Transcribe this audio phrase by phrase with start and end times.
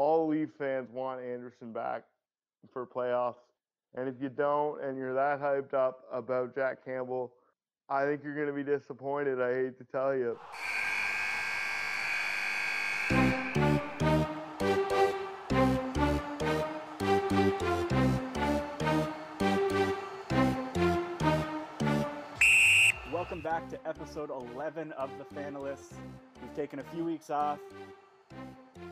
[0.00, 2.04] all Leaf fans want Andersen back
[2.72, 3.34] for playoffs.
[3.94, 7.30] And if you don't and you're that hyped up about Jack Campbell,
[7.86, 9.42] I think you're going to be disappointed.
[9.42, 10.38] I hate to tell you.
[23.12, 25.92] Welcome back to episode 11 of The Fanalysts.
[26.40, 27.58] We've taken a few weeks off,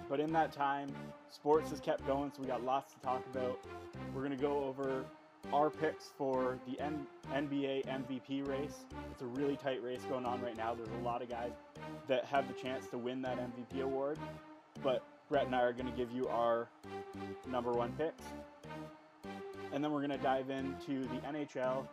[0.08, 0.90] but in that time,
[1.30, 3.58] sports has kept going, so we got lots to talk about.
[4.14, 5.04] We're going to go over
[5.52, 8.84] our picks for the N- NBA MVP race.
[9.12, 10.74] It's a really tight race going on right now.
[10.74, 11.52] There's a lot of guys
[12.06, 14.18] that have the chance to win that MVP award,
[14.82, 16.68] but Brett and I are going to give you our
[17.46, 18.24] number one picks.
[19.72, 21.86] And then we're going to dive into the NHL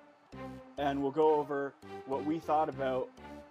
[0.78, 1.74] and we'll go over
[2.06, 3.10] what we thought about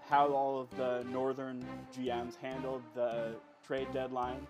[0.08, 1.64] how all of the northern
[1.96, 3.34] GMs handled the
[3.66, 4.46] trade deadline.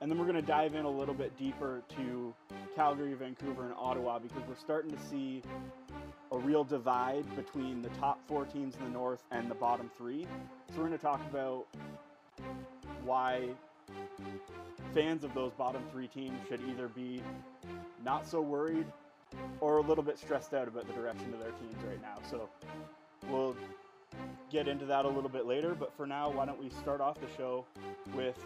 [0.00, 2.34] And then we're going to dive in a little bit deeper to
[2.74, 5.42] Calgary, Vancouver, and Ottawa because we're starting to see
[6.32, 10.26] a real divide between the top four teams in the North and the bottom three.
[10.68, 11.66] So we're going to talk about
[13.04, 13.48] why
[14.92, 17.22] fans of those bottom three teams should either be
[18.04, 18.86] not so worried
[19.60, 22.18] or a little bit stressed out about the direction of their teams right now.
[22.30, 22.48] So
[23.30, 23.56] we'll
[24.50, 25.74] get into that a little bit later.
[25.74, 27.66] But for now, why don't we start off the show
[28.14, 28.38] with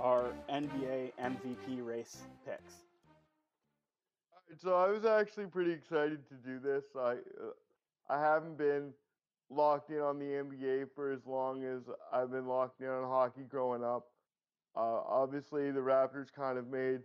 [0.00, 2.74] our NBA MVP race picks?
[4.62, 6.84] So I was actually pretty excited to do this.
[6.96, 7.14] I uh,
[8.08, 8.92] I haven't been
[9.50, 13.42] locked in on the NBA for as long as I've been locked in on hockey
[13.48, 14.08] growing up.
[14.76, 17.00] Uh, obviously, the Raptors kind of made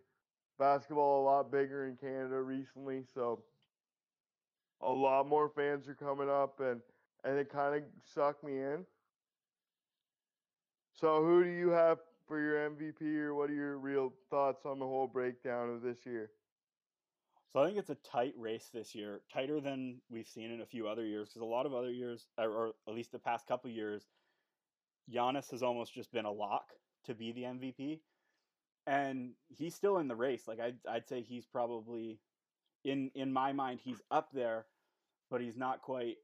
[0.57, 3.43] basketball a lot bigger in Canada recently, so
[4.81, 6.81] a lot more fans are coming up, and
[7.23, 8.85] and it kind of sucked me in.
[10.93, 14.79] So, who do you have for your MVP, or what are your real thoughts on
[14.79, 16.29] the whole breakdown of this year?
[17.51, 20.65] So I think it's a tight race this year, tighter than we've seen in a
[20.65, 21.29] few other years.
[21.29, 24.05] Because a lot of other years, or at least the past couple years,
[25.11, 26.73] Giannis has almost just been a lock
[27.05, 28.01] to be the MVP,
[28.85, 30.47] and he's still in the race.
[30.47, 32.19] Like I'd, I'd say he's probably
[32.83, 34.65] in in my mind he's up there,
[35.31, 36.17] but he's not quite.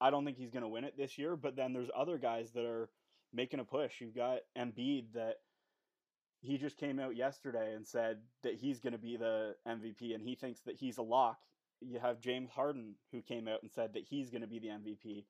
[0.00, 1.36] I don't think he's going to win it this year.
[1.36, 2.88] But then there's other guys that are
[3.32, 4.00] making a push.
[4.00, 5.36] You've got Embiid that
[6.40, 10.22] he just came out yesterday and said that he's going to be the MVP and
[10.22, 11.38] he thinks that he's a lock.
[11.80, 14.68] You have James Harden who came out and said that he's going to be the
[14.68, 15.24] MVP.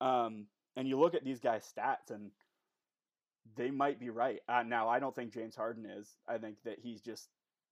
[0.00, 0.46] Um,
[0.76, 2.30] and you look at these guys' stats and
[3.56, 4.40] they might be right.
[4.48, 6.08] Uh, now, I don't think James Harden is.
[6.28, 7.28] I think that he's just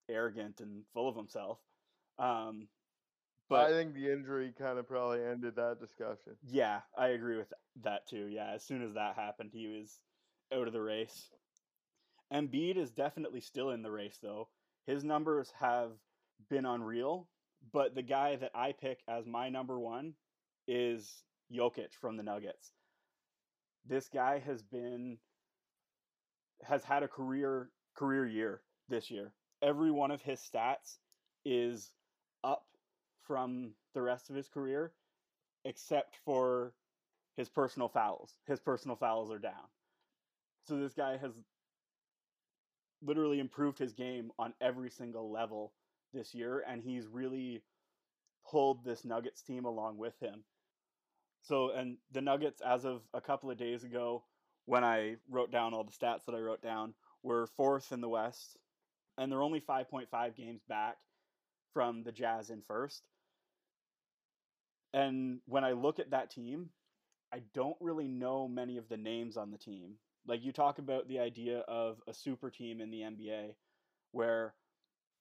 [0.09, 1.59] arrogant and full of himself.
[2.19, 2.69] Um,
[3.51, 6.37] but I think the injury kind of probably ended that discussion.
[6.47, 7.53] Yeah, I agree with
[7.83, 8.27] that too.
[8.27, 9.99] Yeah, as soon as that happened, he was
[10.55, 11.29] out of the race.
[12.33, 14.49] Embiid is definitely still in the race though.
[14.87, 15.91] His numbers have
[16.49, 17.29] been unreal,
[17.73, 20.15] but the guy that I pick as my number one
[20.69, 22.73] is Jokic from the Nuggets.
[23.87, 25.19] This guy has been
[26.63, 29.33] has had a career career year this year.
[29.63, 30.99] Every one of his stats
[31.45, 31.91] is
[32.45, 32.65] up
[33.27, 34.93] from the rest of his career
[35.65, 36.73] except for
[37.37, 38.35] his personal fouls.
[38.47, 39.69] His personal fouls are down.
[40.67, 41.33] So this guy has
[43.03, 45.73] literally improved his game on every single level
[46.13, 47.63] this year, and he's really
[48.51, 50.45] pulled this Nuggets team along with him.
[51.43, 54.25] So, and the Nuggets, as of a couple of days ago,
[54.67, 58.09] when I wrote down all the stats that I wrote down, were fourth in the
[58.09, 58.59] West,
[59.17, 60.97] and they're only 5.5 games back
[61.73, 63.03] from the Jazz in first.
[64.93, 66.71] And when I look at that team,
[67.33, 69.95] I don't really know many of the names on the team.
[70.27, 73.55] Like you talk about the idea of a super team in the NBA
[74.13, 74.55] where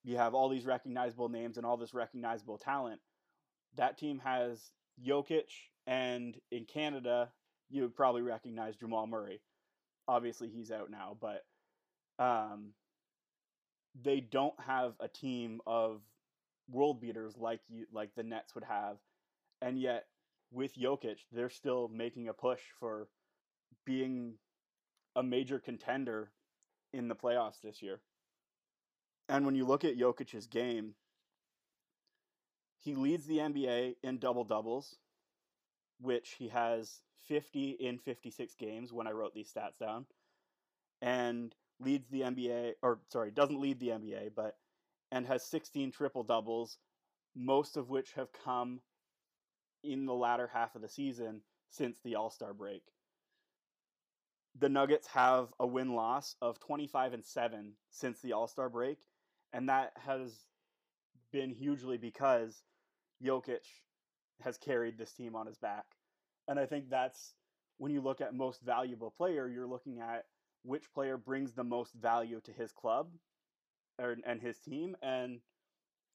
[0.04, 3.00] you have all these recognizable names and all this recognizable talent.
[3.76, 4.72] That team has
[5.06, 5.52] Jokic,
[5.86, 7.30] and in Canada,
[7.70, 9.42] you would probably recognize Jamal Murray.
[10.08, 11.46] Obviously, he's out now, but
[12.24, 12.74] um,
[14.02, 16.02] they don't have a team of
[16.72, 18.98] world beaters like you like the Nets would have,
[19.62, 20.06] and yet
[20.52, 23.08] with Jokic, they're still making a push for
[23.86, 24.36] being
[25.16, 26.32] a major contender
[26.94, 28.00] in the playoffs this year.
[29.28, 30.96] And when you look at Jokic's game,
[32.80, 34.96] he leads the NBA in double doubles,
[36.02, 40.06] which he has 50 in 56 games when I wrote these stats down,
[41.02, 44.58] and leads the NBA, or sorry, doesn't lead the NBA, but
[45.12, 46.78] and has 16 triple doubles,
[47.36, 48.82] most of which have come
[49.84, 52.84] in the latter half of the season since the All Star break
[54.58, 58.98] the Nuggets have a win loss of 25 and 7 since the All Star break,
[59.54, 60.46] and that has
[61.32, 62.64] been hugely because
[63.24, 63.66] Jokic
[64.42, 65.86] has carried this team on his back.
[66.48, 67.36] And I think that's
[67.78, 70.26] when you look at most valuable player, you're looking at
[70.64, 73.10] which player brings the most value to his club
[74.00, 74.98] or, and his team.
[75.04, 75.42] And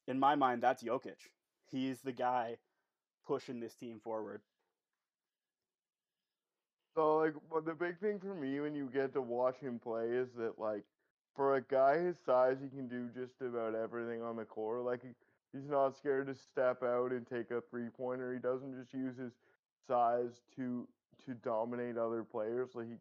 [0.07, 1.29] in my mind, that's Jokic.
[1.71, 2.57] He's the guy
[3.25, 4.41] pushing this team forward.
[6.95, 10.09] So like well, the big thing for me when you get to watch him play
[10.09, 10.83] is that like
[11.35, 14.83] for a guy his size he can do just about everything on the court.
[14.83, 15.09] Like he,
[15.53, 18.33] he's not scared to step out and take a three pointer.
[18.33, 19.33] He doesn't just use his
[19.87, 20.87] size to
[21.25, 22.69] to dominate other players.
[22.75, 22.95] Like he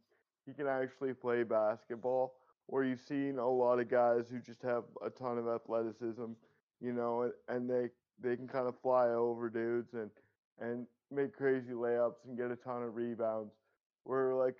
[0.46, 2.34] he can actually play basketball.
[2.66, 6.32] Where you've seen a lot of guys who just have a ton of athleticism,
[6.80, 7.88] you know, and, they
[8.20, 10.10] they can kind of fly over dudes and
[10.60, 13.52] and make crazy layups and get a ton of rebounds
[14.04, 14.56] where like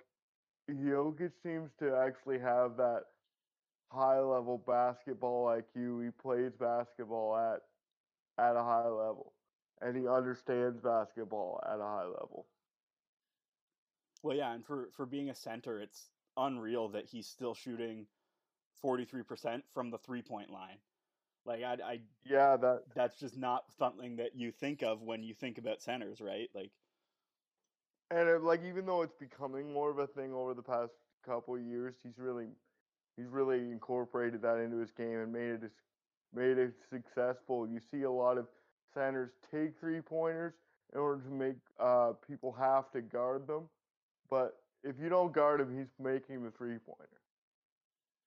[0.69, 3.03] Jokic seems to actually have that
[3.91, 6.03] high level basketball IQ.
[6.05, 7.61] He plays basketball at
[8.37, 9.33] at a high level,
[9.81, 12.47] and he understands basketball at a high level.
[14.23, 18.07] Well, yeah, and for for being a center, it's unreal that he's still shooting
[18.81, 20.77] forty three percent from the three point line.
[21.45, 25.33] Like I, I, yeah, that that's just not something that you think of when you
[25.33, 26.49] think about centers, right?
[26.55, 26.71] Like
[28.11, 30.93] and it, like even though it's becoming more of a thing over the past
[31.25, 32.47] couple years, he's really
[33.17, 35.71] he's really incorporated that into his game and made it
[36.33, 37.67] made it successful.
[37.67, 38.47] You see a lot of
[38.93, 40.53] centers take three pointers
[40.93, 43.69] in order to make uh, people have to guard them,
[44.29, 47.21] but if you don't guard him, he's making the three pointer,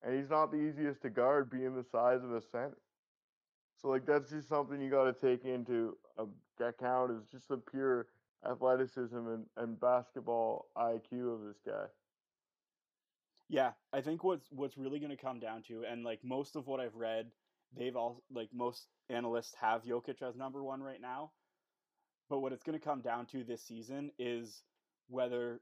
[0.02, 2.78] and he's not the easiest to guard, being the size of a center.
[3.80, 7.12] So like that's just something you got to take into um, account.
[7.12, 8.08] Is just the pure
[8.48, 11.86] athleticism and, and basketball IQ of this guy.
[13.48, 16.66] Yeah, I think what's what's really going to come down to, and like most of
[16.66, 17.30] what I've read,
[17.76, 21.30] they've all like most analysts have Jokic as number one right now.
[22.28, 24.62] But what it's going to come down to this season is
[25.08, 25.60] whether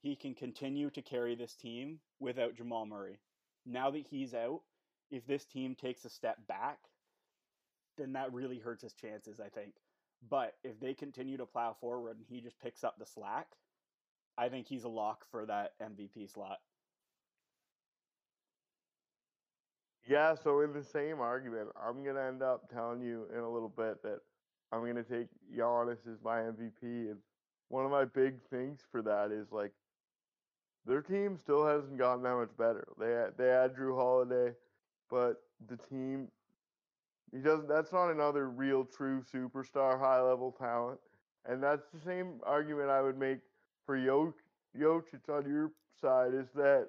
[0.00, 3.18] he can continue to carry this team without Jamal Murray.
[3.66, 4.60] Now that he's out,
[5.10, 6.78] if this team takes a step back,
[7.96, 9.74] then that really hurts his chances, I think.
[10.28, 13.48] But if they continue to plow forward and he just picks up the slack,
[14.36, 16.58] I think he's a lock for that MVP slot.
[20.06, 23.68] Yeah, so in the same argument, I'm gonna end up telling you in a little
[23.68, 24.20] bit that
[24.72, 27.18] I'm gonna take Giannis as my MVP, and
[27.68, 29.72] one of my big things for that is like
[30.88, 32.88] their team still hasn't gotten that much better.
[32.98, 34.54] They they had Jrue Holiday,
[35.10, 36.28] but the team
[37.30, 37.68] he doesn't.
[37.68, 40.98] That's not another real, true superstar, high level talent.
[41.46, 43.38] And that's the same argument I would make
[43.86, 46.88] for Jokic on your side is that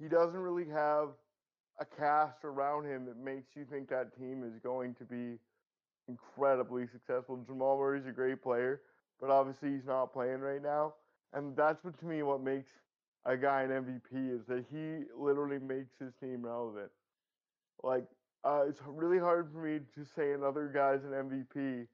[0.00, 1.10] he doesn't really have
[1.80, 5.38] a cast around him that makes you think that team is going to be
[6.08, 7.42] incredibly successful.
[7.46, 8.80] Jamal Murray's a great player,
[9.20, 10.94] but obviously he's not playing right now.
[11.32, 12.70] And that's what to me what makes
[13.24, 16.90] a guy an MVP is that he literally makes his team relevant.
[17.82, 18.06] Like
[18.44, 21.88] uh, it's really hard for me to say another guy's an MVP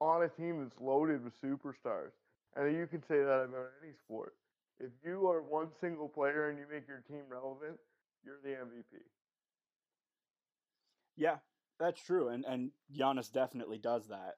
[0.00, 2.12] on a team that's loaded with superstars.
[2.56, 4.34] And you can say that about any sport.
[4.80, 7.78] If you are one single player and you make your team relevant,
[8.24, 9.02] you're the MVP.
[11.16, 11.36] Yeah,
[11.78, 12.28] that's true.
[12.28, 14.36] And and Giannis definitely does that.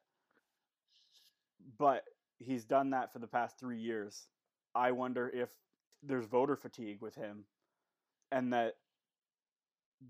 [1.78, 2.04] But
[2.38, 4.28] he's done that for the past three years.
[4.74, 5.48] I wonder if
[6.02, 7.44] there's voter fatigue with him
[8.30, 8.74] and that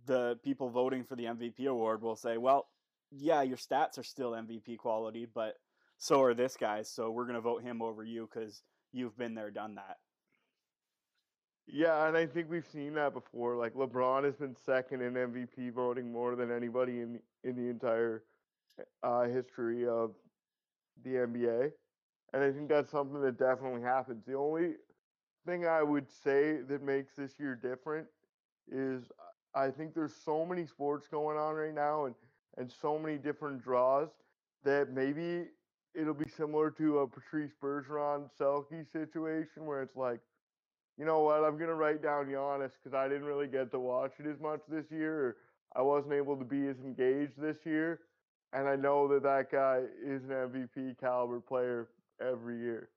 [0.06, 2.66] the people voting for the MVP award will say, well,
[3.10, 5.54] yeah, your stats are still MVP quality, but
[5.98, 6.90] so are this guy's.
[6.90, 9.98] So we're going to vote him over you because you've been there, done that.
[11.66, 13.56] Yeah, and I think we've seen that before.
[13.56, 18.22] Like LeBron has been second in MVP voting more than anybody in in the entire
[19.02, 20.12] uh, history of
[21.02, 21.70] the NBA,
[22.34, 24.24] and I think that's something that definitely happens.
[24.26, 24.72] The only
[25.46, 28.08] thing I would say that makes this year different
[28.70, 29.04] is
[29.54, 32.14] uh, I think there's so many sports going on right now and,
[32.58, 34.08] and so many different draws
[34.64, 35.44] that maybe
[35.94, 40.18] it'll be similar to a Patrice Bergeron Selke situation where it's like,
[40.98, 44.12] you know what, I'm gonna write down Giannis because I didn't really get to watch
[44.18, 45.36] it as much this year, or
[45.76, 48.00] I wasn't able to be as engaged this year,
[48.52, 51.88] and I know that that guy is an MVP caliber player
[52.20, 52.88] every year.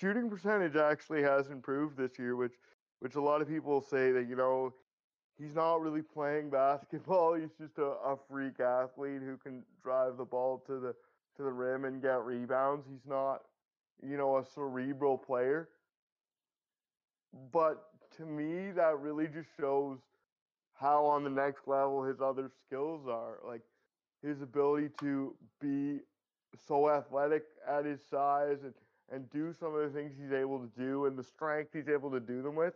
[0.00, 2.54] Shooting percentage actually has improved this year, which
[3.00, 4.72] which a lot of people say that you know
[5.38, 7.34] he's not really playing basketball.
[7.34, 10.94] He's just a, a freak athlete who can drive the ball to the
[11.36, 12.86] to the rim and get rebounds.
[12.88, 13.42] He's not
[14.02, 15.68] you know, a cerebral player.
[17.52, 17.84] But
[18.16, 19.98] to me, that really just shows
[20.74, 23.38] how on the next level his other skills are.
[23.46, 23.62] Like
[24.22, 26.00] his ability to be
[26.56, 28.74] so athletic at his size and,
[29.12, 32.10] and do some of the things he's able to do and the strength he's able
[32.10, 32.74] to do them with.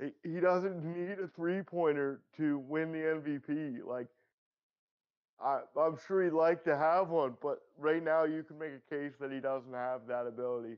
[0.00, 3.84] He he doesn't need a three pointer to win the MVP.
[3.86, 4.06] Like,
[5.42, 8.94] I, I'm sure he'd like to have one, but right now you can make a
[8.94, 10.76] case that he doesn't have that ability.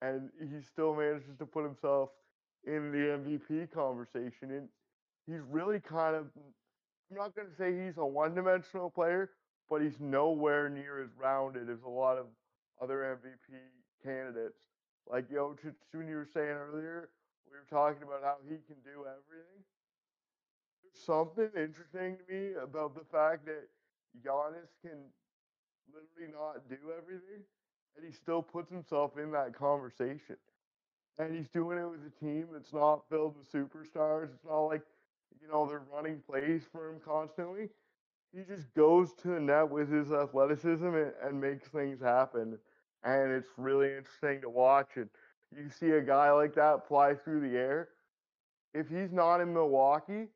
[0.00, 2.10] And he still manages to put himself
[2.66, 4.50] in the MVP conversation.
[4.50, 4.68] And
[5.26, 6.26] he's really kind of,
[7.10, 9.30] I'm not going to say he's a one dimensional player,
[9.68, 12.26] but he's nowhere near as rounded as a lot of
[12.80, 13.58] other MVP
[14.02, 14.62] candidates.
[15.10, 17.10] Like Jokic, when you were saying earlier,
[17.50, 19.64] we were talking about how he can do everything.
[20.82, 23.68] There's something interesting to me about the fact that
[24.24, 24.98] Giannis can
[25.92, 27.42] literally not do everything,
[27.96, 30.36] and he still puts himself in that conversation.
[31.18, 34.32] And he's doing it with a team that's not filled with superstars.
[34.32, 34.82] It's not like,
[35.42, 37.70] you know, they're running plays for him constantly
[38.34, 42.58] he just goes to the net with his athleticism and, and makes things happen.
[43.04, 44.90] And it's really interesting to watch.
[44.96, 45.08] And
[45.56, 47.88] you see a guy like that fly through the air.
[48.74, 50.26] If he's not in Milwaukee,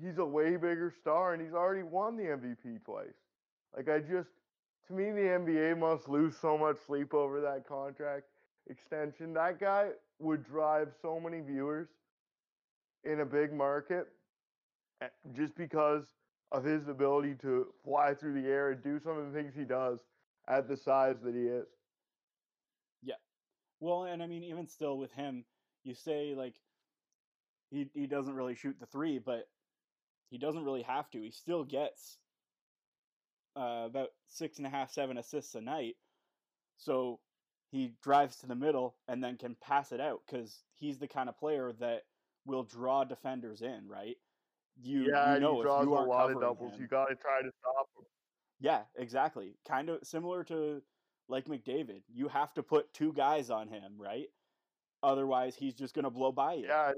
[0.00, 3.08] he's a way bigger star and he's already won the MVP twice.
[3.76, 4.28] Like I just
[4.88, 8.24] to me the NBA must lose so much sleep over that contract
[8.68, 9.32] extension.
[9.32, 11.88] That guy would drive so many viewers
[13.04, 14.08] in a big market
[15.32, 16.04] just because
[16.52, 19.64] of his ability to fly through the air and do some of the things he
[19.64, 19.98] does
[20.48, 21.66] at the size that he is.
[23.02, 23.14] Yeah.
[23.80, 25.44] Well, and I mean, even still with him,
[25.84, 26.54] you say like
[27.70, 29.48] he he doesn't really shoot the three, but
[30.30, 31.20] he doesn't really have to.
[31.20, 32.18] He still gets
[33.56, 35.96] uh, about six and a half, seven assists a night.
[36.76, 37.20] So
[37.70, 41.28] he drives to the middle and then can pass it out because he's the kind
[41.28, 42.02] of player that
[42.46, 44.16] will draw defenders in, right?
[44.82, 46.74] You yeah, you know he draws a lot of doubles.
[46.74, 48.04] Him, you got to try to stop him.
[48.60, 49.54] Yeah, exactly.
[49.66, 50.82] Kind of similar to
[51.28, 52.02] like McDavid.
[52.12, 54.26] You have to put two guys on him, right?
[55.02, 56.66] Otherwise, he's just going to blow by you.
[56.66, 56.92] Yeah.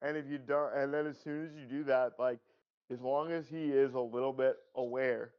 [0.00, 2.38] and if you don't, and then as soon as you do that, like
[2.90, 5.32] as long as he is a little bit aware,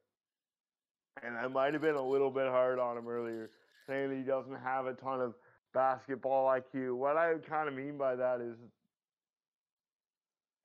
[1.24, 3.50] and I might have been a little bit hard on him earlier,
[3.88, 5.34] saying that he doesn't have a ton of
[5.74, 6.96] basketball IQ.
[6.96, 8.58] What I kind of mean by that is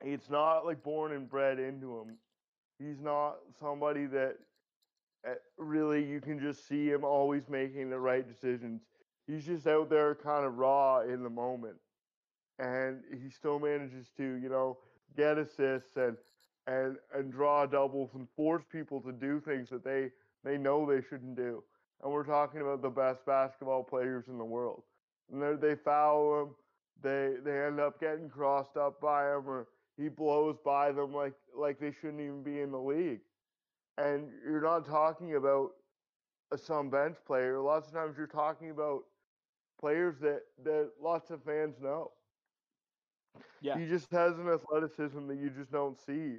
[0.00, 2.16] it's not like born and bred into him.
[2.78, 4.36] He's not somebody that
[5.26, 8.82] eh, really you can just see him always making the right decisions.
[9.26, 11.76] He's just out there kind of raw in the moment.
[12.58, 14.78] And he still manages to, you know,
[15.16, 16.16] get assists and
[16.66, 20.10] and and draw doubles and force people to do things that they
[20.44, 21.62] they know they shouldn't do.
[22.02, 24.82] And we're talking about the best basketball players in the world.
[25.32, 26.54] And they foul him,
[27.02, 31.34] they they end up getting crossed up by him or he blows by them like
[31.56, 33.20] like they shouldn't even be in the league.
[33.96, 35.70] And you're not talking about
[36.52, 37.60] a some bench player.
[37.60, 39.02] Lots of times you're talking about
[39.80, 42.12] players that that lots of fans know.
[43.60, 43.78] Yeah.
[43.78, 46.36] He just has an athleticism that you just don't see.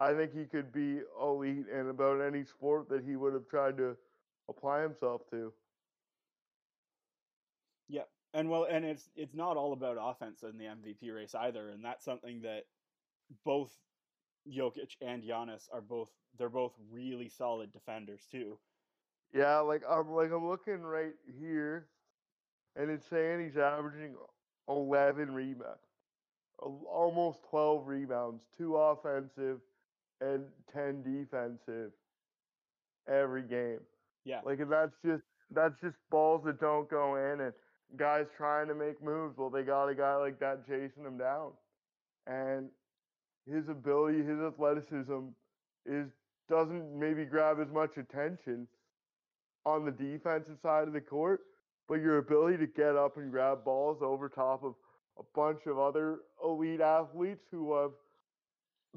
[0.00, 3.76] I think he could be elite in about any sport that he would have tried
[3.78, 3.96] to
[4.48, 5.52] apply himself to.
[7.88, 8.02] Yeah.
[8.34, 11.84] And well, and it's it's not all about offense in the MVP race either, and
[11.84, 12.64] that's something that
[13.44, 13.72] both
[14.48, 18.58] Jokic and Giannis are both they're both really solid defenders too.
[19.34, 21.88] Yeah, like I'm like I'm looking right here,
[22.76, 24.14] and it's saying he's averaging
[24.68, 25.80] 11 rebounds,
[26.58, 29.58] almost 12 rebounds, two offensive
[30.20, 31.92] and 10 defensive
[33.08, 33.80] every game.
[34.24, 37.52] Yeah, like and that's just that's just balls that don't go in and
[37.96, 39.36] guys trying to make moves.
[39.36, 41.52] Well, they got a guy like that chasing them down,
[42.26, 42.68] and
[43.50, 45.28] his ability, his athleticism
[45.86, 46.06] is
[46.48, 48.66] doesn't maybe grab as much attention
[49.64, 51.40] on the defensive side of the court,
[51.88, 54.74] but your ability to get up and grab balls over top of
[55.18, 57.92] a bunch of other elite athletes who have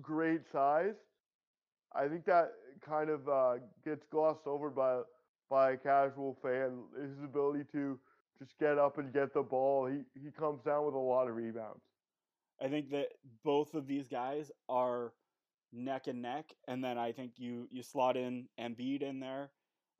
[0.02, 0.96] great size,
[1.94, 2.52] I think that
[2.88, 5.02] kind of uh, gets glossed over by
[5.50, 6.80] by a casual fan.
[7.00, 8.00] His ability to
[8.40, 9.86] just get up and get the ball.
[9.86, 11.82] He he comes down with a lot of rebounds.
[12.62, 13.10] I think that
[13.44, 15.14] both of these guys are
[15.72, 19.52] neck and neck, and then I think you you slot in Embiid in there.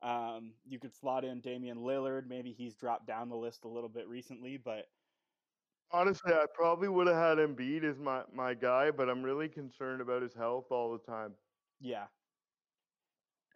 [0.02, 2.26] Um, you could slot in Damian Lillard.
[2.26, 4.86] Maybe he's dropped down the list a little bit recently, but
[5.90, 10.00] honestly, I probably would have had Embiid as my my guy, but I'm really concerned
[10.00, 11.34] about his health all the time.
[11.80, 12.08] Yeah,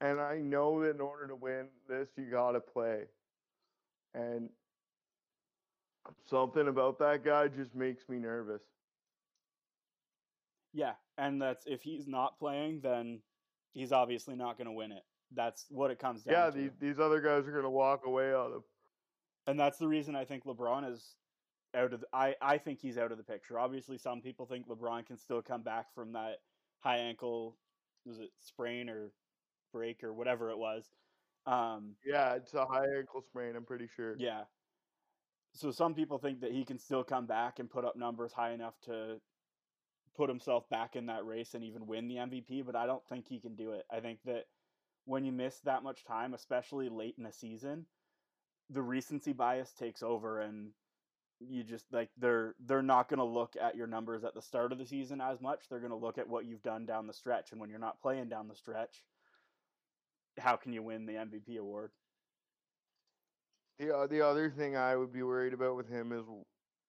[0.00, 3.08] And I know that in order to win this, you got to play.
[4.14, 4.50] And
[6.26, 8.62] something about that guy just makes me nervous.
[10.72, 13.20] Yeah, and that's if he's not playing, then
[13.72, 15.02] he's obviously not going to win it.
[15.34, 16.56] That's what it comes down Yeah, to.
[16.56, 18.62] these, these other guys are going to walk away on him.
[19.46, 21.14] and that's the reason I think LeBron is
[21.74, 22.00] out of.
[22.00, 23.58] The, I I think he's out of the picture.
[23.58, 26.36] Obviously, some people think LeBron can still come back from that
[26.80, 27.56] high ankle,
[28.04, 29.12] was it sprain or
[29.72, 30.88] break or whatever it was.
[31.46, 34.16] Um, Yeah, it's a high ankle sprain, I'm pretty sure.
[34.18, 34.42] yeah.
[35.54, 38.52] So some people think that he can still come back and put up numbers high
[38.52, 39.20] enough to
[40.20, 43.26] put himself back in that race and even win the MVP, but I don't think
[43.26, 43.86] he can do it.
[43.90, 44.44] I think that
[45.06, 47.86] when you miss that much time, especially late in the season,
[48.68, 50.72] the recency bias takes over and
[51.40, 54.72] you just like they're they're not going to look at your numbers at the start
[54.72, 55.70] of the season as much.
[55.70, 58.02] They're going to look at what you've done down the stretch and when you're not
[58.02, 59.06] playing down the stretch,
[60.38, 61.92] how can you win the MVP award?
[63.78, 66.26] The o- the other thing I would be worried about with him is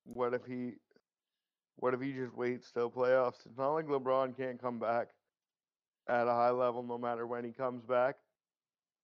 [0.04, 0.74] what if he
[1.76, 3.46] what if he just waits till playoffs?
[3.46, 5.10] It's not like LeBron can't come back
[6.08, 8.18] at a high level no matter when he comes back.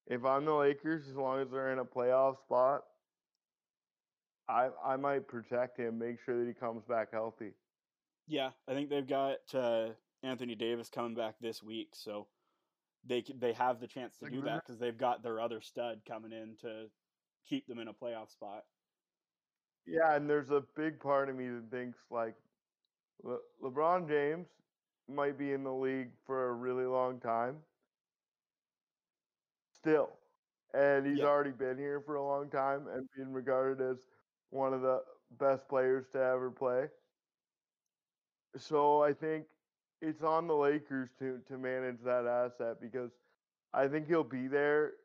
[0.06, 2.86] If I'm the Lakers, as long as they're in a playoff spot,
[4.48, 7.54] I I might protect him, make sure that he comes back healthy.
[8.28, 12.28] Yeah, I think they've got uh, Anthony Davis coming back this week, so
[13.04, 16.06] they they have the chance to Like, do that because they've got their other stud
[16.06, 16.92] coming in to
[17.46, 18.66] keep them in a playoff spot.
[19.86, 22.36] Yeah, and there's a big part of me that thinks like
[23.22, 24.48] Le- LeBron James
[25.08, 27.64] might be in the league for a really long time.
[29.72, 30.18] Still.
[30.74, 31.26] And he's Yeah.
[31.26, 34.08] already been here for a long time and being regarded as
[34.50, 36.90] one of the best players to ever play.
[38.58, 39.48] So I think
[40.02, 43.12] it's on the Lakers to to manage that asset because
[43.74, 44.96] I think he'll be there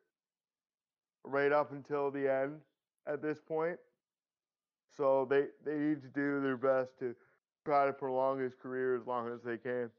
[1.25, 2.61] right up until the end
[3.07, 3.79] at this point.
[4.91, 7.17] So they they need to do their best to
[7.65, 9.91] try to prolong his career as long as they can.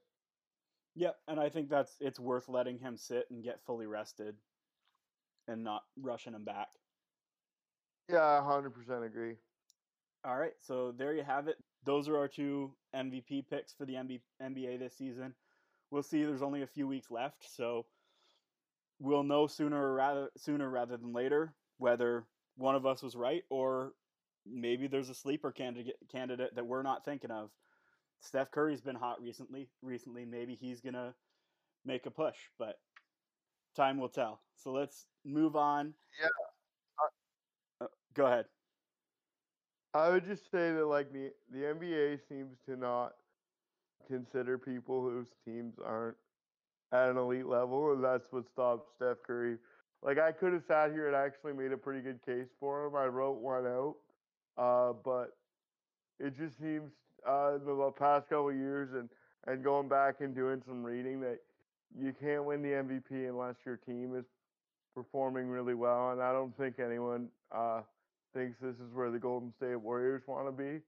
[0.95, 4.35] Yep, and I think that's it's worth letting him sit and get fully rested,
[5.47, 6.67] and not rushing him back.
[8.09, 9.35] Yeah, hundred percent agree.
[10.25, 11.57] All right, so there you have it.
[11.83, 13.95] Those are our two MVP picks for the
[14.41, 15.33] NBA this season.
[15.91, 16.23] We'll see.
[16.23, 17.85] There's only a few weeks left, so
[18.99, 23.93] we'll know sooner rather sooner rather than later whether one of us was right or
[24.45, 27.49] maybe there's a sleeper candidate candidate that we're not thinking of.
[28.19, 29.67] Steph Curry's been hot recently.
[29.81, 31.13] Recently, maybe he's gonna
[31.85, 32.79] make a push, but
[33.75, 34.41] time will tell.
[34.55, 35.93] So let's move on.
[36.21, 36.27] Yeah.
[37.81, 38.45] Uh, go ahead.
[39.93, 43.13] I would just say that like the the NBA seems to not
[44.07, 46.17] consider people whose teams aren't
[46.91, 49.57] at an elite level, and that's what stops Steph Curry.
[50.01, 52.95] Like I could have sat here and actually made a pretty good case for him.
[52.95, 53.95] I wrote one out,
[54.57, 55.35] uh, but
[56.19, 56.91] it just seems
[57.27, 59.09] uh, the past couple years and
[59.45, 61.39] and going back and doing some reading that
[61.97, 64.25] you can't win the MVP unless your team is
[64.95, 67.27] performing really well, and I don't think anyone.
[67.51, 67.81] Uh,
[68.33, 70.79] thinks this is where the Golden State Warriors want to be.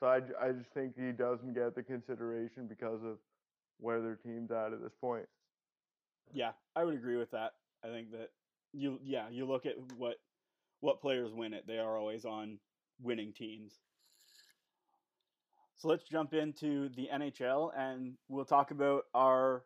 [0.00, 3.18] So I, I just think he doesn't get the consideration because of
[3.78, 5.26] where their team's at at this point.
[6.32, 7.54] Yeah, I would agree with that.
[7.84, 8.30] I think that
[8.72, 10.16] you yeah, you look at what
[10.80, 11.66] what players win it.
[11.66, 12.58] They are always on
[13.00, 13.80] winning teams.
[15.76, 19.64] So let's jump into the NHL and we'll talk about our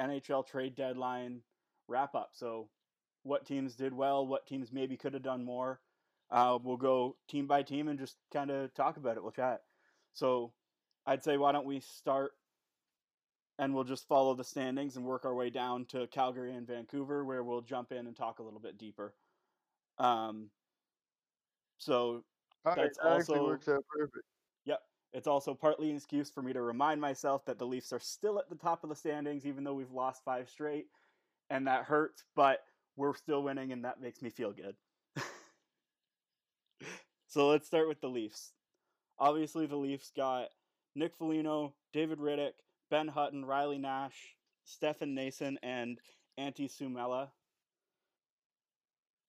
[0.00, 1.40] NHL trade deadline
[1.88, 2.30] wrap up.
[2.32, 2.68] So
[3.24, 5.80] what teams did well, what teams maybe could have done more.
[6.30, 9.22] Uh, we'll go team by team and just kind of talk about it.
[9.22, 9.62] We'll chat.
[10.12, 10.52] So
[11.06, 12.32] I'd say why don't we start
[13.58, 17.24] and we'll just follow the standings and work our way down to Calgary and Vancouver,
[17.24, 19.14] where we'll jump in and talk a little bit deeper.
[19.98, 20.50] Um,
[21.78, 22.22] so
[22.64, 24.24] Uh, That's that also- works out perfect.
[24.64, 24.80] Yep.
[25.12, 28.38] It's also partly an excuse for me to remind myself that the Leafs are still
[28.38, 30.86] at the top of the standings, even though we've lost five straight.
[31.50, 32.60] And that hurts, but
[32.96, 34.76] we're still winning, and that makes me feel good.
[37.26, 38.52] so let's start with the Leafs.
[39.18, 40.48] Obviously, the Leafs got
[40.94, 42.52] Nick Foligno, David Rittich,
[42.90, 45.98] Ben Hutton, Riley Nash, Stefan Noesen, and
[46.38, 47.28] Antti Suomela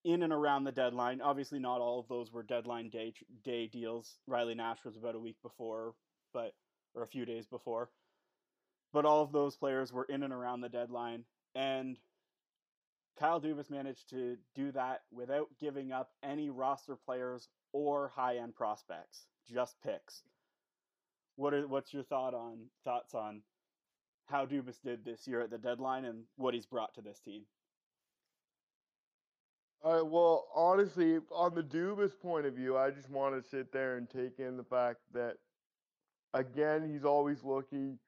[0.04, 1.20] in and around the deadline.
[1.20, 3.12] Obviously, not all of those were deadline day
[3.44, 4.18] day deals.
[4.26, 5.94] Riley Nash was about a week before,
[6.32, 6.54] but
[6.94, 7.90] or a few days before.
[8.92, 11.96] But all of those players were in and around the deadline, and
[13.18, 18.54] Kyle Dubas managed to do that without giving up any roster players or high end
[18.54, 20.22] prospects, just picks.
[21.36, 23.42] What are what's your thought on thoughts on
[24.26, 27.42] how Dubas did this year at the deadline and what he's brought to this team?
[29.82, 30.06] All right.
[30.06, 34.08] Well, honestly, on the Dubas point of view, I just want to sit there and
[34.10, 35.36] take in the fact that,
[36.34, 37.98] again, he's always looking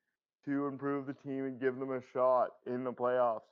[0.44, 3.48] to improve the team and give them a shot in the playoffs.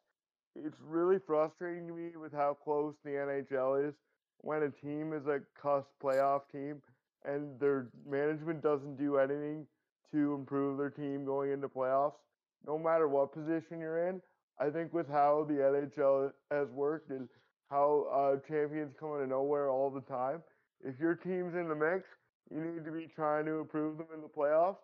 [0.55, 3.95] It's really frustrating to me with how close the NHL is
[4.39, 6.83] when a team is a cusp playoff team
[7.25, 9.67] and their management doesn't do anything
[10.13, 12.19] to improve their team going into playoffs,
[12.67, 14.21] no matter what position you're in.
[14.59, 17.29] I think with how the NHL has worked and
[17.71, 20.43] how uh, champions come out of nowhere all the time,
[20.85, 22.09] if your team's in the mix,
[22.51, 24.79] you need to be trying to improve them in the playoffs.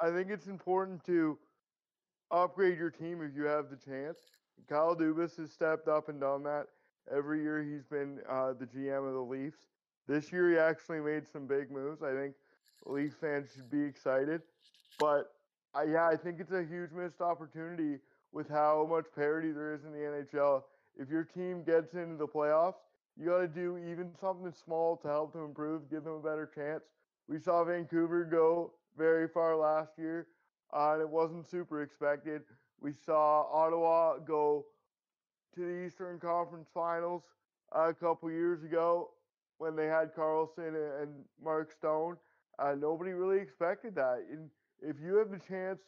[0.00, 1.38] I think it's important to
[2.30, 4.18] upgrade your team if you have the chance.
[4.68, 6.66] Kyle Dubas has stepped up and done that.
[7.14, 9.68] Every year he's been uh, the GM of the Leafs.
[10.08, 12.02] This year he actually made some big moves.
[12.02, 12.34] I think
[12.84, 14.42] Leaf fans should be excited.
[14.98, 15.32] But
[15.76, 17.98] uh, yeah, I think it's a huge missed opportunity
[18.32, 20.62] with how much parity there is in the NHL.
[20.98, 22.80] If your team gets into the playoffs,
[23.18, 26.50] you got to do even something small to help them improve, give them a better
[26.54, 26.82] chance.
[27.28, 30.28] We saw Vancouver go very far last year,
[30.72, 32.42] uh, and it wasn't super expected.
[32.80, 34.66] We saw Ottawa go
[35.54, 37.22] to the Eastern Conference Finals
[37.72, 39.10] a couple years ago
[39.58, 41.10] when they had Karlsson and
[41.42, 42.16] Mark Stone.
[42.58, 44.24] Uh, nobody really expected that.
[44.30, 44.50] And
[44.82, 45.80] if you have the chance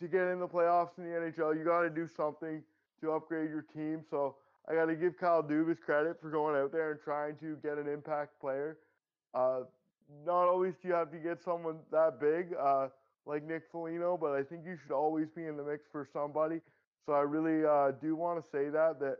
[0.00, 2.62] to get in the playoffs in the NHL, you got to do something
[3.02, 4.02] to upgrade your team.
[4.10, 4.36] So
[4.68, 7.78] I got to give Kyle Dubas credit for going out there and trying to get
[7.78, 8.78] an impact player.
[9.34, 9.60] Uh,
[10.26, 12.88] not always do you have to get someone that big uh,
[13.26, 16.60] like Nick Foligno, but I think you should always be in the mix for somebody.
[17.06, 19.18] So I really uh, do want to say that that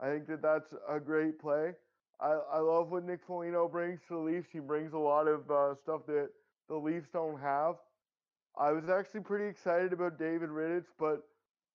[0.00, 1.72] I think that that's a great play.
[2.20, 4.48] I, I love what Nick Foligno brings to the Leafs.
[4.52, 6.30] He brings a lot of uh, stuff that
[6.68, 7.76] the Leafs don't have.
[8.58, 11.26] I was actually pretty excited about David Rittich, but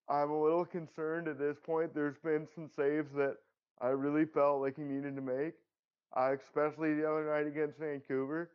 [0.10, 1.94] I'm a little concerned at this point.
[1.94, 3.38] There's been some saves that
[3.80, 5.54] I really felt like he needed to make,
[6.18, 8.50] uh, especially the other night against Vancouver.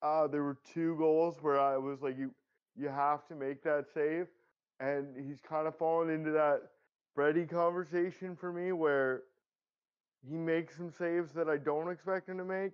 [0.00, 2.30] Uh, there were two goals where I was like, you
[2.76, 4.28] you have to make that save,
[4.78, 6.62] and he's kind of fallen into that
[7.14, 9.24] Freddie conversation for me where
[10.28, 12.72] he makes some saves that I don't expect him to make,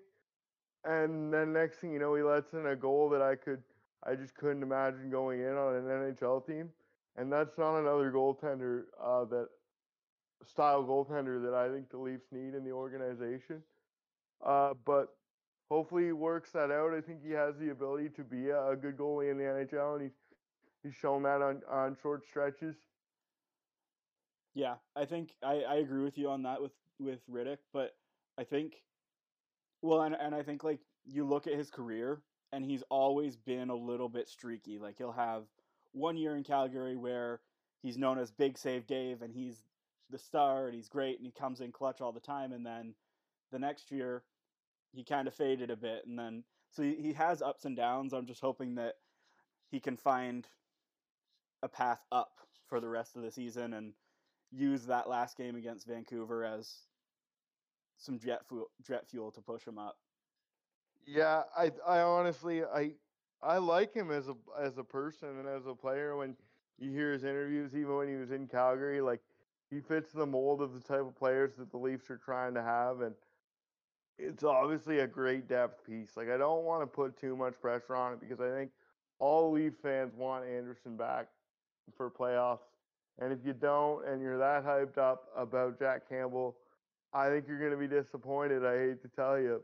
[0.85, 3.63] and then next thing you know, he lets in a goal that I could
[4.07, 6.69] I just couldn't imagine going in on an NHL team,
[7.17, 9.49] and that's not another goaltender uh, that
[10.47, 13.63] style goaltender that I think the Leafs need in the organization.
[14.45, 15.09] Uh, but
[15.71, 16.93] hopefully he works that out.
[16.93, 19.95] I think he has the ability to be a, a good goalie in the NHL,
[19.95, 20.19] and he's
[20.83, 22.77] he's shown that on on short stretches.
[24.55, 27.97] Yeah, I think I, I agree with you on that with with Rittich, but
[28.39, 28.75] I think
[29.83, 32.23] well, and and I think like you look at his career,
[32.53, 34.79] and he's always been a little bit streaky.
[34.79, 35.45] Like he'll have
[35.95, 37.41] one year in Calgary where
[37.83, 39.63] he's known as Big Save Dave, and he's
[40.11, 42.95] the star, and he's great, and he comes in clutch all the time, and then
[43.51, 44.23] the next year
[44.93, 48.13] he kind of faded a bit, and then so he, he has ups and downs.
[48.13, 48.95] I'm just hoping that
[49.71, 50.47] he can find
[51.63, 52.33] a path up
[52.69, 53.93] for the rest of the season and
[54.51, 56.73] use that last game against Vancouver as
[57.97, 59.97] some jet fuel, jet fuel to push him up.
[61.07, 62.93] Yeah, I I honestly I
[63.45, 66.35] I like him as a as a person and as a player when
[66.79, 69.21] you hear his interviews even when he was in Calgary like
[69.71, 72.63] he fits the mold of the type of players that the Leafs are trying to
[72.63, 73.15] have and
[74.19, 76.17] it's obviously a great depth piece.
[76.17, 78.71] Like I don't want to put too much pressure on it because I think
[79.19, 81.29] all Leaf fans want Andersen back
[81.97, 82.67] for playoffs.
[83.21, 86.57] And if you don't and you're that hyped up about Jack Campbell,
[87.13, 88.65] I think you're going to be disappointed.
[88.65, 89.63] I hate to tell you.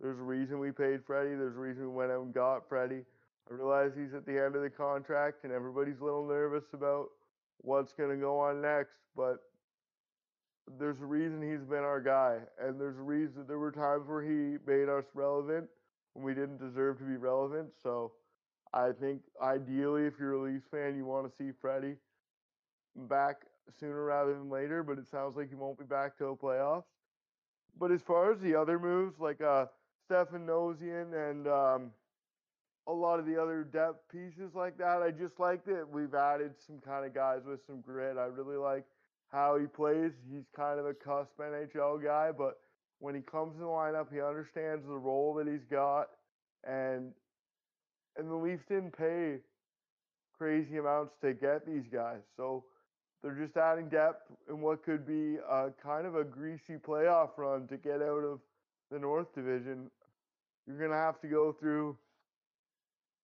[0.00, 1.34] There's a reason we paid Freddie.
[1.34, 3.04] There's a reason we went out and got Freddie.
[3.50, 7.08] I realize he's at the end of the contract and everybody's a little nervous about
[7.58, 9.40] what's going to go on next, but
[10.78, 12.38] there's a reason he's been our guy.
[12.58, 15.66] And there's a reason there were times where he made us relevant
[16.14, 17.68] when we didn't deserve to be relevant.
[17.82, 18.12] So
[18.72, 21.96] I think ideally, if you're a Leafs fan, you want to see Freddie
[22.96, 23.42] back
[23.78, 26.84] sooner rather than later, but it sounds like he won't be back till playoffs.
[27.78, 29.66] But as far as the other moves, like uh,
[30.10, 31.92] Stefan Noesen and um,
[32.88, 36.54] a lot of the other depth pieces like that, I just like that we've added
[36.66, 38.16] some kind of guys with some grit.
[38.18, 38.84] I really like
[39.30, 40.10] how he plays.
[40.28, 42.58] He's kind of a cusp NHL guy, but
[42.98, 46.08] when he comes in the lineup, he understands the role that he's got,
[46.64, 47.12] and
[48.16, 49.36] and the Leafs didn't pay
[50.36, 52.64] crazy amounts to get these guys, so
[53.22, 57.68] they're just adding depth in what could be a kind of a greasy playoff run
[57.68, 58.40] to get out of
[58.90, 59.88] the North Division.
[60.70, 61.96] You're gonna have to go through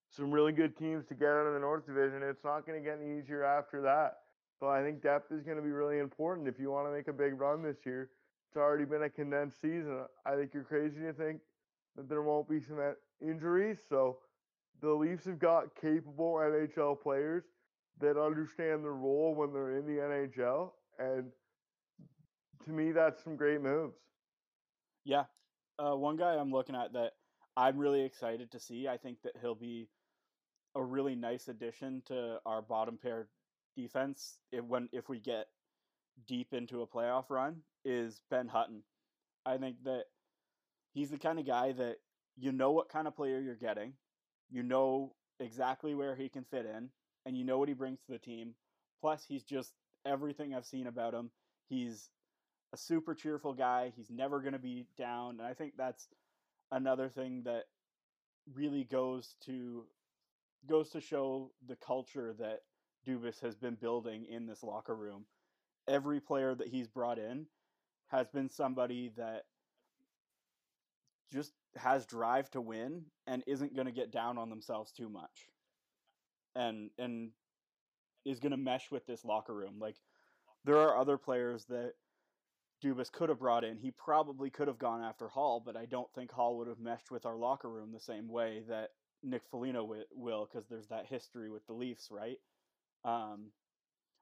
[0.09, 2.23] some really good teams to get out of the North Division.
[2.23, 4.19] It's not going to get any easier after that.
[4.59, 7.07] So I think depth is going to be really important if you want to make
[7.07, 8.09] a big run this year.
[8.49, 10.05] It's already been a condensed season.
[10.25, 11.41] I think you're crazy to think
[11.95, 12.79] that there won't be some
[13.21, 13.77] injuries.
[13.87, 14.17] So
[14.81, 17.43] the Leafs have got capable NHL players
[17.99, 20.71] that understand their role when they're in the NHL.
[20.97, 21.25] And
[22.65, 23.97] to me, that's some great moves.
[25.03, 25.23] Yeah.
[25.77, 27.11] Uh, one guy I'm looking at that
[27.57, 29.89] I'm really excited to see, I think that he'll be
[30.75, 33.29] a really nice addition to our bottom pair
[33.75, 35.47] defense if, when if we get
[36.27, 38.83] deep into a playoff run is Ben Hutton.
[39.43, 40.03] I think that
[40.93, 41.97] he's the kind of guy that
[42.37, 43.93] you know what kind of player you're getting,
[44.51, 46.89] you know exactly where he can fit in,
[47.25, 48.53] and you know what he brings to the team.
[49.01, 49.73] Plus, he's just
[50.05, 51.31] everything I've seen about him.
[51.69, 52.09] He's
[52.71, 53.93] a super cheerful guy.
[53.95, 56.07] He's never going to be down, and I think that's
[56.71, 57.63] another thing that
[58.53, 59.85] really goes to
[60.67, 62.61] goes to show the culture that
[63.07, 65.25] Dubas has been building in this locker room.
[65.87, 67.45] Every player that he's brought in
[68.07, 69.43] has been somebody that
[71.31, 75.49] just has drive to win and isn't going to get down on themselves too much.
[76.55, 77.31] And and
[78.25, 79.75] is going to mesh with this locker room.
[79.79, 79.95] Like
[80.65, 81.93] there are other players that
[82.83, 83.77] Dubas could have brought in.
[83.77, 87.09] He probably could have gone after Hall, but I don't think Hall would have meshed
[87.11, 88.91] with our locker room the same way that
[89.23, 92.37] Nick Foligno will, because there's that history with the Leafs, right?
[93.03, 93.47] Um,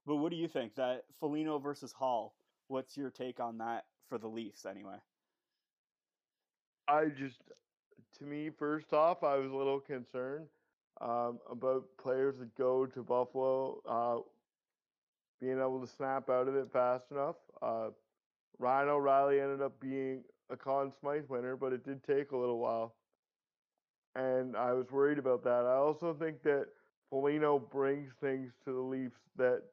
[0.05, 2.35] but what do you think that Foligno versus Hall?
[2.67, 4.95] What's your take on that for the Leafs, anyway?
[6.87, 7.41] I just,
[8.19, 10.45] to me, first off, I was a little concerned
[11.01, 14.19] um, about players that go to Buffalo uh,
[15.41, 17.35] being able to snap out of it fast enough.
[17.61, 17.89] Uh,
[18.59, 22.59] Ryan O'Reilly ended up being a Conn Smythe winner, but it did take a little
[22.59, 22.95] while.
[24.15, 25.65] And I was worried about that.
[25.65, 26.67] I also think that
[27.09, 29.63] Foligno brings things to the Leafs that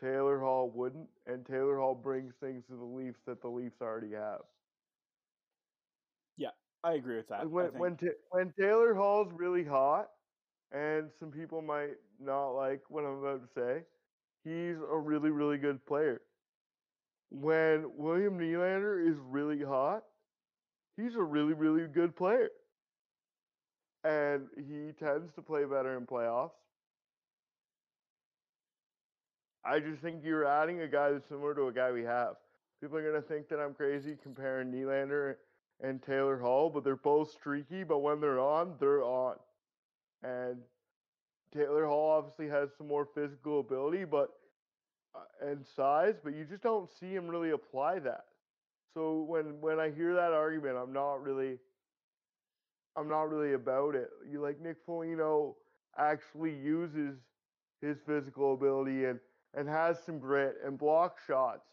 [0.00, 4.12] Taylor Hall wouldn't, and Taylor Hall brings things to the Leafs that the Leafs already
[4.12, 4.42] have.
[6.36, 6.50] Yeah,
[6.82, 7.48] I agree with that.
[7.48, 7.98] When when,
[8.30, 10.10] when Taylor Hall's really hot,
[10.72, 13.84] and some people might not like what I'm about to say,
[14.44, 16.22] he's a really really good player
[17.40, 20.04] when William Nylander is really hot,
[20.96, 22.50] he's a really, really good player.
[24.04, 26.50] And he tends to play better in playoffs.
[29.64, 32.34] I just think you're adding a guy that's similar to a guy we have.
[32.80, 35.36] People are going to think that I'm crazy comparing Nylander
[35.82, 39.36] and Taylor Hall, but they're both streaky, but when they're on, they're on.
[40.22, 40.58] And
[41.52, 44.28] Taylor Hall obviously has some more physical ability, but
[45.14, 48.24] Uh, and size, but you just don't see him really apply that.
[48.94, 51.58] So when when I hear that argument, I'm not really
[52.96, 54.10] I'm not really about it.
[54.30, 55.56] You like Nick Foligno
[55.98, 57.16] actually uses
[57.80, 59.20] his physical ability and
[59.54, 61.66] and has some grit and block shots.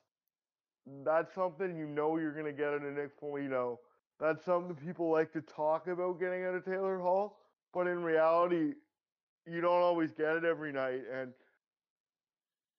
[1.03, 3.79] That's something you know you're gonna get out of Nick Foligno.
[4.19, 7.39] That's something people like to talk about getting out of Taylor Hall,
[7.73, 8.73] but in reality,
[9.47, 11.01] you don't always get it every night.
[11.11, 11.33] And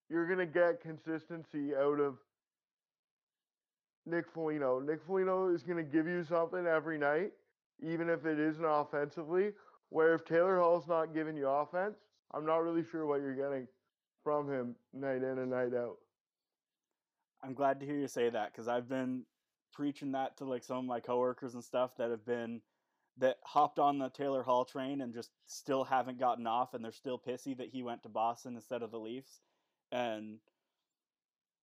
[0.09, 2.19] you're going to get consistency out of
[4.07, 4.81] Nick Foligno.
[4.81, 7.33] Nick Foligno is going to give you something every night,
[7.81, 9.53] even if it isn't offensively.
[9.91, 11.99] Where if Taylor Hall's not giving you offense,
[12.33, 13.69] I'm not really sure what you're getting
[14.25, 15.99] from him night in and night out.
[17.43, 19.25] I'm glad to hear you say that because I've been
[19.73, 22.61] preaching that to like some of my coworkers and stuff that have been
[23.19, 26.93] that hopped on the Taylor Hall train and just still haven't gotten off and they're
[26.93, 29.41] still pissy that he went to Boston instead of the Leafs
[29.92, 30.38] and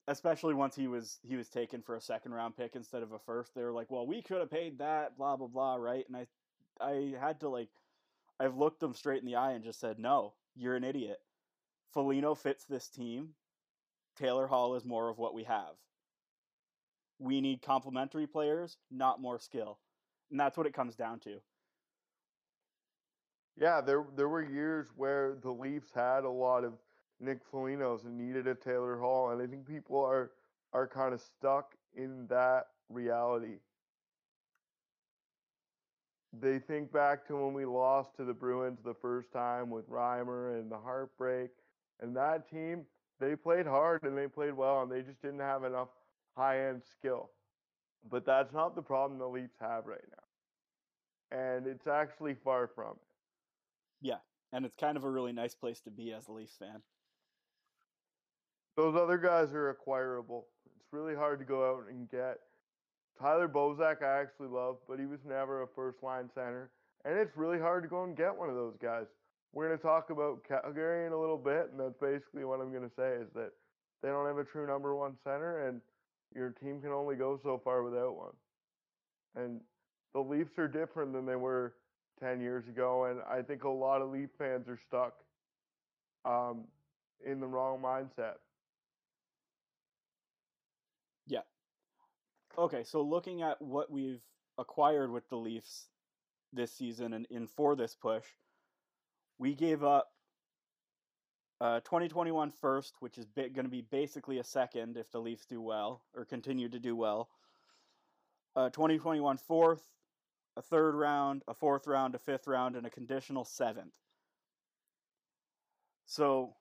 [0.07, 3.19] especially once he was he was taken for a second round pick instead of a
[3.19, 6.05] first they were like well we could have paid that blah blah blah right?
[6.07, 6.27] And i
[6.81, 7.69] i had to like
[8.39, 11.19] i've looked them straight in the eye and just said no you're an idiot.
[11.93, 13.29] Foligno fits this team.
[14.17, 15.75] Taylor hall is more of what we have.
[17.17, 19.79] We need complementary players not more skill.
[20.31, 21.41] And that's what it comes down to.
[23.55, 26.73] Yeah there there were years where the leafs had a lot of
[27.19, 30.31] Nick Foligno's and needed a Taylor Hall, and I think people are
[30.71, 33.57] are kind of stuck in that reality.
[36.39, 40.59] They think back to when we lost to the Bruins the first time with Reimer
[40.59, 41.49] and the heartbreak,
[41.99, 42.85] and that team
[43.19, 45.89] they played hard and they played well, and they just didn't have enough
[46.37, 47.31] high end skill.
[48.09, 49.99] But that's not the problem the Leafs have right
[51.31, 53.01] now, and it's actually far from it.
[54.01, 54.19] Yeah,
[54.53, 56.81] and it's kind of a really nice place to be as a Leafs fan.
[58.79, 60.47] Those other guys are acquirable.
[60.65, 62.37] It's really hard to go out and get.
[63.19, 66.71] Tyler Bozak, I actually love, but he was never a first line center.
[67.03, 69.03] And it's really hard to go and get one of those guys.
[69.51, 72.71] We're going to talk about Calgary in a little bit, and that's basically what I'm
[72.71, 73.51] going to say is that
[74.01, 75.81] they don't have a true number one center, and
[76.33, 78.35] your team can only go so far without one.
[79.35, 79.59] And
[80.13, 81.73] the Leafs are different than they were
[82.21, 83.07] 10 years ago.
[83.11, 85.15] And I think a lot of Leaf fans are stuck
[86.23, 86.63] um,
[87.25, 88.35] in the wrong mindset.
[91.29, 91.41] Yeah.
[92.57, 94.21] Okay, so looking at what we've
[94.57, 95.87] acquired with the Leafs
[96.51, 98.25] this season and in for this push,
[99.37, 100.09] we gave up
[101.61, 105.61] uh, 2021 first, which is going to be basically a second if the Leafs do
[105.61, 107.29] well or continue to do well.
[108.55, 109.83] Uh, 2021 fourth,
[110.57, 113.93] a third round, a fourth round, a fifth round, and a conditional seventh.
[116.05, 116.55] So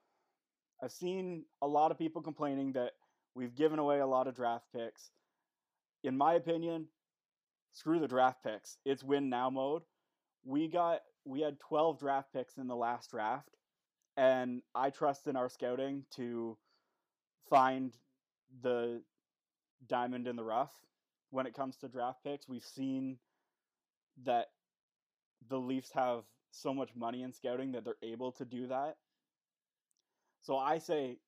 [0.82, 2.92] I've seen a lot of people complaining that
[3.34, 5.10] we've given away a lot of draft picks.
[6.04, 6.86] In my opinion,
[7.72, 8.78] screw the draft picks.
[8.84, 9.82] It's win now mode.
[10.44, 13.50] We got we had 12 draft picks in the last draft
[14.16, 16.56] and I trust in our scouting to
[17.48, 17.92] find
[18.62, 19.02] the
[19.86, 20.72] diamond in the rough
[21.30, 22.48] when it comes to draft picks.
[22.48, 23.18] We've seen
[24.24, 24.46] that
[25.48, 28.96] the Leafs have so much money in scouting that they're able to do that.
[30.42, 31.18] So I say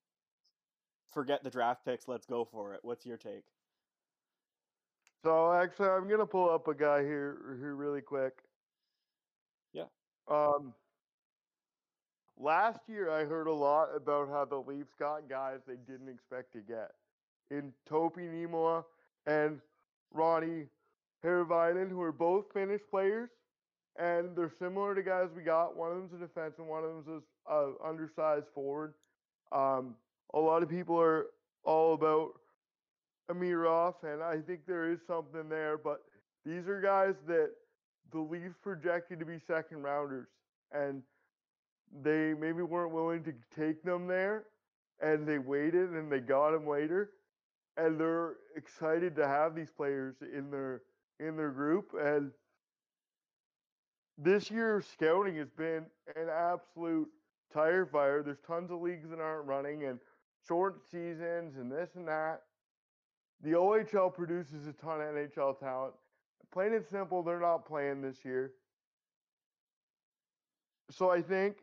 [1.12, 2.80] forget the draft picks, let's go for it.
[2.82, 3.44] What's your take?
[5.24, 8.32] So actually I'm gonna pull up a guy here here really quick.
[9.72, 9.84] Yeah.
[10.28, 10.74] Um
[12.38, 16.52] last year I heard a lot about how the Leafs got guys they didn't expect
[16.54, 16.92] to get.
[17.50, 18.84] In Topi Niemelä
[19.26, 19.60] and
[20.14, 20.66] Roni
[21.24, 23.28] Hirvonen, who are both Finnish players,
[23.98, 25.76] and they're similar to guys we got.
[25.76, 28.94] One of them's a defense, and one of them's a uh, undersized forward.
[29.52, 29.94] Um,
[30.34, 31.26] a lot of people are
[31.64, 32.32] all about
[33.30, 35.78] Amirov, and I think there is something there.
[35.78, 36.00] But
[36.44, 37.50] these are guys that
[38.12, 40.28] the Leafs projected to be second rounders,
[40.72, 41.02] and
[42.02, 44.44] they maybe weren't willing to take them there,
[45.00, 47.10] and they waited and they got them later,
[47.76, 50.82] and they're excited to have these players in their
[51.18, 51.92] in their group.
[52.00, 52.30] And
[54.18, 57.08] this year's scouting has been an absolute
[57.52, 58.22] tire fire.
[58.22, 59.98] There's tons of leagues that aren't running and
[60.46, 62.42] short seasons and this and that.
[63.42, 65.94] The OHL produces a ton of NHL talent.
[66.52, 68.52] Plain and simple, they're not playing this year.
[70.90, 71.58] So I think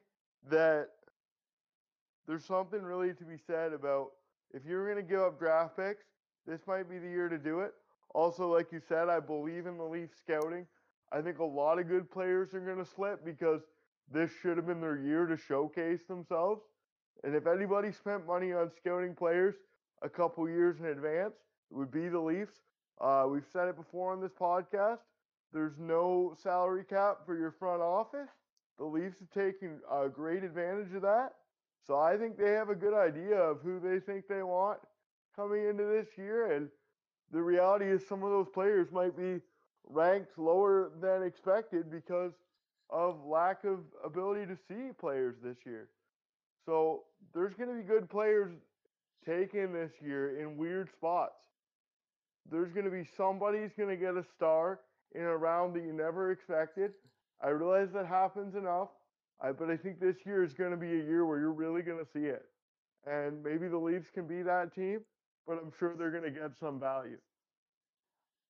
[0.49, 0.87] that
[2.27, 4.11] there's something really to be said about
[4.53, 6.05] if you're going to give up draft picks,
[6.47, 7.73] this might be the year to do it.
[8.13, 10.65] Also, like you said, I believe in the Leaf scouting.
[11.11, 13.61] I think a lot of good players are going to slip because
[14.11, 16.61] this should have been their year to showcase themselves.
[17.23, 19.55] And if anybody spent money on scouting players
[20.01, 21.35] a couple years in advance,
[21.71, 22.61] it would be the Leafs.
[22.99, 24.99] Uh, we've said it before on this podcast.
[25.53, 28.29] There's no salary cap for your front office.
[28.77, 31.33] The Leafs have taken a great advantage of that.
[31.85, 34.79] So I think they have a good idea of who they think they want
[35.35, 36.51] coming into this year.
[36.51, 36.69] And
[37.31, 39.41] the reality is, some of those players might be
[39.89, 42.33] ranked lower than expected because
[42.89, 45.89] of lack of ability to see players this year.
[46.65, 47.03] So
[47.33, 48.51] there's going to be good players
[49.25, 51.46] taken this year in weird spots.
[52.51, 54.79] There's going to be somebody's going to get a star
[55.13, 56.91] in a round that you never expected.
[57.43, 58.89] I realize that happens enough,
[59.41, 61.81] I, but I think this year is going to be a year where you're really
[61.81, 62.45] going to see it.
[63.05, 65.01] And maybe the Leafs can be that team,
[65.45, 67.17] but I'm sure they're going to get some value.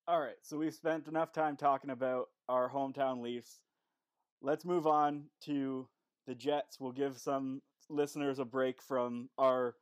[0.08, 3.60] All right, so we've spent enough time talking about our hometown Leafs.
[4.42, 5.88] Let's move on to
[6.28, 6.80] the Jets.
[6.80, 9.76] We'll give some listeners a break from our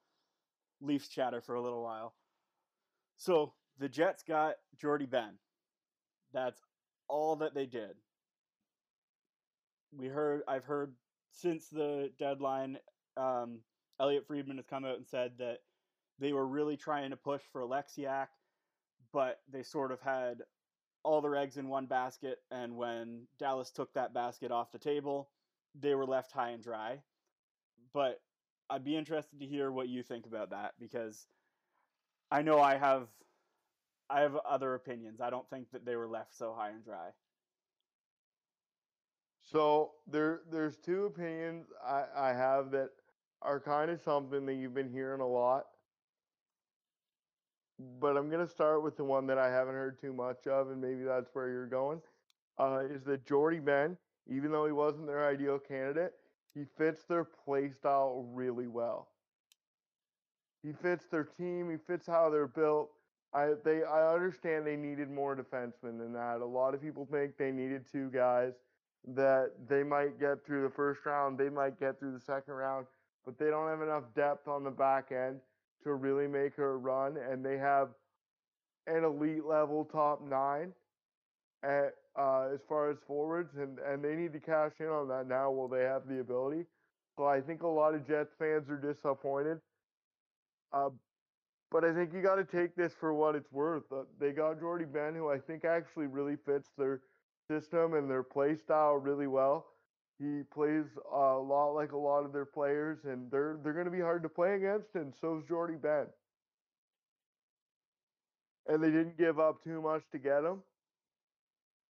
[0.82, 2.16] Leafs chatter for a little while.
[3.18, 5.34] So the Jets got Jordie Benn.
[6.34, 6.62] That's
[7.08, 7.96] all that they did
[9.98, 10.94] we heard I've heard
[11.32, 12.78] since the deadline,
[13.18, 13.60] um,
[14.00, 15.60] Elliotte Friedman has come out and said that
[16.20, 18.28] they were really trying to push for Oleksiak,
[19.12, 20.44] but they sort of had
[21.04, 25.30] all their eggs in one basket, and when Dallas took that basket off the table,
[25.80, 27.00] they were left high and dry.
[27.94, 28.22] But
[28.70, 31.28] I'd be interested to hear what you think about that because
[32.32, 33.08] I know I have
[34.10, 35.22] I have other opinions.
[35.22, 37.10] I don't think that they were left so high and dry.
[39.42, 42.90] So there, there's two opinions I, I have that
[43.42, 45.66] are kind of something that you've been hearing a lot.
[48.00, 50.82] But I'm gonna start with the one that I haven't heard too much of, and
[50.82, 52.02] maybe that's where you're going.
[52.58, 53.98] Uh, is that Jordie Benn,
[54.28, 56.14] even though he wasn't their ideal candidate,
[56.54, 59.10] he fits their play style really well.
[60.64, 61.70] He fits their team.
[61.70, 62.90] He fits how they're built.
[63.36, 66.40] I they I understand they needed more defensemen than that.
[66.42, 68.54] A lot of people think they needed two guys
[69.10, 72.88] that they might get through the first round, they might get through the second round,
[73.26, 75.40] but they don't have enough depth on the back end
[75.84, 77.18] to really make a run.
[77.18, 77.90] And they have
[78.88, 80.72] an elite level top nine
[81.64, 85.28] at uh, as far as forwards, and and they need to cash in on that
[85.28, 86.66] now while they have the ability.
[87.18, 89.60] So I think a lot of Jets fans are disappointed.
[90.74, 90.90] Uh,
[91.72, 93.84] but I think you got to take this for what it's worth.
[93.92, 97.02] Uh, they got Jordie Benn, who I think actually really fits their
[97.50, 99.68] system and their play style really well.
[100.20, 103.92] He plays a lot like a lot of their players, and they're they're going to
[103.92, 104.96] be hard to play against.
[104.96, 106.06] And so's Jordie Benn.
[108.68, 110.62] And they didn't give up too much to get him.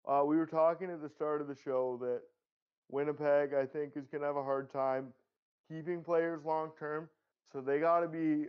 [0.08, 2.22] Uh, we were talking at the start of the show that
[2.90, 5.08] Winnipeg, I think, is going to have a hard time
[5.70, 7.10] keeping players long term.
[7.54, 8.48] So they got to be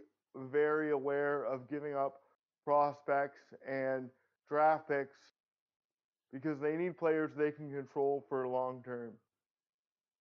[0.51, 2.21] very aware of giving up
[2.65, 4.09] prospects and
[4.49, 5.17] draft picks
[6.33, 9.13] because they need players they can control for long term.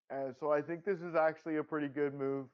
[0.10, 2.46] And so I think this is actually a pretty good move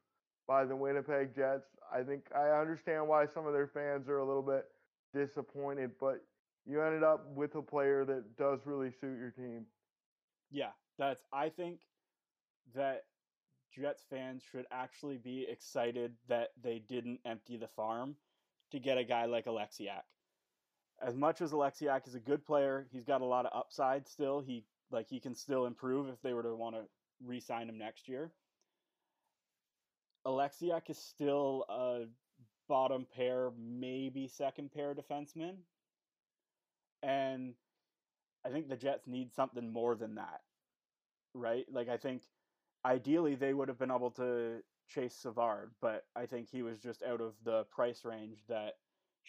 [0.47, 1.68] by the Winnipeg Jets.
[1.93, 4.66] I think I understand why some of their fans are a little bit
[5.14, 6.24] disappointed, but
[6.66, 9.66] you ended up with a player that does really suit your team.
[10.51, 11.80] Yeah, that's I think
[12.76, 13.03] that
[13.74, 18.15] Jets fans should actually be excited that they didn't empty the farm
[18.72, 20.03] to get a guy like Oleksiak.
[21.01, 24.39] As much as Oleksiak is a good player, he's got a lot of upside still.
[24.39, 26.84] He like he can still improve if they were to want to
[27.26, 28.32] re-sign him next year.
[30.26, 32.05] Oleksiak is still a
[32.67, 35.55] bottom pair, maybe second pair defenseman.
[37.01, 37.53] And
[38.45, 40.41] I think the Jets need something more than that.
[41.34, 41.65] Right?
[41.72, 42.22] Like I think
[42.86, 47.03] ideally they would have been able to chase Savard, but I think he was just
[47.03, 48.73] out of the price range that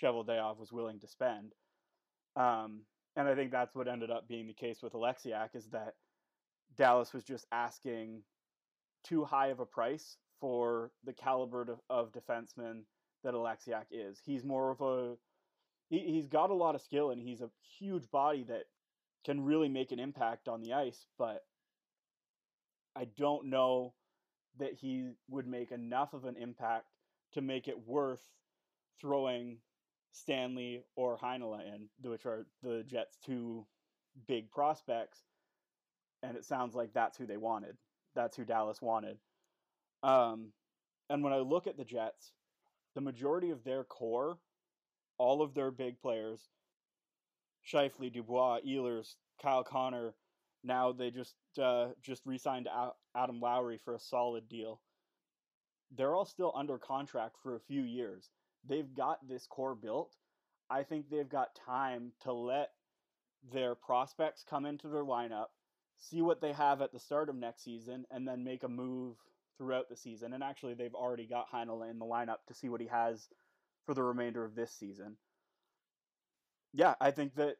[0.01, 1.53] Cheveldayoff was willing to spend.
[2.37, 2.81] Um,
[3.17, 5.95] and I think that's what ended up being the case with Oleksiak is that
[6.77, 8.23] Dallas was just asking
[9.05, 12.83] too high of a price for the caliber of, of defenseman
[13.23, 14.19] that Oleksiak is.
[14.25, 15.15] He's more of a
[15.91, 18.65] he, he's got a lot of skill and he's a huge body that
[19.25, 21.45] can really make an impact on the ice, but
[22.97, 23.95] I don't know
[24.59, 26.87] that he would make enough of an impact
[27.33, 28.23] to make it worth
[29.01, 29.59] throwing
[30.13, 33.67] Stanley or Heinola in, which are the Jets' two
[34.29, 35.21] big prospects.
[36.23, 37.77] And it sounds like that's who they wanted.
[38.15, 39.17] That's who Dallas wanted.
[40.03, 40.53] Um,
[41.09, 42.33] and when I look at the Jets,
[42.95, 44.39] the majority of their core,
[45.19, 46.49] all of their big players,
[47.67, 50.15] Scheifele, Dubois, Ehlers, Kyle Connor,
[50.65, 52.69] now they just uh, just re-signed
[53.17, 54.81] Adam Lowry for a solid deal.
[55.95, 58.31] They're all still under contract for a few years.
[58.67, 60.15] They've got this core built.
[60.71, 62.71] I think they've got time to let
[63.53, 65.49] their prospects come into their lineup,
[65.99, 69.17] see what they have at the start of next season, and then make a move
[69.59, 70.33] throughout the season.
[70.33, 73.29] And actually, they've already got Heinola in the lineup to see what he has
[73.85, 75.17] for the remainder of this season.
[76.73, 77.57] Yeah, I think that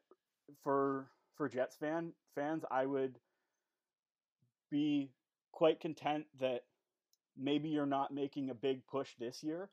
[0.63, 3.19] for for Jets fan fans, I would
[4.71, 5.11] be
[5.51, 6.63] quite content that
[7.37, 9.69] maybe you're not making a big push this year,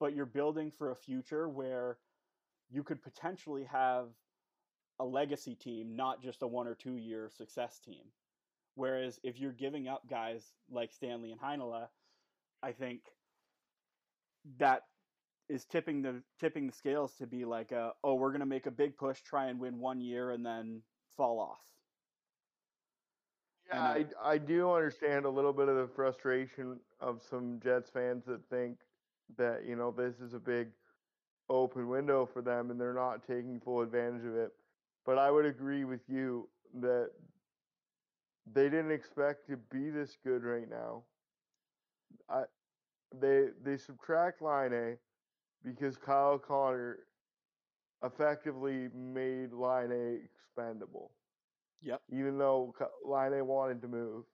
[0.00, 1.98] but you're building for a future where
[2.70, 4.08] you could potentially have
[5.00, 8.02] a legacy team, not just a one or two year success team.
[8.76, 11.88] Whereas if you're giving up guys like Stanley and Heinola,
[12.62, 13.00] I think
[14.58, 14.82] that
[15.48, 18.70] is tipping the tipping the scales to be like a, oh we're gonna make a
[18.70, 20.82] big push, try and win one year, and then
[21.16, 21.60] fall off.
[23.68, 28.24] Yeah, I, I do understand a little bit of the frustration of some Jets fans
[28.26, 28.78] that think
[29.38, 30.68] that, you know, this is a big
[31.48, 34.52] open window for them and they're not taking full advantage of it.
[35.06, 36.48] But I would agree with you
[36.80, 37.10] that
[38.52, 41.02] they didn't expect to be this good right now.
[42.28, 42.44] I
[43.20, 44.98] they they subtract Laine
[45.64, 47.00] because Kyle Connor
[48.04, 51.10] effectively made Laine expendable.
[51.82, 52.02] Yep.
[52.12, 52.74] Even though
[53.04, 54.24] Laine wanted to move,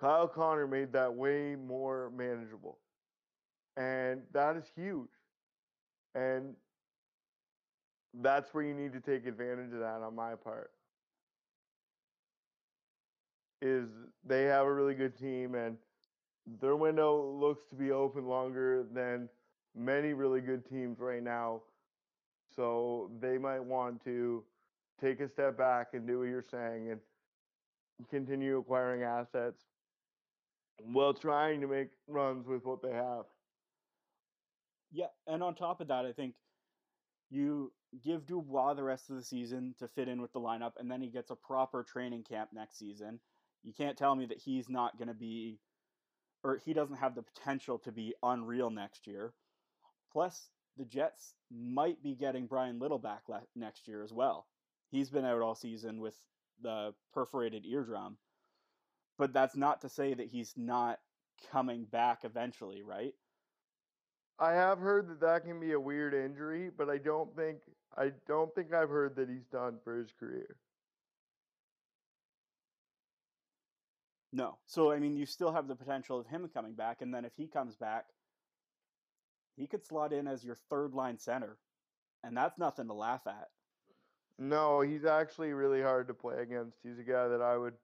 [0.00, 2.78] Kyle Connor made that way more manageable,
[3.76, 5.08] and that is huge.
[6.14, 6.54] And
[8.22, 10.70] that's where you need to take advantage of that on my part.
[13.62, 13.88] Is
[14.24, 15.76] they have a really good team and
[16.60, 19.28] their window looks to be open longer than
[19.74, 21.62] many really good teams right now
[22.56, 24.42] so they might want to
[25.00, 27.00] take a step back and do what you're saying and
[28.10, 29.62] continue acquiring assets
[30.92, 33.24] while trying to make runs with what they have.
[34.92, 36.34] Yeah, and on top of that, I think
[37.30, 37.72] you
[38.04, 41.00] give Dubois the rest of the season to fit in with the lineup, and then
[41.00, 43.20] he gets a proper training camp next season.
[43.62, 45.58] You can't tell me that he's not going to be,
[46.44, 49.32] or he doesn't have the potential to be unreal next year.
[50.12, 53.22] Plus, the Jets might be getting Bryan Little back
[53.54, 54.46] next year as well.
[54.90, 56.14] He's been out all season with
[56.62, 58.16] the perforated eardrum,
[59.18, 60.98] but that's not to say that he's not
[61.50, 63.14] coming back eventually, right?
[64.38, 67.58] I have heard that that can be a weird injury, but I don't think
[67.96, 70.56] I don't think I've heard that he's done for his career.
[74.32, 74.58] No.
[74.66, 77.32] So I mean, you still have the potential of him coming back, and then if
[77.36, 78.04] he comes back,
[79.56, 81.58] he could slot in as your third line center,
[82.22, 83.48] and that's nothing to laugh at.
[84.38, 86.78] No, he's actually really hard to play against.
[86.82, 87.74] He's a guy that I would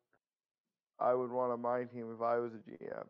[0.98, 3.06] I would want on my team if I was a GM.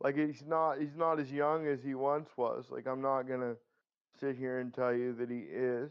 [0.00, 2.66] Like he's not he's not as young as he once was.
[2.70, 3.56] Like I'm not gonna
[4.20, 5.90] sit here and tell you that he is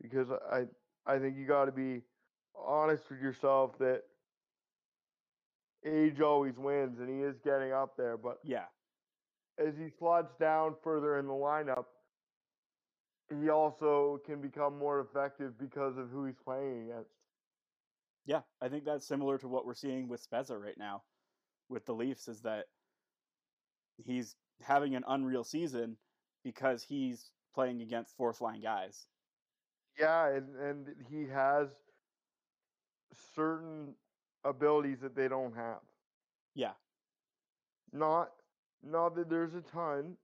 [0.00, 0.66] because I
[1.06, 2.02] I think you got to be
[2.54, 4.02] honest with yourself that
[5.84, 8.16] age always wins, and he is getting up there.
[8.16, 8.66] But Yeah.
[9.58, 11.84] As he slots down further in the lineup,
[13.40, 17.10] he also can become more effective because of who he's playing against.
[18.24, 21.02] Yeah, I think that's similar to what we're seeing with Spezza right now
[21.68, 22.66] with the Leafs is that
[24.04, 25.96] he's having an unreal season
[26.44, 29.06] because he's playing against fourth line guys.
[29.98, 31.68] Yeah, and, and he has
[33.34, 33.94] certain
[34.44, 35.80] abilities that they don't have.
[36.54, 36.72] Yeah.
[37.92, 38.30] Not
[38.82, 40.16] not that there's a ton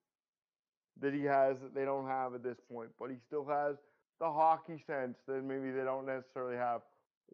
[1.01, 3.77] that he has that they don't have at this point, but he still has
[4.21, 6.83] the hockey sense that maybe they don't necessarily have,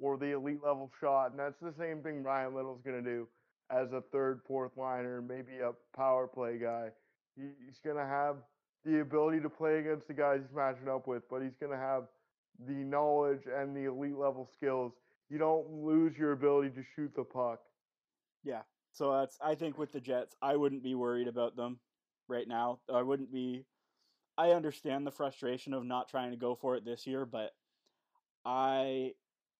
[0.00, 3.28] or the elite level shot, and that's the same thing Bryan Little's gonna do
[3.70, 6.90] as a third, fourth liner, maybe a power play guy.
[7.36, 8.36] He's gonna have
[8.84, 12.04] the ability to play against the guys he's matching up with, but he's gonna have
[12.66, 14.92] the knowledge and the elite level skills.
[15.28, 17.60] You don't lose your ability to shoot the puck.
[18.42, 18.62] Yeah.
[18.92, 21.80] So that's I think with the Jets, I wouldn't be worried about them
[22.28, 22.80] right now.
[22.92, 23.66] I wouldn't be
[24.36, 27.52] I understand the frustration of not trying to go for it this year, but
[28.44, 29.14] I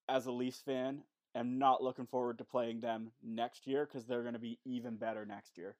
[0.09, 1.05] as a Leafs fan
[1.35, 4.97] am not looking forward to playing them next year cuz they're going to be even
[4.97, 5.77] better next year.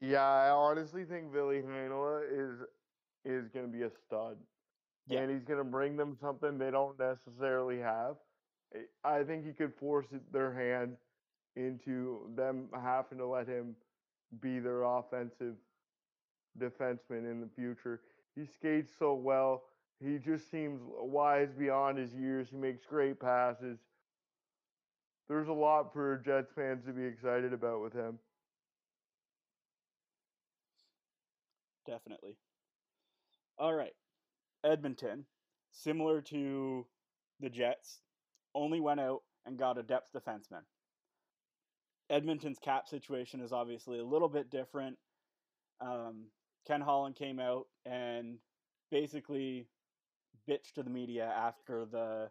[0.00, 2.60] Yeah, I honestly think Ville Heinola is
[3.24, 4.38] is going to be a stud.
[5.06, 5.20] Yeah.
[5.20, 8.16] And he's going to bring them something they don't necessarily have.
[9.04, 10.96] I think he could force their hand
[11.56, 13.74] into them having to let him
[14.40, 15.54] be their offensive
[16.58, 18.00] defenseman in the future.
[18.34, 19.64] He skates so well.
[20.00, 22.48] He just seems wise beyond his years.
[22.50, 23.78] He makes great passes.
[25.28, 28.18] There's a lot for Jets fans to be excited about with him.
[31.86, 32.36] Definitely.
[33.58, 33.92] All right.
[34.64, 35.24] Edmonton,
[35.70, 36.86] similar to
[37.40, 38.00] the Jets,
[38.54, 40.62] only went out and got a depth defenseman.
[42.12, 44.98] Edmonton's cap situation is obviously a little bit different.
[45.80, 46.26] Um,
[46.66, 48.36] Ken Holland came out and
[48.90, 49.66] basically
[50.48, 52.30] bitched to the media after the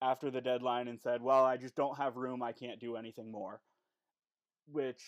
[0.00, 2.42] after the deadline and said, "Well, I just don't have room.
[2.42, 3.60] I can't do anything more."
[4.70, 5.02] Which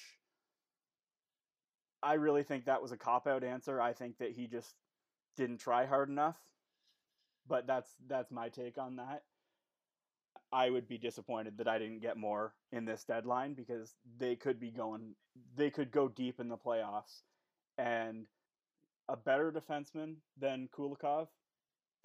[2.03, 3.81] I really think that was a cop out answer.
[3.81, 4.75] I think that he just
[5.37, 6.37] didn't try hard enough.
[7.47, 9.23] But that's that's my take on that.
[10.53, 14.61] I would be disappointed that I didn't get more in this deadline because they could
[14.61, 15.15] be going
[15.57, 17.23] they could go deep in the playoffs
[17.79, 18.27] and
[19.09, 21.29] a better defenseman than Kulikov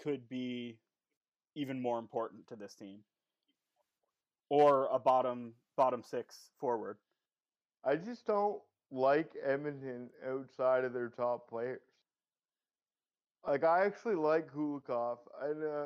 [0.02, 0.78] could be
[1.56, 3.00] even more important to this team.
[4.50, 6.98] Or a bottom bottom 6 forward.
[7.84, 8.60] I just don't
[8.92, 11.82] like Edmonton outside of their top players.
[13.46, 15.86] Like I actually like Kulikov, and uh,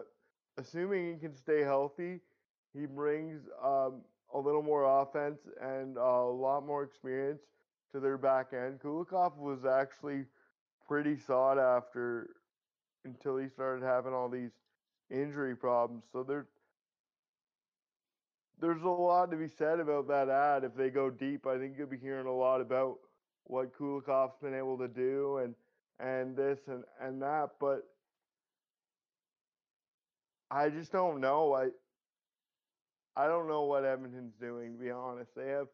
[0.57, 2.21] assuming he can stay healthy,
[2.73, 4.01] he brings um,
[4.33, 7.41] a little more offense and a lot more experience
[7.91, 8.79] to their back end.
[8.79, 10.25] Kulikov was actually
[10.87, 12.29] pretty sought after
[13.05, 14.51] until he started having all these
[15.09, 16.03] injury problems.
[16.11, 16.47] So there's
[18.61, 20.63] there's a lot to be said about that ad.
[20.63, 22.97] If they go deep, I think you'll be hearing a lot about
[23.45, 25.55] what Kulikov's been able to do and
[25.99, 27.49] and this and and that.
[27.59, 27.87] But
[30.51, 31.53] I just don't know.
[31.53, 31.69] I
[33.15, 34.73] I don't know what Edmonton's doing.
[34.73, 35.67] To be honest, they have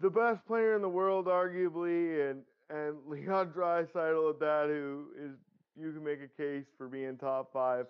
[0.00, 5.36] the best player in the world, arguably, and and Leon Draisaitl at that, who is
[5.78, 7.86] you can make a case for being top five,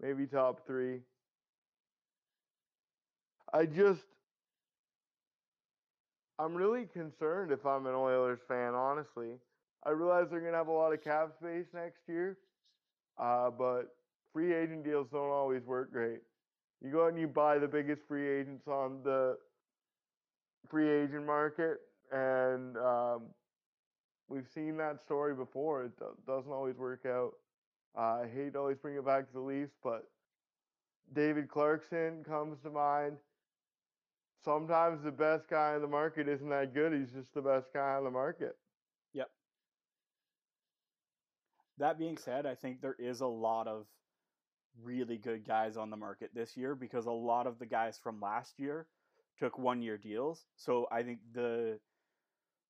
[0.00, 1.00] maybe top three.
[3.52, 4.00] I just
[6.38, 9.32] I'm really concerned if I'm an Oilers fan, honestly.
[9.84, 12.38] I realize they're gonna have a lot of cap space next year,
[13.18, 13.96] uh, but
[14.32, 16.20] free agent deals don't always work great.
[16.82, 19.36] You go out and you buy the biggest free agents on the
[20.68, 21.78] free agent market,
[22.12, 23.22] and um,
[24.28, 25.84] we've seen that story before.
[25.84, 27.32] It do- doesn't always work out.
[27.96, 30.04] Uh, I hate always bring it back to the Leafs, but
[31.14, 33.16] David Clarkson comes to mind.
[34.44, 36.92] Sometimes the best guy in the market isn't that good.
[36.92, 38.56] He's just the best guy on the market.
[39.14, 39.28] Yep.
[41.78, 43.86] That being said, I think there is a lot of
[44.82, 48.20] really good guys on the market this year because a lot of the guys from
[48.20, 48.88] last year
[49.38, 50.46] took one year deals.
[50.56, 51.80] So I think the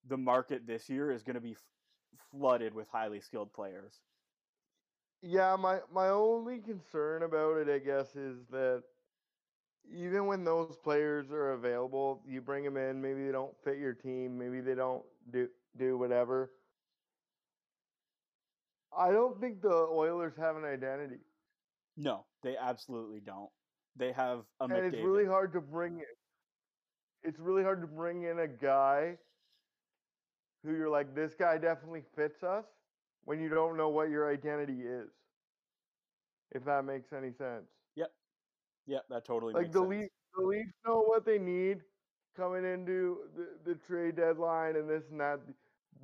[0.06, 1.64] the market this year is going to be f-
[2.30, 4.02] flooded with highly skilled players.
[5.22, 8.84] Yeah, my my only concern about it, I guess, is that
[9.90, 13.00] even when those players are available, you bring them in.
[13.00, 14.38] Maybe they don't fit your team.
[14.38, 16.52] Maybe they don't do do whatever.
[18.96, 21.20] I don't think the Oilers have an identity,
[21.98, 23.50] No, they absolutely don't.
[23.96, 24.94] They have a and McDavid.
[24.94, 26.06] it's really hard to bring in.
[27.24, 29.18] It's really hard to bring in a guy
[30.64, 32.64] who you're like, this guy definitely fits us,
[33.24, 35.10] when you don't know what your identity is.
[36.52, 37.66] If that makes any sense.
[37.96, 38.10] Yep.
[38.86, 39.90] Yep, that totally like makes the sense.
[39.90, 41.78] Leafs, the Leafs know what they need
[42.36, 45.40] coming into the, the trade deadline and this and that.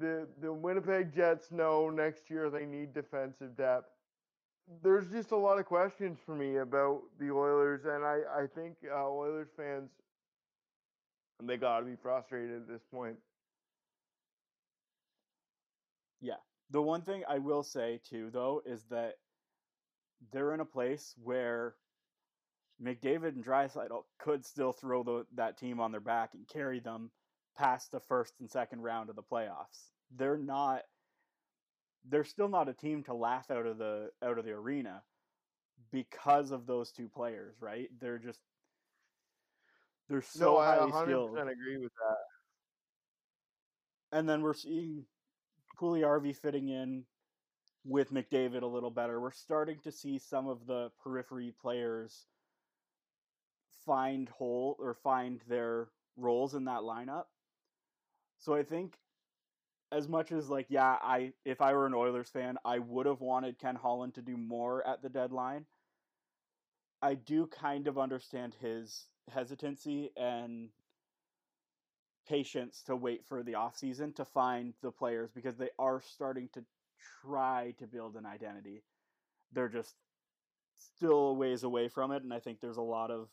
[0.01, 3.94] The the Winnipeg Jets know next year they need defensive depth.
[4.83, 8.77] There's just a lot of questions for me about the Oilers, and I I think
[8.91, 9.91] uh, Oilers fans
[11.43, 13.17] they got to be frustrated at this point.
[16.21, 16.41] Yeah,
[16.71, 19.15] the one thing I will say too, though, is that
[20.33, 21.75] they're in a place where
[22.83, 27.11] McDavid and Draisaitl could still throw the, that team on their back and carry them
[27.57, 29.91] past the first and second round of the playoffs.
[30.17, 30.83] They're not.
[32.09, 35.03] They're still not a team to laugh out of the out of the arena
[35.93, 37.89] because of those two players, right?
[38.01, 38.41] They're just
[40.09, 41.31] they're so no, I highly 100% skilled.
[41.39, 42.17] agree with that.
[44.19, 45.05] and then we're seeing
[45.81, 47.05] Puljujärvi fitting in
[47.85, 49.21] with McDavid a little better.
[49.21, 52.27] We're starting to see some of the periphery players
[53.85, 57.25] find hole or find their roles in that lineup.
[58.39, 58.99] So I think
[59.95, 63.21] as much as like yeah, I if I were an Oilers fan, I would have
[63.21, 65.67] wanted Ken Holland to do more at the deadline.
[67.01, 70.71] I do kind of understand his hesitancy and
[72.29, 76.65] patience to wait for the offseason to find the players because they are starting to
[77.23, 78.83] try to build an identity.
[79.53, 79.95] They're just
[80.97, 83.29] still ways away from it and I think there's a lot of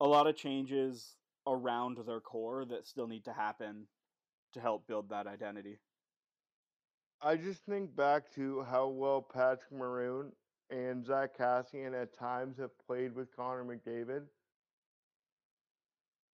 [0.00, 1.16] a lot of changes
[1.48, 3.86] around their core that still need to happen
[4.56, 5.76] to help build that identity.
[7.22, 10.32] I just think back to how well Patrick Maroon
[10.70, 14.22] and Zack Kassian at times have played with Connor McDavid.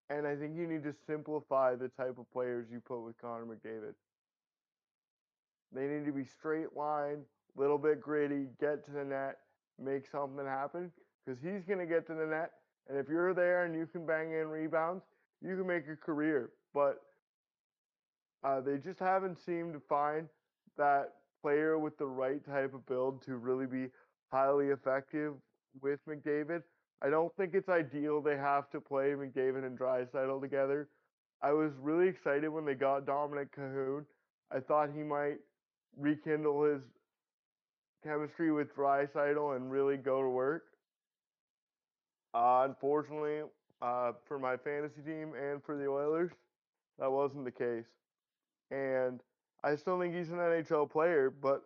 [0.08, 3.46] And I think you need to simplify the type of players you put with Connor
[3.46, 3.94] McDavid.
[5.74, 7.22] They need to be straight line,
[7.56, 9.38] little bit gritty, get to the net,
[9.82, 10.92] make something happen.
[11.24, 12.50] Because he's going to get to the net.
[12.88, 15.04] And if you're there and you can bang in rebounds,
[15.40, 16.50] you can make a career.
[16.74, 17.00] But
[18.44, 20.28] uh, they just haven't seemed to find
[20.76, 21.12] that
[21.42, 23.88] player with the right type of build to really be
[24.30, 25.34] highly effective
[25.80, 26.62] with McDavid.
[27.02, 30.88] I don't think it's ideal they have to play McDavid and Draisaitl together.
[31.42, 34.04] I was really excited when they got Dominik Kahun.
[34.52, 35.38] I thought he might
[35.98, 36.82] rekindle his
[38.04, 40.64] chemistry with Draisaitl and really go to work.
[42.34, 43.42] Uh, unfortunately,
[43.82, 46.30] uh, for my fantasy team and for the Oilers,
[46.98, 47.84] that wasn't the case.
[48.72, 49.20] And
[49.62, 51.62] I still think he's an NHL player, but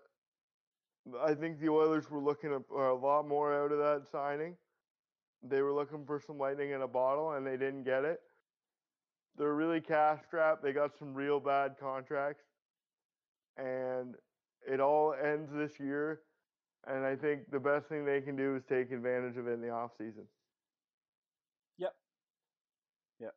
[1.23, 4.57] I think the Oilers were looking a, uh, a lot more out of that signing.
[5.43, 8.21] They were looking for some lightning in a bottle, and they didn't get it.
[9.39, 10.63] They're really cash strapped.
[10.63, 12.45] They got some real bad contracts,
[13.57, 14.17] and
[14.69, 16.23] it all ends this year.
[16.89, 19.61] And I think the best thing they can do is take advantage of it in
[19.61, 20.25] the off season.
[21.79, 21.95] Yep.
[23.21, 23.35] Yep.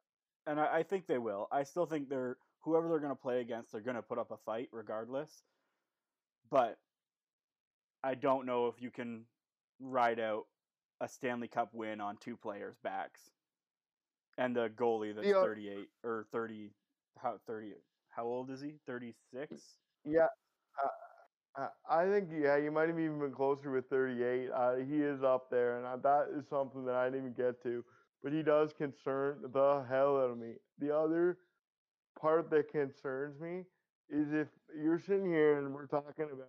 [0.48, 1.48] And I, I think they will.
[1.52, 4.32] I still think they're whoever they're going to play against, they're going to put up
[4.32, 5.43] a fight regardless.
[6.49, 6.78] But
[8.03, 9.26] I don't know if you can
[9.80, 10.45] ride out
[11.01, 13.22] a Stanley Cup win on two players' backs,
[14.38, 15.41] and the goalie that's Yeah.
[15.41, 16.72] thirty eight or thirty.
[17.18, 17.74] How thirty?
[18.10, 18.80] How old is he?
[18.86, 19.80] Thirty six.
[20.05, 20.28] Yeah,
[20.82, 24.49] uh, uh, I think yeah, you might have even been closer with 38.
[24.49, 27.62] Uh, he is up there, and uh, that is something that I didn't even get
[27.64, 27.84] to.
[28.24, 30.53] But he does concern the hell out of me.
[30.78, 31.38] The other
[32.20, 33.64] part that concerns me
[34.10, 34.47] is if
[34.82, 36.47] you're sitting here and we're talking about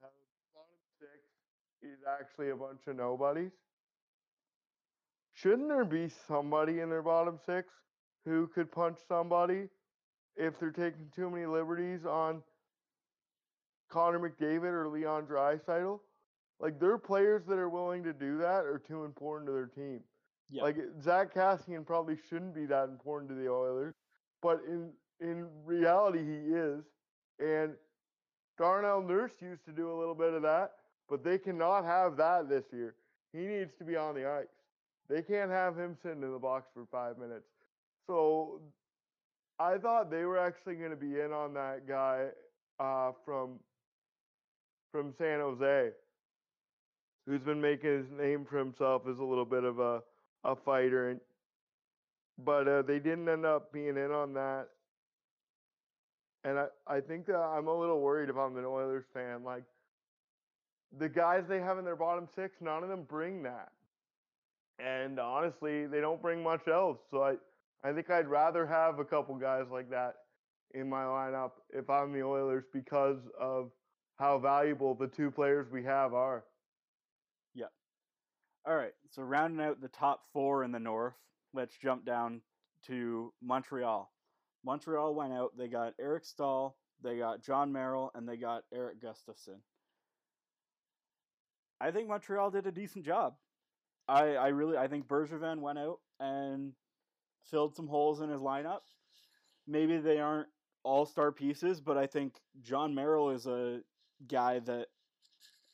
[0.00, 0.24] how the
[0.54, 1.10] bottom six
[1.82, 3.52] is actually a bunch of nobodies.
[5.34, 7.68] Shouldn't there be somebody in their bottom six
[8.24, 9.68] who could punch somebody
[10.36, 12.42] if they're taking too many liberties on
[13.88, 16.00] Connor McDavid or Leon Draisaitl.
[16.60, 20.00] Like they're players that are willing to do that are too important to their team.
[20.50, 20.62] Yeah.
[20.62, 23.94] Like Zack Kassian probably shouldn't be that important to the Oilers,
[24.42, 26.84] but in in reality he is.
[27.40, 27.72] And
[28.56, 30.72] Darnell Nurse used to do a little bit of that,
[31.08, 32.94] but they cannot have that this year.
[33.32, 34.46] He needs to be on the ice.
[35.08, 37.46] They can't have him sitting in the box for five minutes.
[38.06, 38.60] So
[39.58, 42.28] I thought they were actually going to be in on that guy
[42.80, 43.58] uh, from
[44.90, 45.90] from San Jose,
[47.26, 50.02] who's been making his name for himself as a little bit of a
[50.44, 51.20] a fighter, and
[52.44, 54.68] but uh, they didn't end up being in on that.
[56.44, 59.42] And I, I think that I'm a little worried if I'm an Oilers fan.
[59.44, 59.64] Like
[60.98, 63.72] the guys they have in their bottom six, none of them bring that.
[64.78, 66.98] And honestly, they don't bring much else.
[67.10, 67.34] So I,
[67.82, 70.14] I think I'd rather have a couple guys like that
[70.74, 73.70] in my lineup if I'm the Oilers because of
[74.18, 76.44] how valuable the two players we have are.
[77.54, 77.66] Yeah.
[78.66, 81.14] All right, so rounding out the top four in the North,
[81.54, 82.42] let's jump down
[82.86, 84.10] to Montreal.
[84.64, 85.56] Montreal went out.
[85.56, 89.58] They got Eric Staal, they got Jon Merrill, and they got Erik Gustafsson.
[91.80, 93.34] I think Montreal did a decent job.
[94.08, 96.72] I, I really I think Bergevin went out and
[97.50, 98.80] filled some holes in his lineup.
[99.66, 100.48] Maybe they aren't
[100.82, 103.80] all star pieces, but I think Jon Merrill is a
[104.26, 104.86] guy that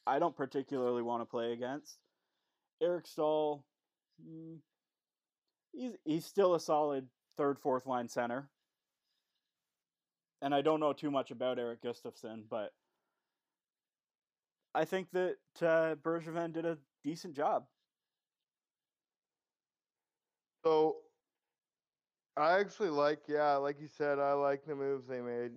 [0.07, 1.99] I don't particularly want to play against.
[2.83, 3.65] Eric Staal,
[4.21, 4.59] mm,
[5.75, 7.07] he's he's still a solid
[7.37, 8.49] third, fourth line center.
[10.43, 12.73] And I don't know too much about Erik Gustafsson, but
[14.75, 17.65] I think that uh, Bergevin did a decent job.
[20.65, 20.97] So
[22.37, 25.53] I actually like, yeah, like you said, I like the moves they made.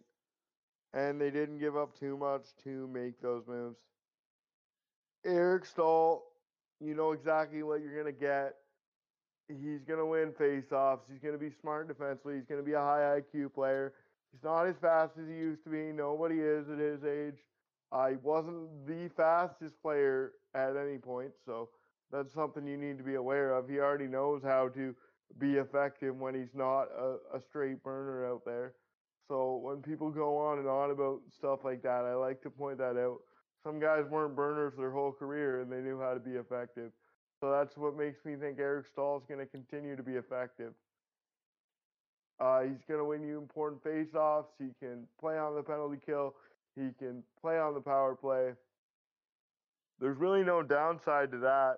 [0.93, 3.78] And they didn't give up too much to make those moves.
[5.26, 6.24] Eric Staal,
[6.80, 8.55] you know exactly what you're going to get.
[9.48, 11.02] He's going to win faceoffs.
[11.10, 12.36] He's going to be smart defensively.
[12.36, 13.93] He's going to be a high IQ player.
[14.32, 15.91] He's not as fast as he used to be.
[15.93, 17.39] Nobody is at his age.
[17.91, 21.70] Uh, he wasn't the fastest player at any point, so
[22.12, 23.70] that's something you need to be aware of.
[23.70, 24.93] He already knows how to
[25.39, 28.74] be effective when he's not a, a straight burner out there.
[29.28, 32.78] So when people go on and on about stuff like that, I like to point
[32.80, 33.20] that out.
[33.64, 36.91] Some guys weren't burners their whole career and they knew how to be effective.
[37.40, 40.74] So that's what makes me think Eric Staal is going to continue to be effective.
[42.40, 44.48] Uh, he's going to win you important faceoffs.
[44.60, 46.36] He can play on the penalty kill.
[46.76, 48.54] He can play on the power play.
[50.00, 51.78] There's really no downside to that.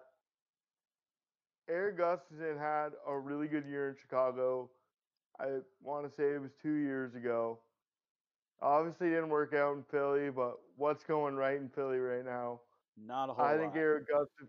[1.70, 4.70] Erik Gustafsson had a really good year in Chicago.
[5.40, 7.60] I want to say it was two years ago.
[8.62, 12.60] Obviously, didn't work out in Philly, but what's going right in Philly right now?
[12.98, 13.60] Not a whole I lot.
[13.62, 14.48] think Erik Gustafsson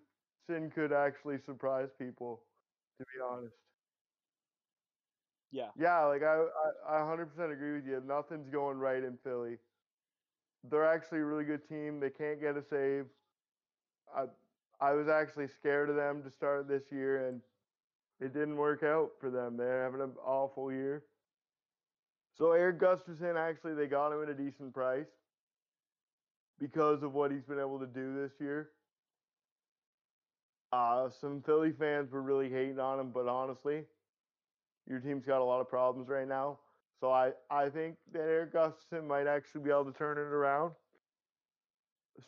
[0.59, 2.41] could actually surprise people,
[2.99, 3.55] to be honest.
[5.51, 5.71] yeah.
[5.77, 6.45] Yeah, like I,
[6.89, 8.01] I, I 100% agree with you.
[8.05, 9.59] Nothing's going right in Philly.
[10.65, 12.01] They're actually a really good team.
[12.01, 13.07] They can't get a save.
[14.15, 14.27] I,
[14.81, 17.43] I was actually scared of them to start this year, and
[18.21, 19.57] it didn't work out for them.
[19.57, 21.05] They're having an awful year.
[22.33, 25.07] So Erik Gustafsson, actually, they got him at a decent price
[26.59, 28.73] because of what he's been able to do this year.
[30.73, 33.83] Uh, some Philly fans were really hating on him, but honestly,
[34.89, 36.59] your team's got a lot of problems right now.
[37.01, 40.73] So I, I think that Erik Gustafsson might actually be able to turn it around.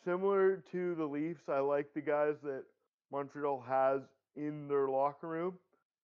[0.05, 2.65] Similar to the Leafs, I like the guys that
[3.13, 4.01] Montreal has
[4.35, 5.59] in their locker room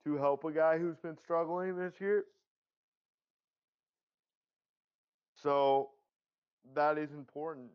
[0.05, 2.25] to help a guy who's been struggling this year.
[5.43, 5.91] So
[6.75, 7.69] that is important.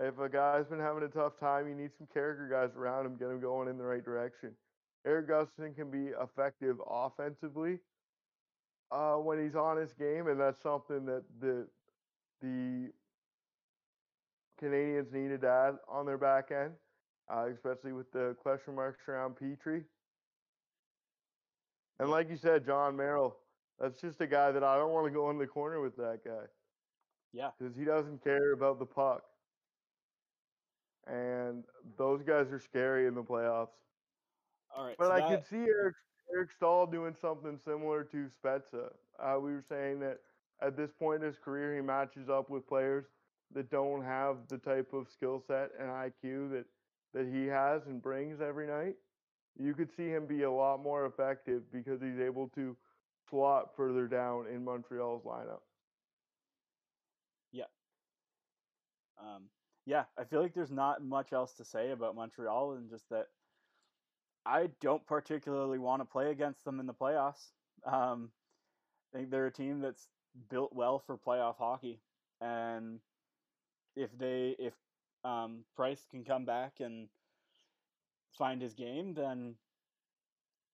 [0.00, 3.16] If a guy's been having a tough time, you need some character guys around him,
[3.16, 4.54] get him going in the right direction.
[5.04, 7.80] Erik Gustafsson can be effective offensively
[8.90, 11.66] uh, when he's on his game, and that's something that the
[12.40, 12.92] the
[14.60, 16.72] Canadiens needed to add on their back end,
[17.28, 19.84] uh, especially with the question marks around Petry.
[22.00, 23.36] And like you said, Jon Merrill,
[23.78, 26.20] that's just a guy that I don't want to go in the corner with that
[26.24, 26.44] guy
[27.32, 27.50] Yeah.
[27.58, 29.24] because he doesn't care about the puck.
[31.08, 31.64] And
[31.96, 33.68] those guys are scary in the playoffs.
[34.76, 34.96] All right.
[34.98, 35.94] But so I that- could see Eric
[36.34, 38.92] Eric Staal doing something similar to Spezza.
[39.18, 40.18] Uh, we were saying that
[40.60, 43.06] at this point in his career, he matches up with players
[43.54, 46.66] that don't have the type of skill set and IQ that
[47.14, 48.94] that he has and brings every night.
[49.58, 52.76] You could see him be a lot more effective because he's able to
[53.30, 55.62] slot further down in Montreal's lineup.
[57.50, 57.64] Yeah.
[59.18, 59.44] Um,
[59.88, 63.28] yeah, I feel like there's not much else to say about Montreal, and just that
[64.44, 67.52] I don't particularly want to play against them in the playoffs.
[67.86, 68.30] Um,
[69.14, 70.06] I think they're a team that's
[70.50, 72.02] built well for playoff hockey,
[72.42, 73.00] and
[73.96, 74.74] if they if
[75.24, 77.08] um, Price can come back and
[78.36, 79.54] find his game, then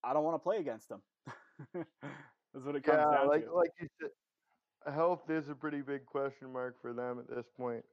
[0.03, 1.01] I don't want to play against them.
[1.73, 3.53] That's what it comes yeah, down like to.
[3.53, 7.85] like you said, health is a pretty big question mark for them at this point.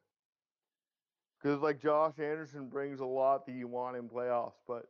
[1.43, 4.87] Because like Josh Anderson brings a lot that you want in playoffs, but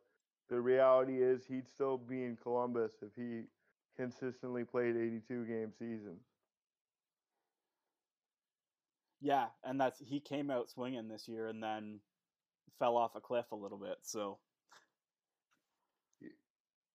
[0.51, 3.45] the reality is he'd still be in Columbus if he
[3.97, 6.21] consistently played 82 game seasons.
[9.21, 12.01] Yeah, and that's he came out swinging this year and then
[12.79, 13.99] fell off a cliff a little bit.
[14.03, 14.39] So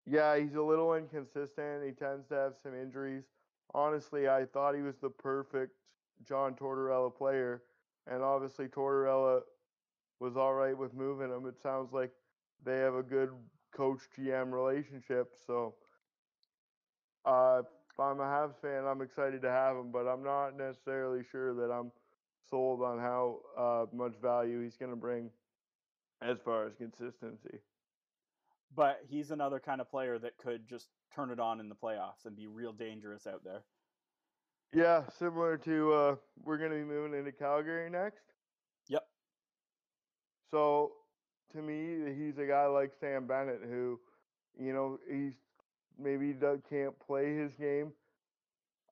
[0.06, 1.84] Yeah, he's a little inconsistent.
[1.86, 3.26] He tends to have some injuries.
[3.74, 5.74] Honestly, I thought he was the perfect
[6.24, 7.64] John Tortorella player,
[8.08, 9.42] and obviously Tortorella
[10.20, 11.46] was all right with moving him.
[11.48, 12.12] It sounds like
[12.66, 13.32] they have a good
[13.76, 15.34] coach GM relationship.
[15.46, 15.76] So,
[17.26, 21.24] uh, if I'm a Habs fan, I'm excited to have him, but I'm not necessarily
[21.32, 21.92] sure that I'm
[22.50, 25.32] sold on how uh, much value he's going to bring
[26.22, 27.62] as far as consistency.
[28.76, 32.26] but he's another kind of player that could just turn it on in the playoffs
[32.26, 33.64] and be real dangerous out there.
[34.74, 38.24] Yeah, similar to uh, we're going to be moving into Calgary next.
[38.90, 39.04] Yep.
[40.52, 40.92] So
[41.54, 44.00] to me, he's a guy like Sam Bennett who,
[44.60, 45.34] you know, he's
[46.00, 46.34] maybe
[46.70, 47.92] can't play his game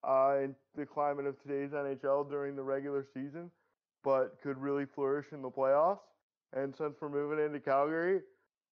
[0.04, 3.52] uh, in the climate of today's NHL during the regular season,
[4.04, 6.00] but could really flourish in the playoffs.
[6.54, 8.22] And since we're moving into Calgary,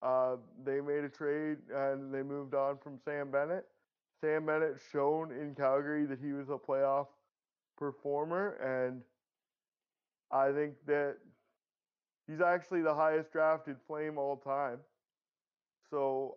[0.02, 3.66] uh, they made a trade and they moved on from Sam Bennett.
[4.24, 7.08] Sam Bennett shown in Calgary that he was a playoff
[7.78, 9.02] performer, and
[10.32, 11.18] I think that
[12.26, 14.80] he's actually the highest drafted Flame all time.
[15.90, 16.36] So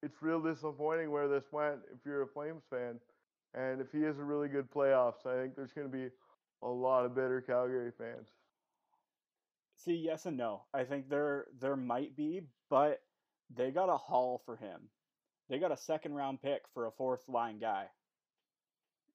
[0.00, 3.00] it's real disappointing where this went if you're a Flames fan.
[3.52, 6.10] And if he has a really good playoffs, I think there's going to be
[6.62, 8.28] a lot of bitter Calgary fans.
[9.74, 10.62] See, yes and no.
[10.72, 13.00] I think there there might be, but
[13.52, 14.82] they got a haul for him.
[15.48, 17.86] They got a second round pick for a fourth line guy.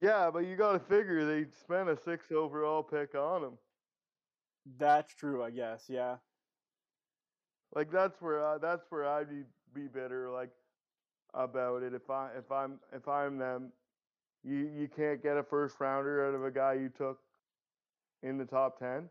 [0.01, 3.57] Yeah, but you got to figure they spent a six overall pick on him.
[4.79, 5.85] That's true, I guess.
[5.87, 6.15] Yeah.
[7.75, 10.49] Like that's where I, that's where I'd be, be bitter like
[11.33, 11.93] about it.
[11.93, 13.71] If I if I'm if I'm them,
[14.43, 17.19] you you can't get a first rounder out of a guy you took
[18.23, 19.09] in the top ten,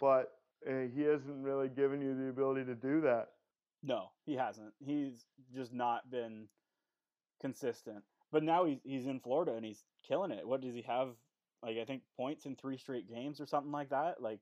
[0.00, 0.32] but
[0.68, 3.28] uh, he hasn't really given you the ability to do that.
[3.82, 4.72] No, he hasn't.
[4.78, 5.24] He's
[5.54, 6.48] just not been
[7.40, 8.04] consistent.
[8.32, 10.46] But now he's he's in Florida and he's killing it.
[10.46, 11.08] What does he have?
[11.62, 14.20] Like I think points in three straight games or something like that.
[14.22, 14.40] Like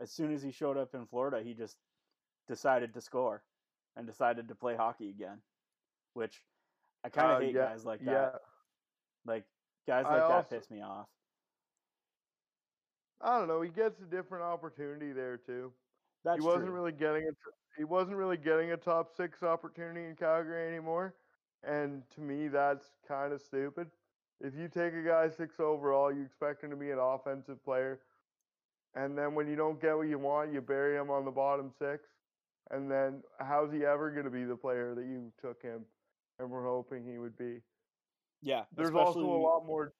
[0.00, 1.76] as soon as he showed up in Florida, he just
[2.48, 3.42] decided to score
[3.96, 5.38] and decided to play hockey again.
[6.14, 6.42] Which
[7.04, 8.10] I kind of Uh, hate yeah, guys like that.
[8.10, 8.30] Yeah,
[9.24, 9.44] Like
[9.86, 11.06] guys I like that also- piss me off.
[13.20, 13.62] I don't know.
[13.62, 15.72] He gets a different opportunity there too.
[16.28, 16.72] That's he wasn't true.
[16.72, 17.32] really getting a
[17.78, 21.16] he wasn't really getting a top six opportunity in Calgary anymore,
[21.62, 23.90] and to me that's kind of stupid.
[24.40, 28.02] If you take a guy six overall, you expect him to be an offensive player,
[28.94, 31.70] and then when you don't get what you want, you bury him on the bottom
[31.70, 32.08] six,
[32.70, 35.86] and then how's he ever going to be the player that you took him,
[36.38, 37.62] and we're hoping he would be?
[38.42, 39.94] yeah, There's also a lot more,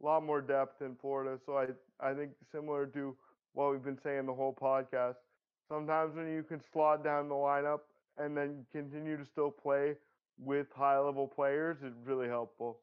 [0.00, 1.38] lot more depth in Florida.
[1.44, 1.68] So I,
[2.00, 3.16] I think similar to
[3.52, 5.16] what we've been saying the whole podcast.
[5.68, 7.80] Sometimes when you can slot down the lineup
[8.18, 9.94] and then continue to still play
[10.38, 12.80] with high level players, it's really helpful.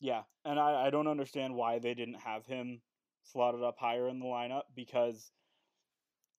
[0.00, 2.80] Yeah, and I, I don't understand why they didn't have him
[3.22, 5.32] slotted up higher in the lineup because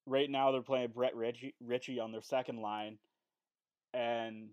[0.05, 2.97] right now they're playing Brett Ritchie, Ritchie on their second line,
[3.93, 4.49] and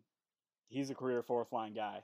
[0.69, 2.03] he's a career fourth line guy.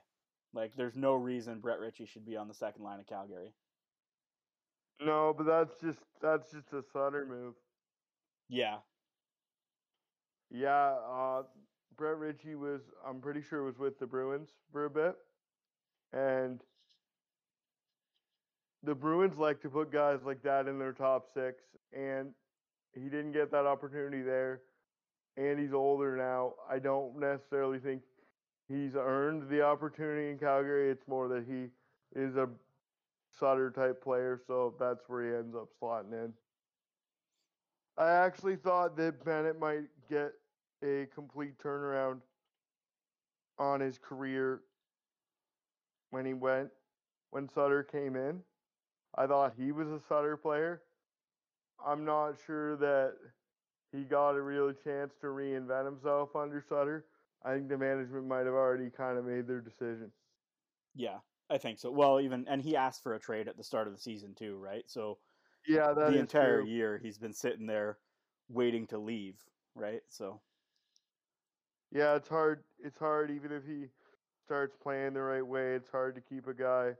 [0.53, 3.53] Like, there's no reason Brett Ritchie should be on the second line of Calgary.
[5.03, 7.55] No, but that's just that's just a Sutter move.
[8.49, 8.77] Yeah,
[10.51, 11.43] Yeah, uh,
[11.97, 15.15] Brett Ritchie was I'm pretty sure was with the Bruins for a bit,
[16.13, 16.61] and
[18.83, 22.31] the Bruins like to put guys like that in their top six, and
[22.93, 24.61] he didn't get that opportunity there.
[25.37, 26.55] And he's older now.
[26.69, 28.01] I don't necessarily think
[28.67, 30.91] he's earned the opportunity in Calgary.
[30.91, 31.69] It's more that he
[32.19, 32.49] is a
[33.39, 36.33] Sutter type player, so that's where he ends up slotting in.
[37.97, 40.33] I actually thought that Bennett might get
[40.83, 42.21] a complete turnaround
[43.59, 44.61] on his career
[46.09, 46.69] when he went
[47.31, 48.41] when Sutter came in.
[49.15, 50.81] I thought he was a Sutter player.
[51.85, 53.13] I'm not sure that
[53.91, 57.05] he got a real chance to reinvent himself under Sutter.
[57.43, 60.11] I think the management might have already kind of made their decision.
[60.95, 61.17] Yeah,
[61.51, 61.91] I think so.
[61.91, 64.57] Well, even and he asked for a trade at the start of the season too,
[64.57, 64.83] right?
[64.87, 65.17] So
[65.67, 66.69] yeah, the entire true.
[66.69, 67.97] year he's been sitting there
[68.49, 69.35] waiting to leave,
[69.75, 70.01] right?
[70.07, 70.39] So
[71.91, 72.63] yeah, it's hard.
[72.83, 73.87] It's hard even if he
[74.45, 75.73] starts playing the right way.
[75.73, 76.93] It's hard to keep a guy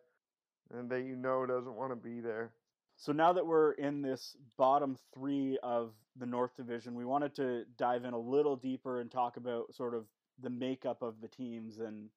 [0.73, 2.51] and that you know doesn't want to be there.
[2.97, 7.63] So now that we're in this bottom three of the North Division, we wanted to
[7.77, 10.05] dive in a little deeper and talk about sort of
[10.41, 12.09] the makeup of the teams and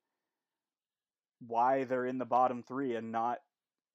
[1.46, 3.38] why they're in the bottom three and not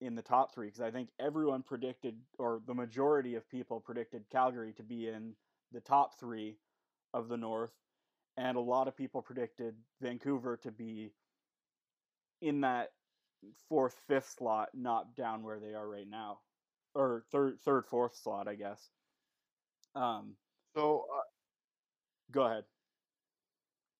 [0.01, 0.67] in the top three.
[0.67, 5.33] Because I think everyone predicted, or the majority of people predicted Calgary to be in
[5.71, 6.57] the top three
[7.13, 7.73] of the North,
[8.37, 11.11] and a lot of people predicted Vancouver to be
[12.41, 12.89] in that
[13.67, 16.39] fourth, fifth slot, not down where they are right now,
[16.95, 18.89] or third, third, fourth slot, I guess.
[19.95, 20.35] Um.
[20.75, 21.21] So, uh,
[22.31, 22.63] go ahead.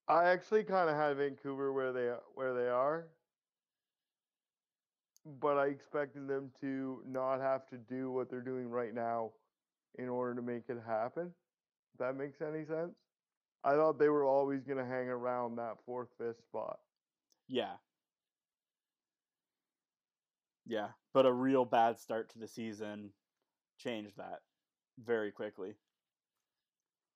[0.07, 3.07] I actually kind of had Vancouver where they where they are,
[5.41, 9.31] but I expected them to not have to do what they're doing right now
[9.97, 11.33] in order to make it happen.
[11.93, 12.95] If that makes any sense.
[13.63, 16.79] I thought they were always going to hang around that fourth, fifth spot.
[17.47, 17.73] Yeah,
[20.69, 23.09] yeah, but a real bad start to the season
[23.79, 24.39] changed that
[25.03, 25.73] very quickly.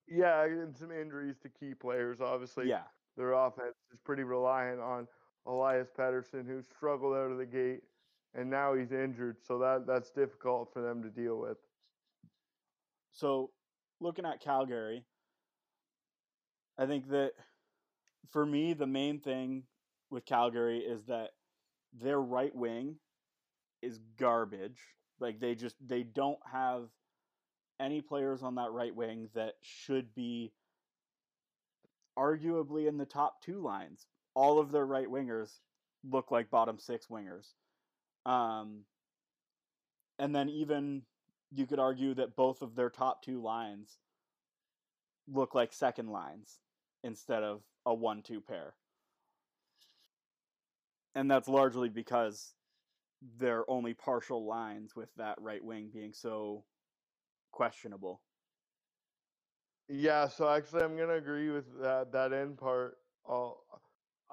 [0.07, 2.19] Yeah, and some injuries to key players.
[2.19, 2.83] Obviously, yeah,
[3.15, 5.07] their offense is pretty reliant on
[5.45, 7.83] Elias Pettersson, who struggled out of the gate,
[8.35, 9.37] and now he's injured.
[9.45, 11.57] So that that's difficult for them to deal with.
[13.11, 13.51] So,
[13.99, 15.05] looking at Calgary,
[16.77, 17.33] I think that
[18.31, 19.63] for me, the main thing
[20.09, 21.31] with Calgary is that
[21.93, 22.95] their right wing
[23.81, 24.79] is garbage.
[25.19, 26.89] Like they just they don't have
[27.79, 30.51] any players on that right wing that should be
[32.17, 34.07] arguably in the top two lines.
[34.35, 35.59] All of their right wingers
[36.09, 37.53] look like bottom six wingers.
[38.25, 38.85] Um,
[40.19, 41.03] and then even
[41.51, 43.97] you could argue that both of their top two lines
[45.27, 46.59] look like second lines
[47.03, 48.73] instead of a one two pair.
[51.15, 52.53] And that's largely because
[53.37, 56.65] they're only partial lines with that right wing being so
[57.51, 58.21] questionable.
[59.87, 62.97] Yeah, so actually, I'm gonna agree with that that end part.
[63.27, 63.63] I'll,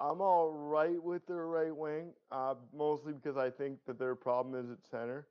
[0.01, 4.55] I'm all right with their right wing, uh, mostly because I think that their problem
[4.55, 5.27] is at center.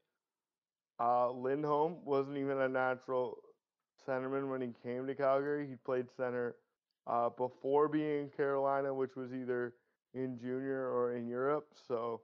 [1.00, 3.38] Uh, Lindholm wasn't even a natural
[4.06, 5.66] centerman when he came to Calgary.
[5.66, 6.54] He played center
[7.08, 9.74] uh, before being in Carolina, which was either
[10.14, 11.66] in junior or in Europe.
[11.88, 12.20] So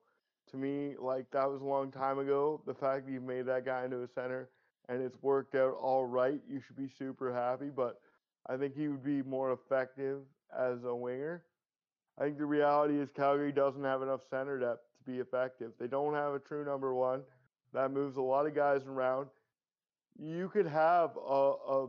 [0.52, 2.60] to me, like that was a long time ago.
[2.64, 4.50] The fact that you've made that guy into a center
[4.88, 7.70] and it's worked out all right, you should be super happy.
[7.74, 8.00] But
[8.48, 10.20] I think he would be more effective
[10.56, 11.42] as a winger.
[12.18, 15.72] I think the reality is Calgary doesn't have enough center depth to be effective.
[15.78, 17.22] They don't have a true number one.
[17.74, 19.28] That moves a lot of guys around.
[20.18, 21.88] You could have a, a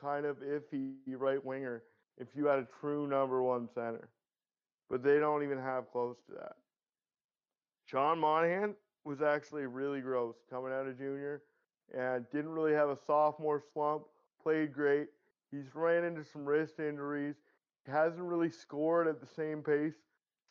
[0.00, 1.84] kind of iffy right winger
[2.18, 4.08] if you had a true number one center,
[4.90, 6.56] but they don't even have close to that.
[7.86, 8.74] Sean Monahan
[9.04, 11.42] was actually really gross coming out of junior
[11.96, 14.02] and didn't really have a sophomore slump.
[14.42, 15.08] Played great.
[15.50, 17.36] He's ran into some wrist injuries.
[17.90, 19.94] Hasn't really scored at the same pace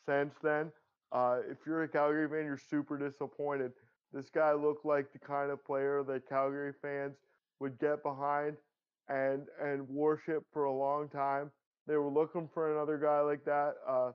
[0.06, 0.72] since then.
[1.12, 3.72] Uh, if you're a Calgary fan, you're super disappointed.
[4.12, 7.16] This guy looked like the kind of player that Calgary fans
[7.60, 8.56] would get behind
[9.08, 11.50] and and worship for a long time.
[11.86, 13.74] They were looking for another guy like that.
[13.86, 14.12] Uh,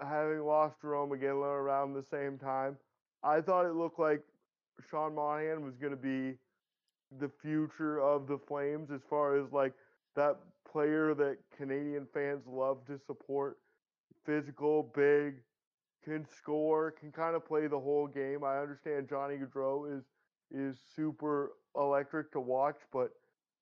[0.00, 2.76] having lost Jarome Iginla around the same time,
[3.22, 4.22] I thought it looked like
[4.90, 6.36] Sean Monahan was going to be
[7.18, 9.72] the future of the Flames as far as like
[10.16, 10.38] that
[10.70, 13.58] player that Canadian fans love to support.
[14.24, 15.36] Physical, big,
[16.04, 18.44] can score, can kind of play the whole game.
[18.44, 20.04] I understand Johnny Gaudreau is
[20.52, 23.10] is super electric to watch, but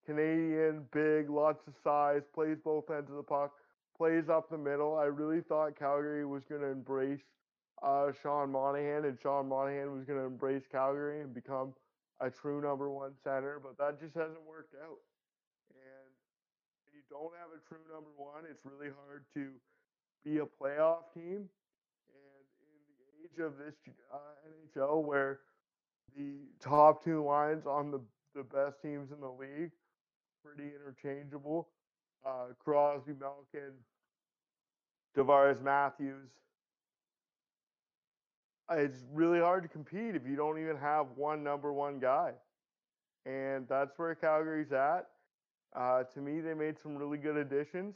[0.06, 3.52] Canadian, big, lots of size, plays both ends of the puck
[3.98, 4.96] plays up the middle.
[4.96, 7.20] I really thought Calgary was going to embrace
[7.82, 11.74] uh, Sean Monahan, and Sean Monahan was going to embrace Calgary and become
[12.20, 14.98] a true number one center, but that just hasn't worked out.
[17.10, 19.48] Don't have a true number one, it's really hard to
[20.24, 21.48] be a playoff team.
[22.12, 23.74] And in the age of this
[24.12, 24.18] uh,
[24.76, 25.40] NHL, where
[26.16, 28.00] the top two lines on the,
[28.34, 29.72] the best teams in the league
[30.42, 31.68] pretty interchangeable
[32.26, 33.72] uh, Crosby, Malkin,
[35.16, 36.30] Tavares Matthews.
[38.72, 42.32] it's really hard to compete if you don't even have one number one guy.
[43.26, 45.06] And that's where Calgary's at.
[45.74, 47.94] Uh, to me, they made some really good additions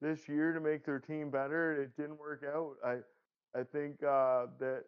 [0.00, 1.82] this year to make their team better.
[1.82, 2.74] It didn't work out.
[2.84, 2.96] I
[3.58, 4.84] I think uh, that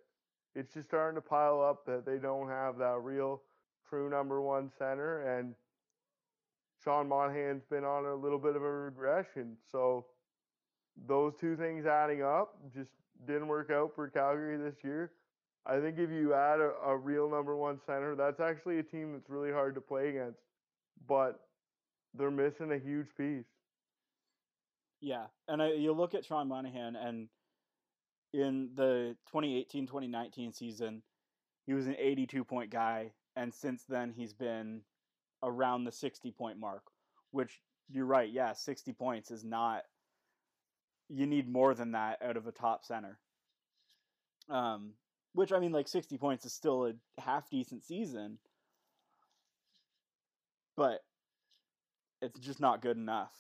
[0.55, 3.43] it's just starting to pile up that they don't have that real
[3.89, 5.55] true number one center, and
[6.83, 9.57] Sean Monahan's been on a little bit of a regression.
[9.71, 10.07] So
[11.07, 12.91] those two things adding up just
[13.27, 15.13] didn't work out for Calgary this year.
[15.67, 19.13] I think if you add a, a real number one center, that's actually a team
[19.13, 20.41] that's really hard to play against.
[21.07, 21.41] But
[22.15, 23.47] they're missing a huge piece.
[25.01, 27.29] Yeah, and I, you look at Sean Monahan, and
[28.33, 31.03] in the 2018-2019 season,
[31.67, 34.83] he was an 82 point guy, and since then he's been
[35.43, 36.83] around the 60 point mark.
[37.31, 39.83] Which you're right, yeah, 60 points is not.
[41.09, 43.19] You need more than that out of a top center.
[44.51, 44.93] Um,
[45.35, 48.39] which I mean, like 60 points is still a half decent season,
[50.77, 51.01] but
[52.21, 53.33] it's just not good enough.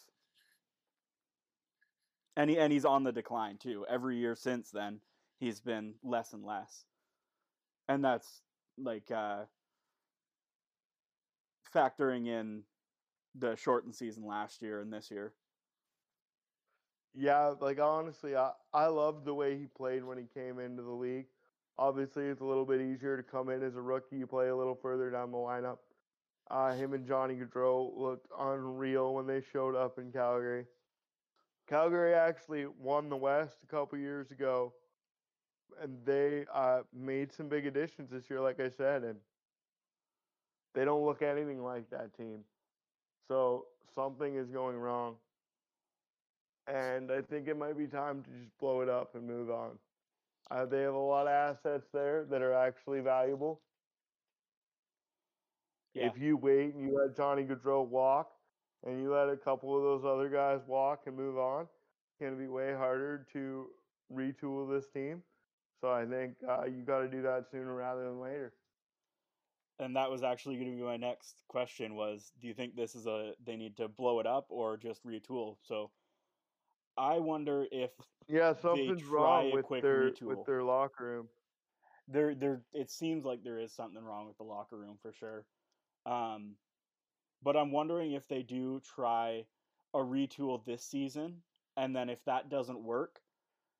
[2.36, 3.84] And he, and he's on the decline too.
[3.88, 5.00] Every year since then,
[5.40, 6.84] he's been less and less.
[7.88, 8.42] And that's
[8.76, 9.44] like uh,
[11.74, 12.62] factoring in
[13.34, 15.32] the shortened season last year and this year.
[17.14, 20.90] Yeah, like honestly, I I loved the way he played when he came into the
[20.92, 21.26] league.
[21.78, 24.16] Obviously, it's a little bit easier to come in as a rookie.
[24.18, 25.78] You play a little further down the lineup.
[26.50, 30.64] Uh, him and Johnny Gaudreau looked unreal when they showed up in Calgary.
[31.68, 34.72] Calgary actually won the West a couple years ago,
[35.82, 39.16] and they uh, made some big additions this year, like I said, and
[40.74, 42.38] they don't look anything like that team.
[43.26, 45.16] So something is going wrong.
[46.66, 49.72] And I think it might be time to just blow it up and move on.
[50.50, 53.60] Uh, they have a lot of assets there that are actually valuable.
[55.98, 56.06] Yeah.
[56.08, 58.30] If you wait and you let Johnny Gaudreau walk
[58.84, 62.32] and you let a couple of those other guys walk and move on, it's going
[62.32, 63.70] to be way harder to
[64.12, 65.22] retool this team.
[65.80, 68.52] So I think uh, you got to do that sooner rather than later.
[69.78, 72.94] and that was actually going to be my next question was do you think this
[72.94, 75.90] is a they need to blow it up or just retool so
[76.96, 77.90] i wonder if
[78.28, 80.22] Yeah, something's wrong with their retool.
[80.36, 81.28] with their locker room.
[82.08, 85.46] there there it seems like there is something wrong with the locker room for sure
[86.06, 86.54] um
[87.42, 89.44] but i'm wondering if they do try
[89.94, 91.36] a retool this season
[91.76, 93.20] and then if that doesn't work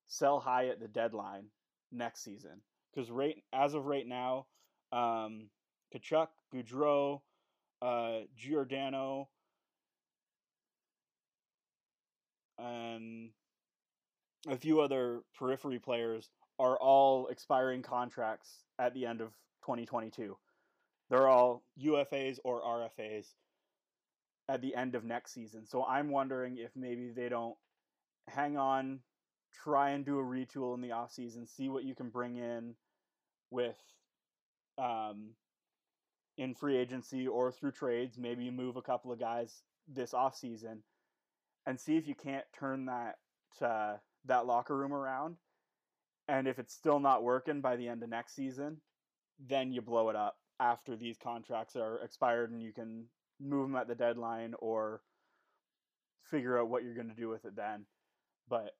[0.07, 1.45] sell high at the deadline
[1.93, 2.61] next season
[2.93, 4.47] because right as of right now
[4.93, 5.49] um
[5.95, 7.21] Tkachuk, Gaudreau,
[7.81, 9.29] uh, Giordano,
[12.59, 13.31] and
[14.49, 19.29] a few other periphery players are all expiring contracts at the end of
[19.63, 20.37] 2022.
[21.11, 23.27] They're all UFAs or RFAs
[24.49, 25.67] at the end of next season.
[25.67, 27.57] So I'm wondering if maybe they don't
[28.29, 29.01] hang on,
[29.53, 32.75] try and do a retool in the offseason, see what you can bring in
[33.51, 33.77] with
[34.77, 35.31] um,
[36.37, 38.19] in free agency or through trades.
[38.19, 40.79] Maybe you move a couple of guys this offseason
[41.67, 43.17] and see if you can't turn that
[43.63, 43.97] uh,
[44.27, 45.37] that locker room around.
[46.29, 48.77] And if it's still not working by the end of next season,
[49.49, 53.05] then you blow it up after these contracts are expired and you can
[53.41, 55.01] move them at the deadline or
[56.31, 57.87] figure out what you're going to do with it then.
[58.49, 58.75] But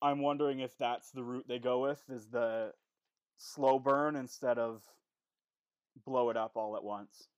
[0.00, 2.72] I'm wondering if that's the route they go with is the
[3.36, 4.82] slow burn instead of
[6.04, 7.28] blow it up all at once.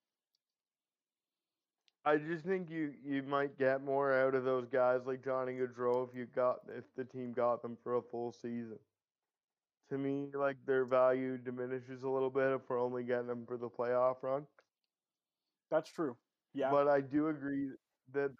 [2.05, 6.09] I just think you you might get more out of those guys like Johnny Gaudreau
[6.09, 8.79] if you got if the team got them for a full season.
[9.91, 13.57] To me, like their value diminishes a little bit if we're only getting them for
[13.57, 14.47] the playoff run.
[15.71, 16.17] That's true.
[16.55, 16.71] Yeah.
[16.71, 17.71] But I do agree
[18.13, 18.31] that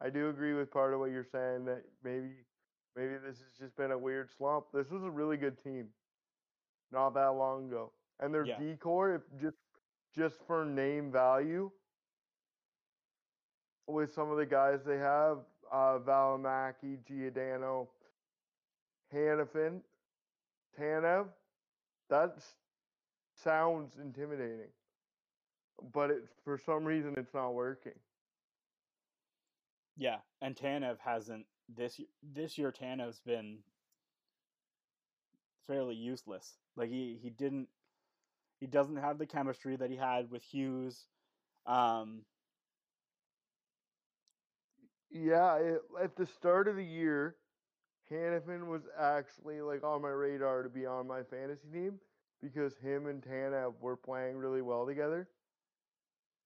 [0.00, 2.46] I do agree with part of what you're saying that maybe
[2.94, 4.66] maybe this has just been a weird slump.
[4.72, 5.92] This was a really good team
[6.90, 7.92] not that long ago.
[8.18, 8.58] And their Yeah.
[8.58, 9.56] decor, if just
[10.14, 11.70] just for name value,
[13.86, 15.38] with some of the guys they have,
[15.70, 17.88] uh, Valimaki, Giordano,
[19.12, 19.82] Hanifin,
[20.78, 21.28] Tanev,
[22.10, 22.38] that
[23.34, 24.72] sounds intimidating.
[25.92, 27.92] But it, for some reason, it's not working.
[29.96, 32.72] Yeah, and Tanev hasn't this this year.
[32.72, 33.58] Tanev's been
[35.66, 36.58] fairly useless.
[36.76, 37.68] Like he he didn't
[38.60, 41.06] he doesn't have the chemistry that he had with Hughes.
[41.66, 42.24] Um,
[45.10, 47.36] Yeah, it, at the start of the year,
[48.10, 51.98] Hannah Hanifin was actually like on my radar to be on my fantasy team
[52.42, 55.28] because him and Tanev were playing really well together.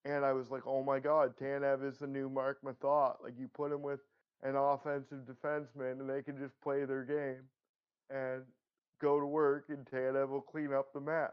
[0.04, 3.16] And I was like, oh my God, Tanev is the new Marc Methot.
[3.22, 4.00] Like you put him with
[4.42, 7.42] an offensive defenseman and they can just play their game
[8.08, 8.42] and
[9.00, 11.32] go to work and Tanev will clean up the mess.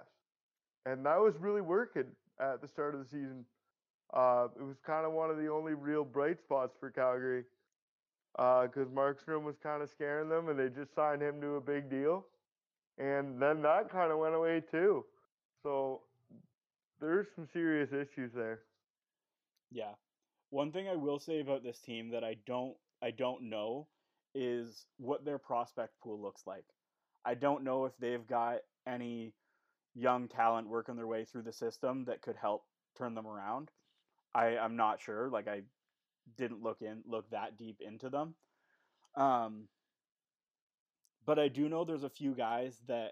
[0.85, 2.05] And that was really working
[2.39, 3.45] at the start of the season.
[4.13, 7.43] Uh, it was kind of one of the only real bright spots for Calgary
[8.37, 11.61] because uh, Markstrom was kind of scaring them, and they just signed him to a
[11.61, 12.25] big deal,
[12.99, 15.03] and then that kind of went away too.
[15.63, 16.01] So
[17.01, 18.61] there's some serious issues there.
[19.71, 19.93] Yeah,
[20.51, 23.87] one thing I will say about this team that I don't I don't know
[24.35, 26.65] is what their prospect pool looks like.
[27.25, 29.33] I don't know if they've got any
[29.95, 32.63] young talent working their way through the system that could help
[32.95, 33.69] turn them around.
[34.33, 35.29] I, I'm not sure.
[35.29, 35.61] Like I
[36.37, 38.35] didn't look in look that deep into them.
[39.15, 39.67] Um,
[41.25, 43.11] but I do know there's a few guys that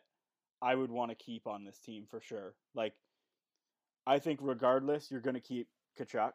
[0.61, 2.55] I would want to keep on this team for sure.
[2.73, 2.93] Like,
[4.07, 5.67] I think regardless, you're going to keep
[5.99, 6.31] Tkachuk.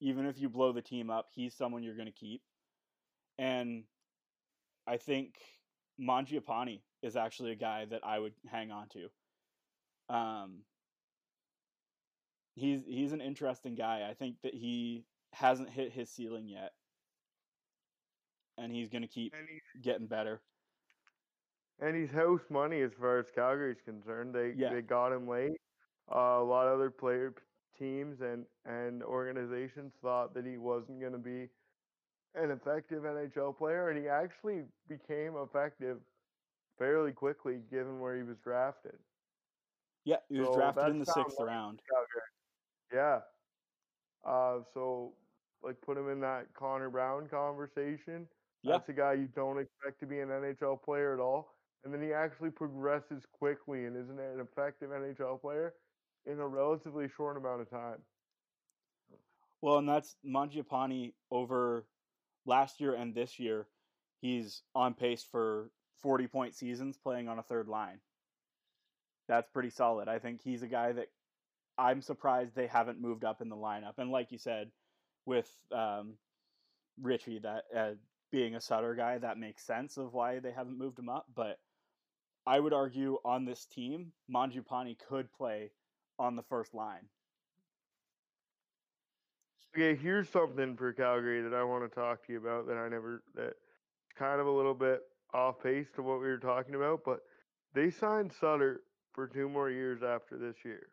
[0.00, 2.42] Even if you blow the team up, he's someone you're going to keep.
[3.38, 3.84] And
[4.86, 5.34] I think
[6.00, 10.14] Mangiapane is actually a guy that I would hang on to.
[10.14, 10.58] Um,
[12.54, 14.06] he's he's an interesting guy.
[14.08, 16.72] I think that he hasn't hit his ceiling yet,
[18.56, 19.34] and he's going to keep
[19.82, 20.40] getting better.
[21.80, 24.34] And he's house money as far as Calgary's concerned.
[24.34, 24.72] They yeah.
[24.72, 25.60] they got him late.
[26.12, 27.34] Uh, a lot of other player
[27.78, 31.48] teams and and organizations thought that he wasn't going to be
[32.34, 35.98] an effective NHL player, and he actually became effective
[36.78, 38.96] fairly quickly, given where he was drafted.
[40.04, 41.80] Yeah, he was so drafted in the sixth round.
[42.92, 43.20] Yeah.
[44.26, 45.12] Uh, so
[45.62, 48.26] like put him in that Connor Brown conversation.
[48.62, 48.72] Yeah.
[48.72, 51.54] That's a guy you don't expect to be an NHL player at all.
[51.84, 55.74] And then he actually progresses quickly and is an effective NHL player
[56.26, 57.98] in a relatively short amount of time.
[59.60, 61.86] Well, and that's Mangiapane over
[62.46, 63.66] last year and this year.
[64.20, 65.70] He's on pace for
[66.02, 68.00] 40 point seasons playing on a third line.
[69.28, 70.08] That's pretty solid.
[70.08, 71.08] I think he's a guy that
[71.78, 73.98] I'm surprised they haven't moved up in the lineup.
[73.98, 74.70] And like you said,
[75.24, 76.14] with um,
[77.00, 77.90] Ritchie, that uh,
[78.32, 81.26] being a Sutter guy, that makes sense of why they haven't moved him up.
[81.34, 81.58] But
[82.46, 85.70] I would argue on this team, Mangiapane could play
[86.18, 87.06] on the first line.
[89.76, 92.88] Okay, here's something for Calgary that I want to talk to you about that I
[92.88, 93.52] never that
[94.18, 95.02] kind of a little bit
[95.32, 97.20] off pace to what we were talking about, but
[97.74, 98.80] they signed Sutter
[99.12, 100.88] for two more years after this year.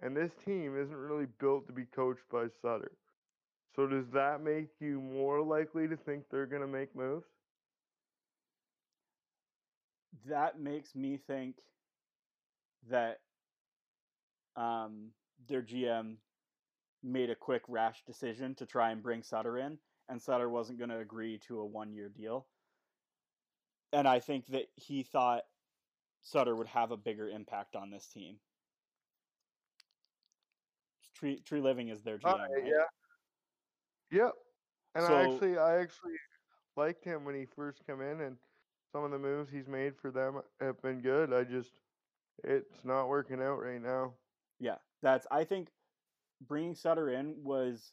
[0.00, 2.92] And this team isn't really built to be coached by Sutter.
[3.74, 7.26] So does that make you more likely to think they're going to make moves?
[10.28, 11.56] That makes me think
[12.90, 13.20] that
[14.56, 15.10] um,
[15.48, 16.16] their GM
[17.02, 19.78] made a quick, rash decision to try and bring Sutter in,
[20.08, 22.46] and Sutter wasn't going to agree to a one year deal.
[23.92, 25.42] And I think that he thought
[26.22, 28.36] Sutter would have a bigger impact on this team.
[31.22, 32.34] Tree Treliving is their GM.
[32.34, 32.64] Uh, right?
[32.64, 32.84] Yeah.
[34.10, 34.32] Yep.
[34.94, 36.14] And so, I actually, I actually
[36.76, 38.36] liked him when he first came in, and
[38.92, 41.32] some of the moves he's made for them have been good.
[41.32, 41.70] I just,
[42.44, 44.14] it's not working out right now.
[44.58, 45.26] Yeah, that's.
[45.30, 45.68] I think
[46.46, 47.92] bringing Sutter in was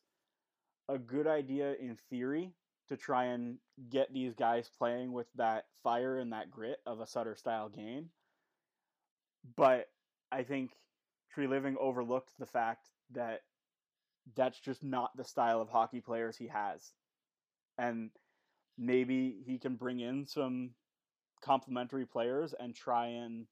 [0.90, 2.52] a good idea in theory
[2.90, 7.08] to try and get these guys playing with that fire and that grit of a
[7.08, 8.10] Sutter style game.
[9.56, 9.86] But
[10.32, 10.72] I think
[11.34, 13.42] Treliving overlooked the fact that
[14.36, 16.92] that's just not the style of hockey players he has.
[17.78, 18.12] And
[18.78, 20.72] maybe he can bring in some
[21.42, 23.46] complementary players and try and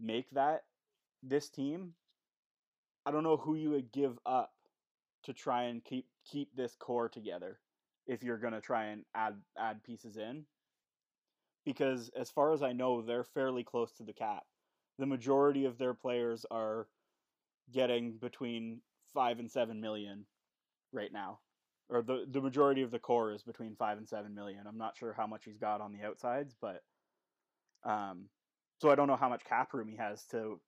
[0.00, 0.62] make that
[1.22, 1.92] this team.
[3.06, 4.52] I don't know who you would give up
[5.24, 7.58] to try and keep keep this core together
[8.06, 10.44] if you're going to try and add add pieces in.
[11.64, 14.42] Because as far as I know, they're fairly close to the cap.
[14.98, 16.88] The majority of their players are
[17.70, 18.82] getting between
[19.12, 20.26] five and seven million
[20.92, 21.40] right now,
[21.88, 24.66] or the the majority of the core is between five and seven million.
[24.66, 26.82] I'm not sure how much he's got on the outsides, but
[27.84, 28.28] um,
[28.80, 30.60] so I don't know how much cap room he has to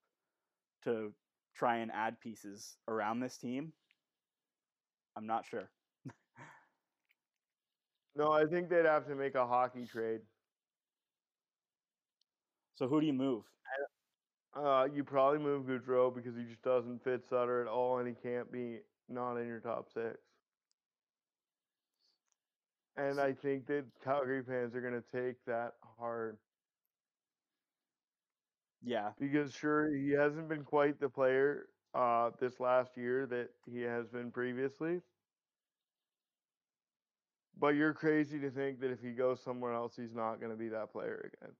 [0.84, 1.14] to
[1.54, 3.72] try and add pieces around this team.
[5.16, 5.70] I'm not sure.
[8.16, 10.20] no, I think they'd have to make a hockey trade.
[12.74, 13.44] So who do you move?
[14.54, 18.14] Uh, you probably move Gaudreau because he just doesn't fit Sutter at all, and he
[18.14, 20.18] can't be not in your top six.
[22.96, 26.38] And I think that Calgary fans are going to take that hard
[28.82, 33.80] Yeah, because sure he hasn't been quite the player uh, this last year that he
[33.82, 35.02] has been previously.
[37.56, 40.56] But you're crazy to think that if he goes somewhere else, he's not going to
[40.56, 41.56] be that player again.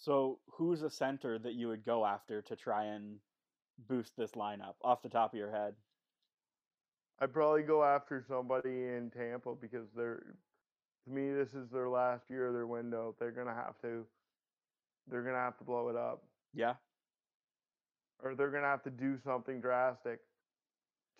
[0.00, 3.18] So, who's a center that you would go after to try and
[3.86, 5.74] boost this lineup off the top of your head?
[7.20, 10.22] I'd probably go after somebody in Tampa because they're
[11.04, 13.14] to me this is their last year of their window.
[13.18, 14.06] They're gonna have to
[15.06, 16.24] they're gonna have to blow it up.
[16.54, 16.74] Yeah,
[18.22, 20.20] Or they're gonna have to do something drastic.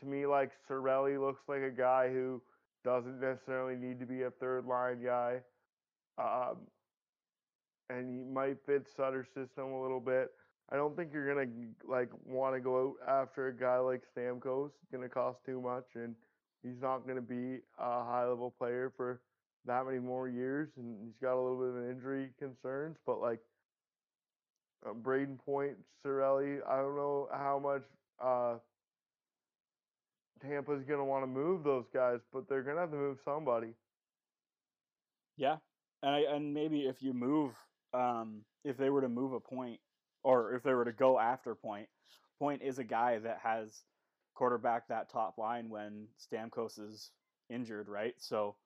[0.00, 2.40] To me, like Cirelli looks like a guy who
[2.82, 5.42] doesn't necessarily need to be a third line guy.
[6.16, 6.66] Um,
[7.90, 10.30] and you might fit Sutter's system a little bit.
[10.72, 11.50] I don't think you're gonna
[11.88, 14.70] like want to go out after a guy like Stamkos.
[14.82, 16.16] It's gonna cost too much, and
[16.62, 19.20] he's not gonna be a high level player for
[19.66, 20.70] that many more years.
[20.76, 22.98] And he's got a little bit of injury concerns.
[23.06, 23.40] But like
[24.86, 27.82] uh, Brayden Point, Cirelli, I don't know how much
[28.22, 28.56] uh,
[30.40, 33.74] Tampa's gonna want to move those guys, but they're gonna have to move somebody.
[35.36, 35.58] yeah,
[36.02, 37.54] and I, and maybe if you move,
[37.92, 39.80] um, if they were to move a point,
[40.22, 41.88] or if they were to go after point,
[42.38, 43.84] point is a guy that has
[44.34, 47.10] quarterback that top line when Stamkos is
[47.48, 48.14] injured, right?
[48.18, 48.56] So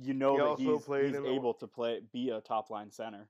[0.00, 2.90] you know He that he's, he's in the- able to play be a top line
[2.90, 3.28] center.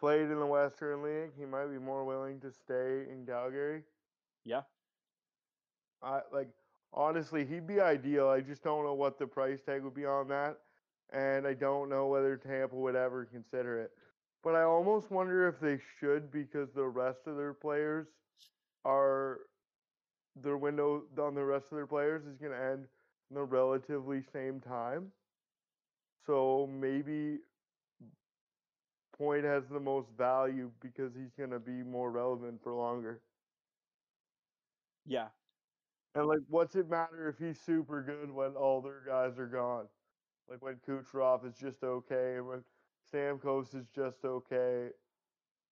[0.00, 3.84] Played in the Western League, he might be more willing to stay in Calgary.
[4.44, 4.62] Yeah,
[6.02, 6.48] I like
[6.92, 8.28] honestly, he'd be ideal.
[8.28, 10.58] I just don't know what the price tag would be on that,
[11.14, 13.92] and I don't know whether Tampa would ever consider it.
[14.42, 18.08] But I almost wonder if they should because the rest of their players
[18.84, 19.40] are
[20.36, 22.88] their window on the rest of their players is going to end
[23.30, 25.12] in the relatively same time.
[26.26, 27.40] So maybe
[29.12, 33.22] Point has the most value because he's going to be more relevant for longer.
[35.06, 35.30] yeah,
[36.14, 39.88] And like, what's it matter if he's super good when all their guys are gone?
[40.48, 42.62] Like when Kucherov is just okay, when
[43.12, 44.88] Stamkos is just okay.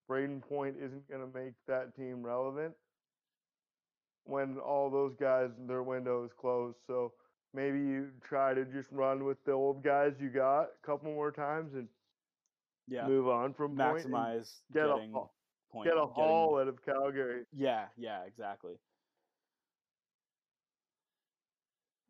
[0.09, 2.73] Brayden Point isn't going to make that team relevant
[4.25, 6.77] when all those guys their window is closed.
[6.85, 7.13] So
[7.53, 11.31] maybe you try to just run with the old guys you got a couple more
[11.31, 11.87] times and
[12.87, 13.07] yeah.
[13.07, 14.97] move on from Point Maximize get a
[15.71, 15.85] point.
[15.85, 17.43] get a getting- haul out of Calgary.
[17.53, 18.73] Yeah, yeah, exactly.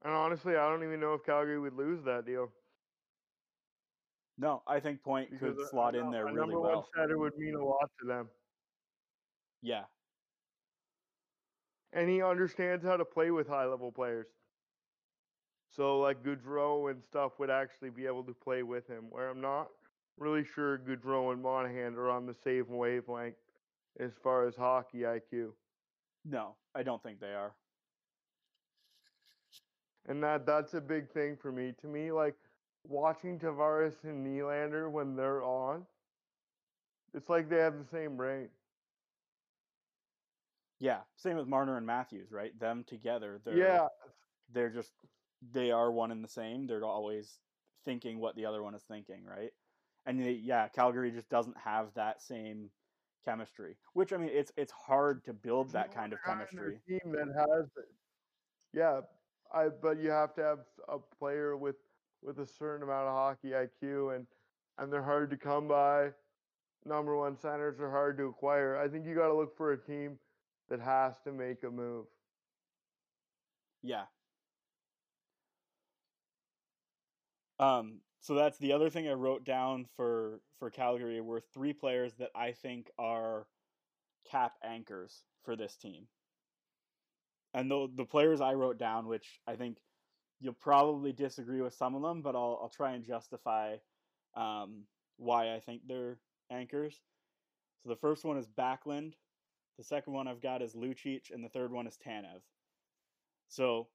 [0.03, 2.49] And honestly, I don't even know if Calgary would lose that deal.
[4.37, 6.75] No, I think Point Because could a slot in there really number well.
[6.77, 8.29] one center would mean a lot to them.
[9.61, 9.83] Yeah,
[11.93, 14.27] and he understands how to play with high level players.
[15.69, 19.05] So like Gaudreau and stuff would actually be able to play with him.
[19.09, 19.67] Where I'm not
[20.17, 23.35] really sure Gaudreau and Monahan are on the same wavelength
[23.99, 25.53] as far as hockey IQ,
[26.25, 27.53] no, I don't think they are.
[30.07, 31.73] And that that's a big thing for me.
[31.81, 32.35] To me, like
[32.87, 35.85] watching Tavares and Nylander when they're on,
[37.13, 38.49] it's like they have the same brain.
[40.79, 42.57] Yeah, same with Marner and Matthews, right?
[42.59, 43.87] Them together, they're Yeah,
[44.51, 44.91] they're just
[45.53, 46.67] they are one and the same.
[46.67, 47.39] They're always
[47.85, 49.51] thinking what the other one is thinking, right?
[50.05, 52.69] And they, yeah, Calgary just doesn't have that same
[53.25, 53.77] chemistry.
[53.93, 56.45] Which I mean, it's it's hard to build that kind of other guy on their
[56.45, 56.81] chemistry.
[56.87, 57.85] Team that has it.
[58.73, 59.01] Yeah,
[59.53, 60.59] I but you have to have
[60.89, 61.75] a player with
[62.21, 64.25] with a certain amount of hockey IQ and
[64.77, 66.09] and they're hard to come by.
[66.85, 68.77] Number one centers are hard to acquire.
[68.77, 70.17] I think you got to look for a team
[70.69, 72.05] that has to make a move.
[73.81, 74.03] Yeah.
[77.59, 82.13] Um, so that's the other thing I wrote down for for Calgary were three players
[82.15, 83.47] that I think are
[84.29, 86.07] cap anchors for this team.
[87.53, 89.77] And the the players I wrote down, which I think
[90.39, 93.77] you'll probably disagree with some of them, but I'll I'll try and justify
[94.35, 94.83] um,
[95.17, 96.17] why I think they're
[96.49, 96.99] anchors.
[97.83, 99.13] So the first one is Backlund,
[99.77, 102.41] the second one I've got is Lucic, and the third one is Tanev.
[103.47, 103.87] So,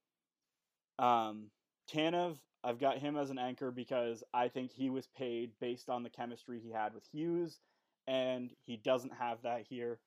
[0.99, 1.51] um,
[1.91, 6.03] Tanev, I've got him as an anchor because I think he was paid based on
[6.03, 7.61] the chemistry he had with Hughes,
[8.07, 10.01] and he doesn't have that here.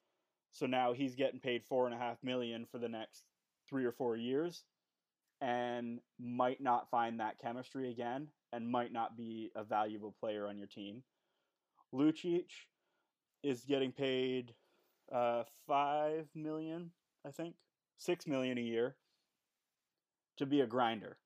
[0.52, 3.31] So now he's getting paid four and a half million for the next
[3.72, 4.66] three or four years,
[5.42, 10.60] and might not find that chemistry again, and might not be a valuable player on
[10.60, 11.02] your team.
[11.92, 12.52] Lucic
[13.42, 14.54] is getting paid
[15.12, 16.92] uh, five million,
[17.26, 17.56] I think,
[17.98, 18.96] six million a year
[20.38, 21.18] to be a grinder.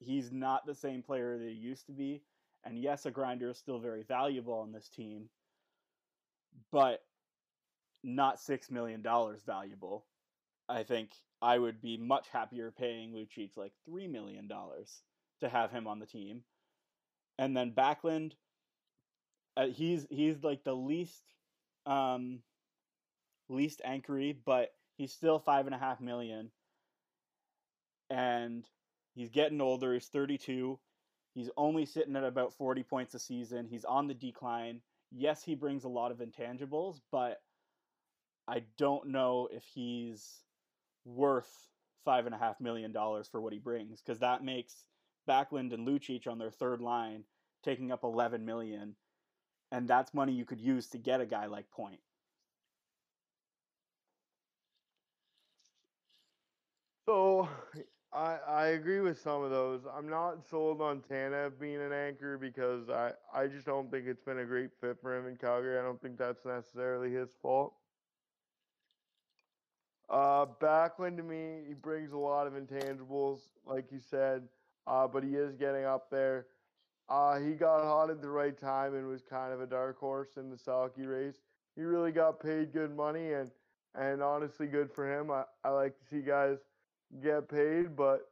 [0.00, 2.22] He's not the same player that he used to be.
[2.64, 5.28] And yes, a grinder is still very valuable on this team,
[6.70, 7.02] but
[8.04, 9.02] not $6 million
[9.46, 10.04] valuable.
[10.68, 15.86] I think I would be much happier paying Lucic like $3 million to have him
[15.86, 16.42] on the team.
[17.38, 18.32] And then Backlund,
[19.56, 21.22] uh, he's he's like the least
[21.86, 22.40] um,
[23.48, 26.50] least anchory, but he's still five and a half million.
[28.10, 28.64] And
[29.14, 29.94] he's getting older.
[29.94, 30.78] He's 32.
[31.34, 33.68] He's only sitting at about 40 points a season.
[33.68, 34.80] He's on the decline.
[35.12, 37.40] Yes, he brings a lot of intangibles, but
[38.48, 40.42] I don't know if he's
[41.08, 41.68] worth
[42.04, 44.84] five and a half million dollars for what he brings because that makes
[45.28, 47.24] Backlund and Lucic on their third line
[47.64, 48.96] taking up 11 million
[49.72, 52.00] and that's money you could use to get a guy like Point.
[57.06, 57.48] So
[58.12, 59.82] I I agree with some of those.
[59.86, 64.22] I'm not sold on Tanev being an anchor because I I just don't think it's
[64.22, 65.78] been a great fit for him in Calgary.
[65.78, 67.74] I don't think that's necessarily his fault.
[70.08, 74.42] Uh, Backlund to me, he brings a lot of intangibles, like you said,
[74.86, 76.46] uh, but he is getting up there.
[77.08, 80.36] Uh, he got hot at the right time and was kind of a dark horse
[80.36, 81.36] in the Selke race.
[81.76, 83.50] He really got paid good money and
[83.94, 85.30] and honestly good for him.
[85.30, 86.58] I, I like to see guys
[87.22, 88.30] get paid, but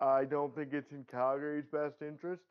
[0.00, 2.42] I don't think it's in Calgary's best interest.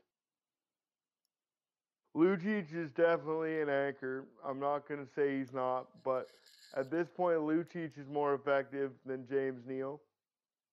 [2.15, 4.27] Lucic is definitely an anchor.
[4.43, 6.29] I'm not going to say he's not, but
[6.73, 10.01] at this point, Lucic is more effective than James Neal.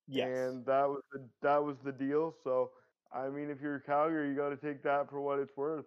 [0.07, 0.29] Yes.
[0.29, 2.33] And that was the that was the deal.
[2.45, 2.73] So
[3.13, 5.87] I mean, if you're a Calgary, you got to take that for what it's worth.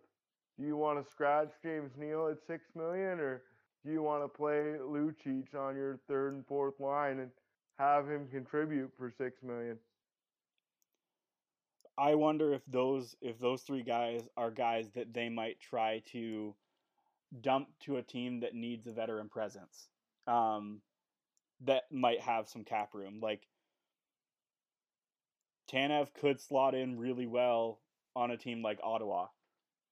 [0.57, 3.43] Do you want to scratch James Neal at six million, or
[3.83, 7.31] do you want to play Lucic on your third and fourth line and
[7.77, 9.79] have him contribute for six million?
[11.97, 16.55] I wonder if those if those three guys are guys that they might try to
[17.41, 19.89] dump to a team that needs a veteran presence,
[20.27, 20.81] um,
[21.61, 23.19] that might have some cap room.
[23.21, 23.47] Like
[25.71, 27.79] Tanev could slot in really well
[28.15, 29.27] on a team like Ottawa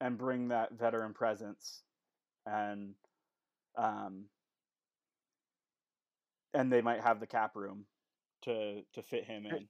[0.02, 1.84] and bring that veteran presence
[2.46, 2.96] and
[3.78, 4.26] um
[6.54, 7.86] and they might have the cap room
[8.44, 9.68] to to fit him in.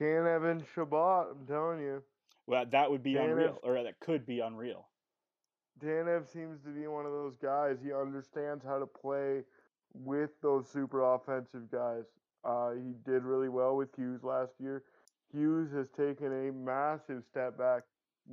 [0.00, 2.02] Tanev and Chabot, I'm telling you.
[2.46, 4.88] Well, that would be unreal, or that could be unreal.
[5.82, 7.78] Tanev seems to be one of those guys.
[7.82, 9.42] He understands how to play
[9.94, 12.04] with those super offensive guys.
[12.44, 14.82] Uh, he did really well with Hughes last year.
[15.32, 17.84] Hughes has taken a massive step back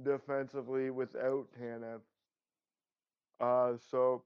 [0.03, 2.01] defensively without Tanev.
[3.39, 4.23] Uh, so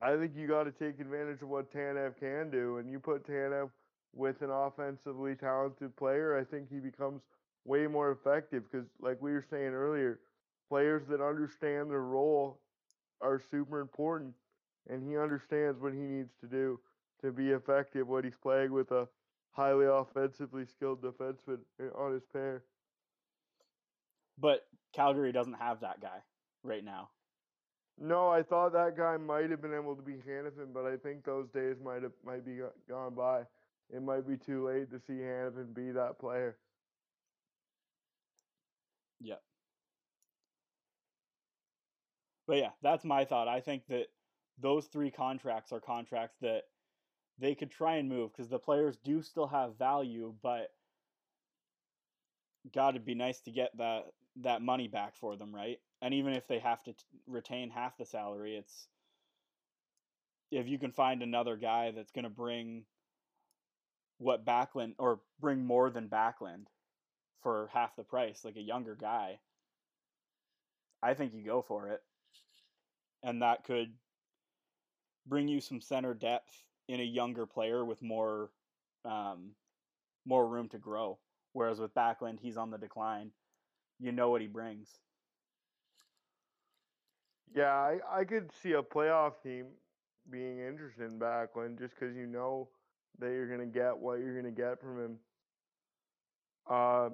[0.00, 3.26] I think you got to take advantage of what Tanev can do, and you put
[3.26, 3.70] Tanev
[4.14, 7.22] with an offensively talented player, I think he becomes
[7.64, 10.20] way more effective because, like we were saying earlier,
[10.68, 12.60] players that understand their role
[13.20, 14.34] are super important,
[14.88, 16.80] and he understands what he needs to do
[17.22, 19.06] to be effective when he's playing with a
[19.52, 22.64] highly offensively skilled defenseman eh, on his pair.
[24.38, 26.22] But Calgary doesn't have that guy
[26.62, 27.10] right now.
[28.00, 31.24] No, I thought that guy might have been able to be Hanifin, but I think
[31.24, 33.42] those days might have might be gone by.
[33.92, 36.56] It might be too late to see Hanifin be that player.
[39.20, 39.42] Yep.
[42.46, 43.48] But yeah, that's my thought.
[43.48, 44.08] I think that
[44.58, 46.64] those three contracts are contracts that
[47.38, 50.68] they could try and move because the players do still have value, but
[52.72, 55.78] God, it'd be nice to get that that money back for them, right?
[56.02, 58.88] And even if they have to t- retain half the salary, it's
[60.50, 62.86] if you can find another guy that's going to bring
[64.20, 66.66] what Backlund or bring more than Backlund
[67.42, 69.40] for half the price, like a younger guy,
[71.02, 72.02] I think you go for it.
[73.22, 73.94] And that could
[75.26, 78.50] bring you some center depth in a younger player with more
[79.06, 79.52] um,
[80.26, 81.18] more room to grow.
[81.54, 83.30] Whereas with Backlund, he's on the decline.
[83.98, 84.88] You know what he brings.
[87.54, 89.66] Yeah, I, I could see a playoff team
[90.30, 92.68] being interested in Backlund just because you know
[93.18, 95.16] that you're going to get what you're going to get from him.
[96.68, 97.08] Uh,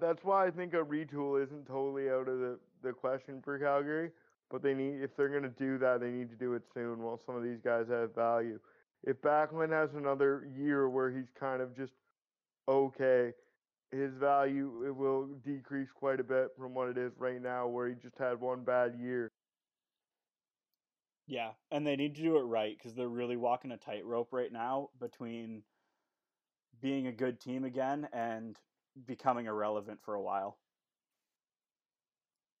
[0.00, 4.10] that's why I think a retool isn't totally out of the, the question for Calgary.
[4.50, 7.20] But they need if they're gonna do that, they need to do it soon while
[7.26, 8.58] some of these guys have value.
[9.04, 11.92] If Backlund has another year where he's kind of just
[12.66, 13.32] okay,
[13.92, 17.88] his value it will decrease quite a bit from what it is right now, where
[17.88, 19.27] he just had one bad year.
[21.28, 24.50] Yeah, and they need to do it right because they're really walking a tightrope right
[24.50, 25.62] now between
[26.80, 28.56] being a good team again and
[29.06, 30.56] becoming irrelevant for a while.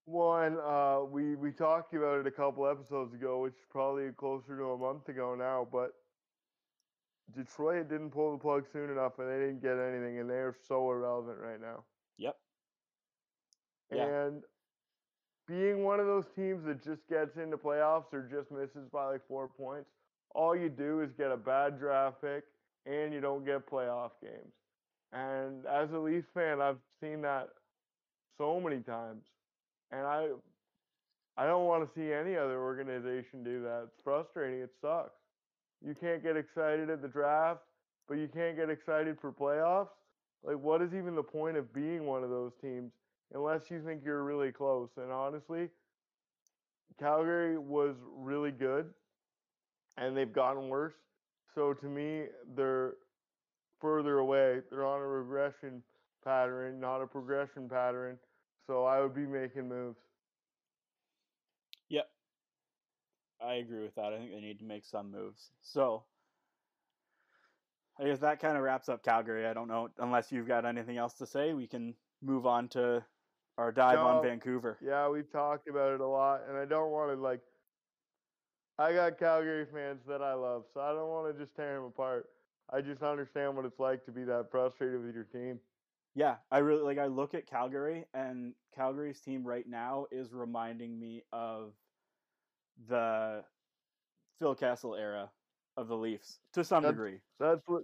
[0.04, 4.56] One, uh, we we talked about it a couple episodes ago, which is probably closer
[4.58, 5.66] to a month ago now.
[5.70, 5.92] But
[7.34, 10.56] Detroit didn't pull the plug soon enough, and they didn't get anything, and they are
[10.66, 11.84] so irrelevant right now.
[12.18, 12.36] Yep.
[13.92, 14.26] Yeah.
[14.26, 14.42] And
[15.48, 19.26] being one of those teams that just gets into playoffs or just misses by like
[19.26, 19.88] four points,
[20.34, 22.44] all you do is get a bad draft pick
[22.86, 24.52] and you don't get playoff games.
[25.12, 27.48] And as a Leafs fan, I've seen that
[28.36, 29.22] so many times.
[29.90, 30.28] And I
[31.38, 33.84] I don't want to see any other organization do that.
[33.84, 34.60] It's frustrating.
[34.60, 35.14] It sucks.
[35.84, 37.60] You can't get excited at the draft,
[38.08, 39.88] but you can't get excited for playoffs.
[40.44, 42.92] Like what is even the point of being one of those teams
[43.34, 44.90] unless you think you're really close?
[44.96, 45.68] And honestly,
[46.98, 48.86] Calgary was really good
[49.96, 50.94] and they've gotten worse.
[51.54, 52.24] So to me,
[52.56, 52.94] they're
[53.80, 54.60] further away.
[54.70, 55.82] They're on a regression
[56.24, 58.18] pattern, not a progression pattern.
[58.66, 59.98] So I would be making moves.
[61.88, 62.08] Yep.
[63.40, 64.12] I agree with that.
[64.12, 65.50] I think they need to make some moves.
[65.62, 66.04] So
[67.98, 69.46] I guess that kind of wraps up Calgary.
[69.46, 73.02] I don't know unless you've got anything else to say, we can move on to
[73.58, 74.78] our dive no, on Vancouver.
[74.80, 77.40] Yeah, we've talked about it a lot and I don't want to like
[78.78, 81.84] I got Calgary fans that I love, so I don't want to just tear them
[81.84, 82.28] apart.
[82.72, 85.58] I just understand what it's like to be that frustrated with your team.
[86.14, 86.98] Yeah, I really like.
[86.98, 91.72] I look at Calgary, and Calgary's team right now is reminding me of
[92.88, 93.42] the
[94.38, 95.28] Phil Kessel era
[95.76, 97.18] of the Leafs to some that's, degree.
[97.40, 97.82] That's what.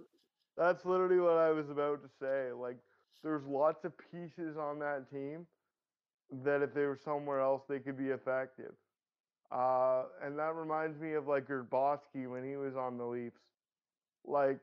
[0.57, 2.53] That's literally what I was about to say.
[2.53, 2.77] Like,
[3.21, 5.45] there's lots of pieces on that team
[6.43, 8.73] that if they were somewhere else, they could be effective.
[9.51, 13.41] Uh, and that reminds me of like Grabovski when he was on the Leafs.
[14.25, 14.59] Like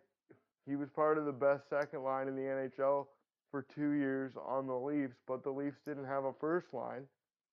[0.66, 3.06] he was part of the best second line in the NHL
[3.50, 7.04] for two years on the Leafs, but the Leafs didn't have a first line,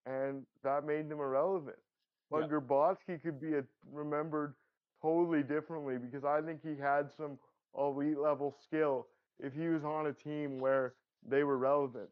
[0.06, 1.77] and that made them irrelevant.
[2.31, 2.48] But yeah.
[3.23, 4.53] Could be a, remembered
[5.02, 7.38] totally differently because I think he had some
[7.77, 9.07] elite level skill
[9.40, 10.94] if he was on a team where
[11.27, 12.10] they were relevant.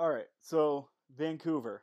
[0.00, 1.82] All right, so Vancouver.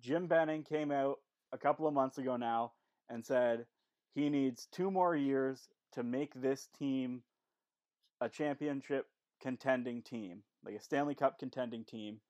[0.00, 1.18] Jim Benning came out
[1.50, 2.70] a couple of months ago now
[3.08, 3.66] and said
[4.14, 7.24] he needs two more years to make this team
[8.20, 9.06] a championship
[9.42, 12.20] contending team, like a Stanley Cup contending team.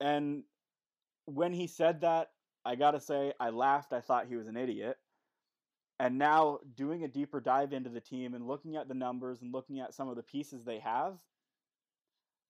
[0.00, 0.44] And
[1.26, 2.30] when he said that,
[2.64, 3.92] I got to say, I laughed.
[3.92, 4.96] I thought he was an idiot.
[6.00, 9.52] And now, doing a deeper dive into the team and looking at the numbers and
[9.52, 11.18] looking at some of the pieces they have,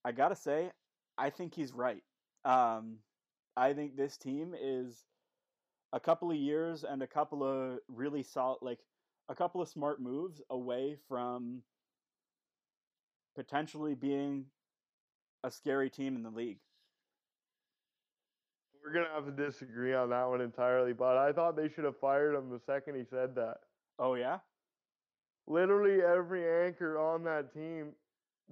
[0.05, 0.71] I gotta say,
[1.17, 2.03] I think he's right.
[2.45, 2.99] Um,
[3.57, 5.05] I think this team is
[5.93, 8.81] a couple of years and a couple of really solid, like
[9.29, 11.63] a couple of smart moves away from
[13.35, 14.47] potentially being
[15.43, 16.59] a scary team in the league.
[18.85, 21.99] We're gonna have to disagree on that one entirely, but I thought they should have
[21.99, 23.59] fired him the second he said that.
[23.99, 24.39] Oh yeah.
[25.47, 27.93] Literally every anchor on that team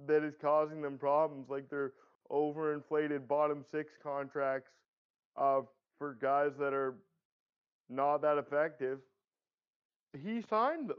[0.07, 1.93] that is causing them problems, like their
[2.31, 4.71] overinflated bottom six contracts
[5.37, 5.61] uh,
[5.97, 6.95] for guys that are
[7.89, 8.99] not that effective.
[10.21, 10.97] He signed them.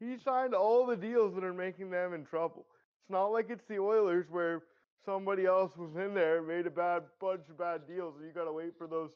[0.00, 2.66] He signed all the deals that are making them in trouble.
[3.02, 4.62] It's not like it's the Oilers where
[5.04, 8.44] somebody else was in there made a bad bunch of bad deals and you got
[8.44, 9.10] to wait for those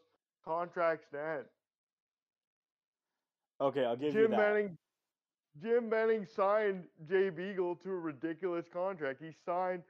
[0.44, 1.44] contracts to end.
[3.60, 4.36] Okay, I'll give Jim you that.
[4.36, 4.76] Benning
[5.62, 9.20] Jim Benning signed Jay Beagle to a ridiculous contract.
[9.22, 9.82] He signed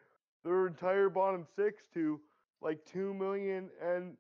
[0.44, 2.20] their entire bottom six to
[2.62, 4.16] like two million and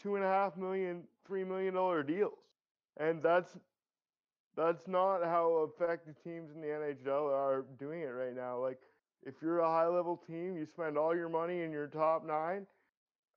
[0.00, 2.38] two and a half million, three million dollar deals,
[2.96, 3.56] and that's
[4.56, 8.58] that's not how effective teams in the NHL are doing it right now.
[8.58, 8.78] Like
[9.24, 12.66] if you're a high level team, you spend all your money in your top nine,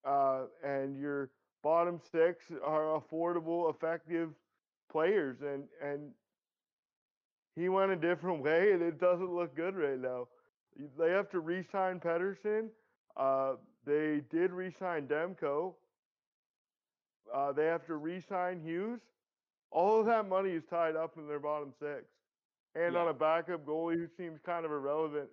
[0.05, 1.31] uh, and your
[1.63, 4.29] bottom six are affordable, effective
[4.91, 6.11] players, and and
[7.57, 10.27] he went a different way, and it doesn't look good right now.
[10.97, 12.67] They have to re-sign Pettersson.
[13.15, 13.53] Uh,
[13.85, 15.73] they did re-sign Demko.
[17.33, 18.99] Uh, they have to re-sign Hughes.
[19.71, 22.05] All of that money is tied up in their bottom six,
[22.75, 22.99] and yeah.
[22.99, 25.27] on a backup goalie who seems kind of irrelevant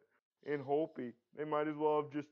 [0.46, 1.12] in Holtby.
[1.36, 2.28] They might as well have just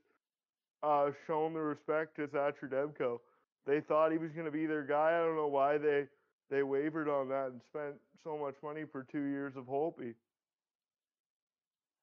[0.83, 3.21] uh, shown the respect to Thatcher Demko.
[3.67, 5.17] They thought he was going to be their guy.
[5.17, 6.07] I don't know why they
[6.53, 10.13] they wavered on that and spent so much money for two years of Holtby.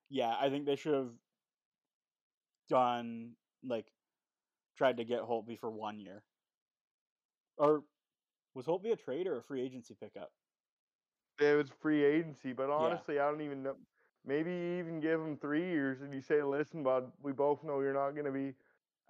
[0.09, 1.11] Yeah, I think they should have
[2.67, 3.85] done like
[4.76, 6.23] tried to get Holtby for one year.
[7.57, 7.84] Or
[8.55, 10.31] was Holtby a trade or a free agency pickup?
[11.39, 13.27] It was free agency, but honestly, yeah.
[13.27, 13.76] I don't even know.
[14.26, 17.81] Maybe you even give him three years and you say, listen, bud, we both know
[17.81, 18.55] you're not going to be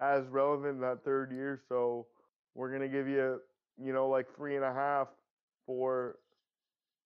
[0.00, 2.06] as relevant that third year, so
[2.54, 3.40] we're going to give you,
[3.82, 5.08] you know, like three and a half
[5.70, 6.16] for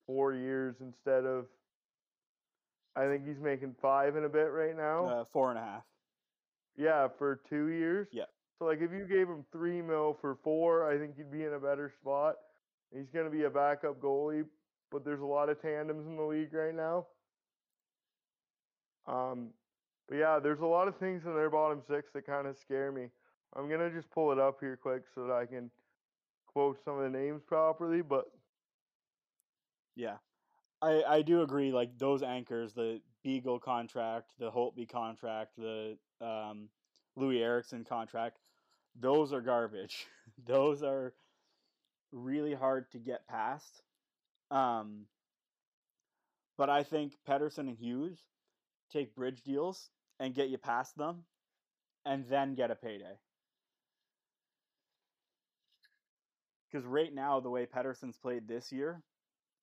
[0.06, 1.44] four years instead of.
[2.96, 5.06] I think he's making five and a bit right now.
[5.06, 5.82] Uh, four and a half.
[6.78, 8.08] Yeah, for two years.
[8.10, 8.24] Yeah.
[8.58, 11.52] So like if you gave him three mil for four, I think he'd be in
[11.52, 12.36] a better spot.
[12.90, 14.44] He's going to be a backup goalie,
[14.90, 17.06] but there's a lot of tandems in the league right now.
[19.06, 19.48] Um,
[20.08, 22.92] but yeah, there's a lot of things in their bottom six that kind of scare
[22.92, 23.08] me.
[23.54, 25.70] I'm gonna just pull it up here quick so that I can
[26.46, 28.00] quote some of the names properly.
[28.00, 28.24] But
[29.96, 30.16] yeah,
[30.82, 31.72] I I do agree.
[31.72, 36.68] Like those anchors, the Beagle contract, the Holtby contract, the um,
[37.18, 38.38] Loui Eriksson contract,
[38.98, 40.06] those are garbage.
[40.46, 41.14] those are
[42.12, 43.82] really hard to get past.
[44.50, 45.06] Um,
[46.56, 48.18] but I think Pettersson and Hughes
[48.92, 49.90] take bridge deals
[50.20, 51.24] and get you past them
[52.04, 53.18] and then get a payday.
[56.70, 59.02] Because right now, the way Pettersson's played this year,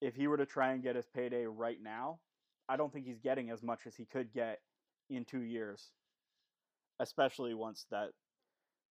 [0.01, 2.19] if he were to try and get his payday right now,
[2.67, 4.59] I don't think he's getting as much as he could get
[5.09, 5.91] in two years,
[6.99, 8.09] especially once that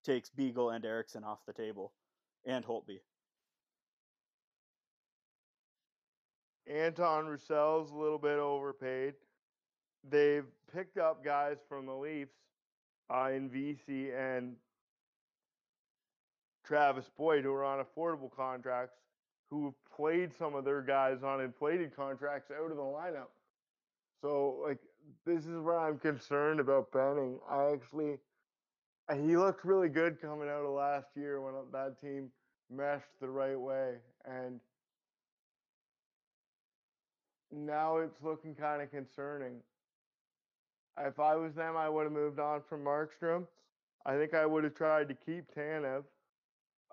[0.05, 1.93] takes Beagle and Eriksson off the table
[2.47, 3.01] and Holtby.
[6.67, 9.15] Anton Roussel's a little bit overpaid.
[10.09, 12.37] They've picked up guys from the Leafs
[13.13, 14.55] uh, in Vesey and
[16.65, 18.95] Travis Boyd who are on affordable contracts
[19.51, 23.29] who played some of their guys on inflated contracts out of the lineup.
[24.23, 24.79] So, like,
[25.27, 27.39] this is where I'm concerned about Benning.
[27.51, 28.17] I actually,
[29.15, 32.31] he looked really good coming out of last year when that team
[32.75, 33.97] meshed the right way.
[34.25, 34.61] And
[37.53, 39.57] now it's looking kind of concerning.
[40.99, 43.47] If I was them, I would have moved on from Markstrom.
[44.07, 46.05] I think I would have tried to keep Tanev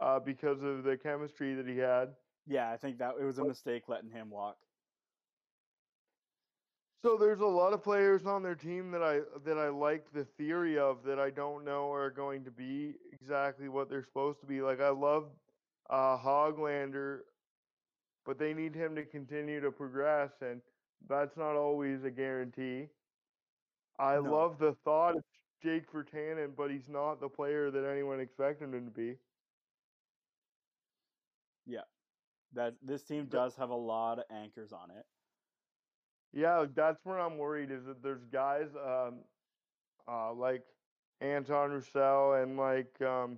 [0.01, 2.09] uh, because of the chemistry that he had.
[2.47, 4.57] Yeah, I think that it was a mistake letting him walk.
[7.03, 10.25] So there's a lot of players on their team that I that I like the
[10.37, 14.47] theory of that I don't know are going to be exactly what they're supposed to
[14.47, 14.61] be.
[14.61, 15.25] Like I love
[15.89, 17.19] uh, Hoglander,
[18.25, 20.61] but they need him to continue to progress, and
[21.07, 22.87] that's not always a guarantee.
[23.99, 24.21] I no.
[24.23, 25.23] love the thought of
[25.63, 29.15] Jake Virtanen, but he's not the player that anyone expected him to be.
[31.65, 31.81] Yeah,
[32.53, 35.05] that this team does have a lot of anchors on it.
[36.33, 37.71] Yeah, that's where I'm worried.
[37.71, 39.19] Is that there's guys um,
[40.07, 40.63] uh, like
[41.21, 43.37] Anton Roussel and like um,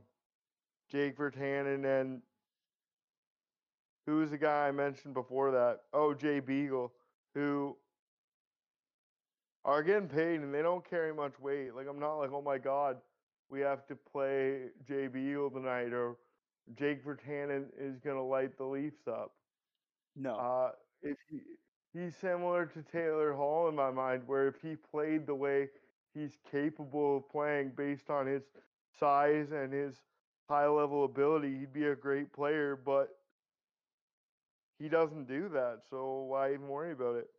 [0.92, 2.22] Jake Virtanen and
[4.06, 5.82] who was the guy I mentioned before that?
[5.94, 6.92] Oh, Jay Beagle,
[7.36, 7.78] who
[9.66, 11.76] are getting paid and they don't carry much weight.
[11.76, 12.98] Like I'm not like, oh my god,
[13.50, 16.16] we have to play Jay Beagle tonight or
[16.78, 19.32] Jake Virtanen is gonna light the Leafs up.
[20.16, 20.36] No.
[20.36, 20.72] Uh,
[21.02, 21.42] if he,
[21.94, 25.70] he's similar to Taylor Hall in my mind, where if he played the way
[26.14, 28.44] he's capable of playing based on his
[29.00, 29.96] size and his
[30.50, 33.10] high level ability, he'd be a great player, but
[34.80, 37.30] he doesn't do that, so why even worry about it?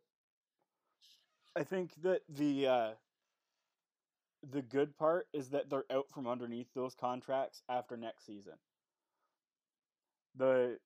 [1.55, 2.91] I think that the uh,
[4.43, 8.53] the good part is that they're out from underneath those contracts after next season.
[10.35, 10.77] The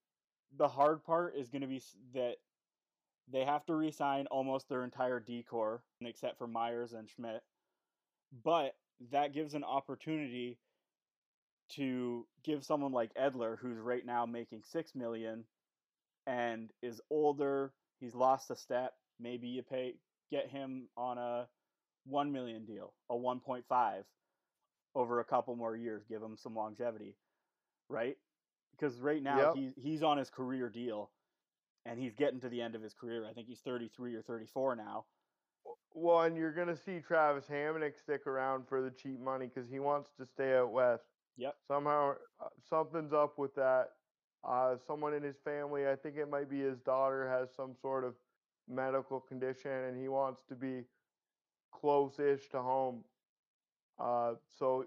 [0.58, 1.82] The hard part is going to be
[2.14, 2.38] that
[3.32, 7.44] they have to resign almost their entire decor, except for Myers and Schmidt.
[8.44, 8.76] But
[9.12, 10.60] that gives an opportunity
[11.70, 15.46] to give someone like Edler, who's right now making six million,
[16.28, 17.74] and is older.
[18.00, 18.94] He's lost a step.
[19.20, 19.96] Maybe you pay
[20.32, 21.48] get him on a
[22.06, 24.04] 1 million deal, a 1.5
[24.96, 27.18] over a couple more years, give him some longevity,
[27.90, 28.18] right?
[28.78, 29.56] Because right now yep.
[29.56, 31.12] he's he's on his career deal
[31.86, 33.26] and he's getting to the end of his career.
[33.30, 35.06] I think he's 33 or 34 now.
[35.94, 39.70] Well, and you're going to see Travis Hamonic stick around for the cheap money because
[39.70, 41.04] he wants to stay out west.
[41.38, 41.56] Yep.
[41.68, 43.92] Somehow, uh, something's up with that.
[44.48, 48.04] Uh, someone in his family, I think it might be his daughter, has some sort
[48.04, 48.14] of
[48.68, 50.84] medical condition and he wants to be
[51.72, 53.04] close-ish to home.
[54.00, 54.86] Uh, so,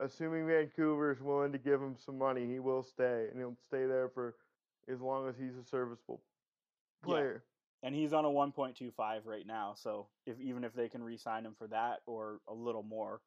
[0.00, 3.86] assuming Vancouver is willing to give him some money, he will stay, and he'll stay
[3.86, 4.34] there for
[4.90, 6.22] as long as he's a serviceable
[7.02, 7.42] player.
[7.82, 7.86] Yeah.
[7.86, 8.92] And he's on a 1.25
[9.24, 12.82] right now, so if even if they can re-sign him for that or a little
[12.82, 13.20] more.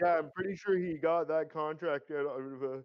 [0.00, 2.82] Yeah, I'm pretty sure he got that contract out of a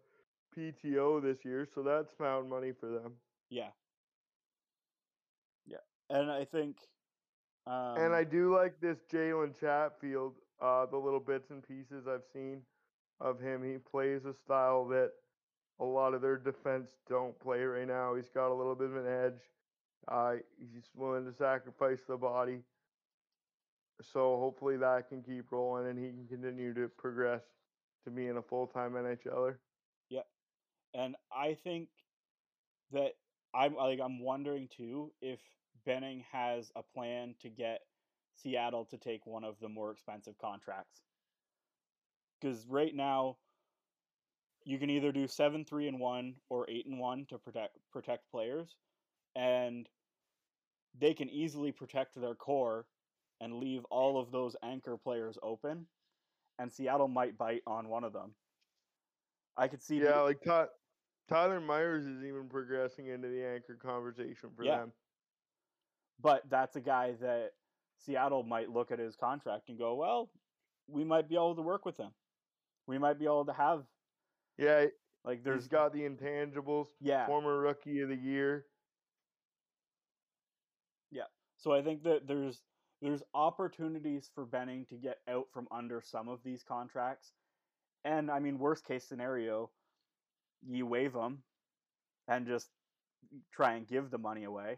[0.56, 3.14] PTO this year, so that's found money for them.
[3.50, 3.70] Yeah.
[5.66, 5.78] Yeah.
[6.10, 6.78] And I think
[7.66, 12.26] um, and I do like this Jalen Chatfield, uh, the little bits and pieces I've
[12.34, 12.62] seen
[13.24, 13.64] of him.
[13.64, 15.12] He plays a style that
[15.80, 18.16] a lot of their defense don't play right now.
[18.16, 19.42] He's got a little bit of an edge.
[20.08, 22.60] Uh, he's willing to sacrifice the body.
[24.02, 27.42] So hopefully that can keep rolling and he can continue to progress
[28.04, 29.56] to being a full time NHLer.
[30.10, 30.28] Yep.
[30.94, 31.88] And I think
[32.92, 33.14] that
[33.56, 35.40] I'm like I'm wondering too if
[35.86, 37.82] Benning has a plan to get
[38.36, 41.02] Seattle to take one of the more expensive contracts.
[42.44, 43.38] Because right now,
[44.66, 48.30] you can either do seven three and one or eight and one to protect protect
[48.30, 48.76] players,
[49.36, 49.88] and
[51.00, 52.86] they can easily protect their core
[53.40, 55.86] and leave all of those anchor players open,
[56.60, 58.36] and Seattle might bite on one of them.
[59.56, 60.00] I could see.
[60.00, 60.68] Yeah, the, like Ty-
[61.30, 64.80] Tyler Myers is even progressing into the anchor conversation for yeah.
[64.80, 64.92] them.
[66.22, 67.52] But that's a guy that
[68.06, 70.30] Seattle might look at his contract and go, well,
[70.88, 72.12] we might be able to work with him.
[72.88, 73.84] We might be able to have.
[74.58, 74.86] Yeah,
[75.26, 76.88] like there's got the intangibles.
[77.00, 78.66] Yeah, former rookie of the year.
[81.12, 81.24] Yeah,
[81.58, 82.62] so I think that there's
[83.02, 87.32] there's opportunities for Benning to get out from under some of these contracts,
[88.04, 89.70] and I mean, worst case scenario,
[90.68, 91.44] you waive them,
[92.28, 92.70] and just
[93.52, 94.78] try and give the money away.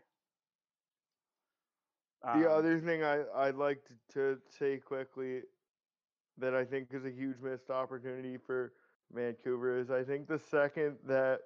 [2.23, 5.41] The um, other thing I, I'd like to, to say quickly
[6.37, 8.73] that I think is a huge missed opportunity for
[9.13, 11.41] Vancouver is I think the second that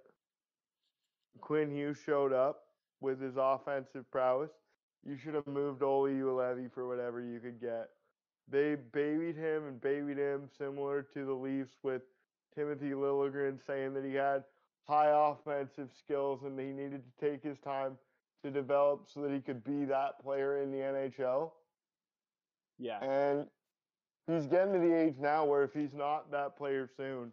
[1.41, 2.63] Quinn Hughes showed up
[3.01, 4.51] with his offensive prowess,
[5.05, 7.89] you should have moved Olli Juolevi for whatever you could get.
[8.51, 12.01] They babied him and babied him similar to the Leafs with
[12.55, 14.43] Timothy Liljegren saying that he had
[14.87, 17.97] high offensive skills and he needed to take his time
[18.43, 21.51] to develop so that he could be that player in the NHL.
[22.79, 22.99] Yeah.
[23.03, 23.45] And
[24.35, 27.31] he's getting to the age now where if he's not that player soon,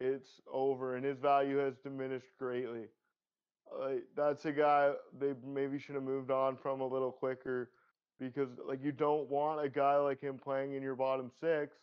[0.00, 2.86] it's over and his value has diminished greatly.
[3.72, 7.70] Uh, that's a guy they maybe should have moved on from a little quicker
[8.18, 11.76] because like you don't want a guy like him playing in your bottom six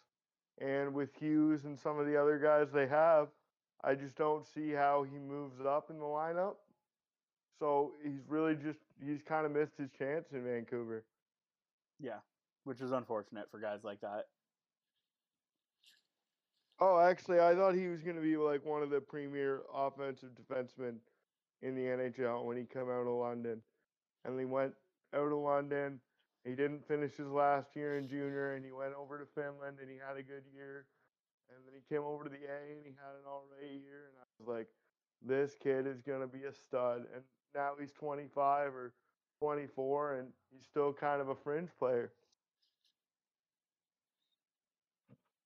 [0.59, 3.27] and with Hughes and some of the other guys they have,
[3.83, 6.55] I just don't see how he moves up in the lineup.
[7.59, 11.05] So he's really just he's kind of missed his chance in Vancouver.
[11.99, 12.19] Yeah,
[12.63, 14.25] which is unfortunate for guys like that.
[16.79, 20.29] Oh, actually, I thought he was going to be like one of the premier offensive
[20.35, 20.97] defensemen
[21.63, 23.61] in the NHL when he came out of London,
[24.25, 24.73] and he went
[25.15, 25.99] out of London.
[26.45, 29.89] He didn't finish his last year in junior, and he went over to Finland, and
[29.89, 30.85] he had a good year.
[31.49, 34.11] And then he came over to the A, and he had an all right year.
[34.11, 34.67] And I was like,
[35.25, 37.05] this kid is going to be a stud.
[37.13, 37.23] And
[37.55, 38.93] now he's 25 or
[39.39, 42.11] 24, and he's still kind of a fringe player.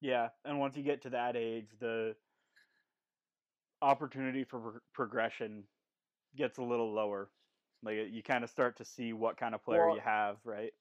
[0.01, 2.15] Yeah, and once you get to that age, the
[3.81, 5.63] opportunity for pro- progression
[6.35, 7.29] gets a little lower.
[7.83, 10.73] Like you kind of start to see what kind of player well, you have, right?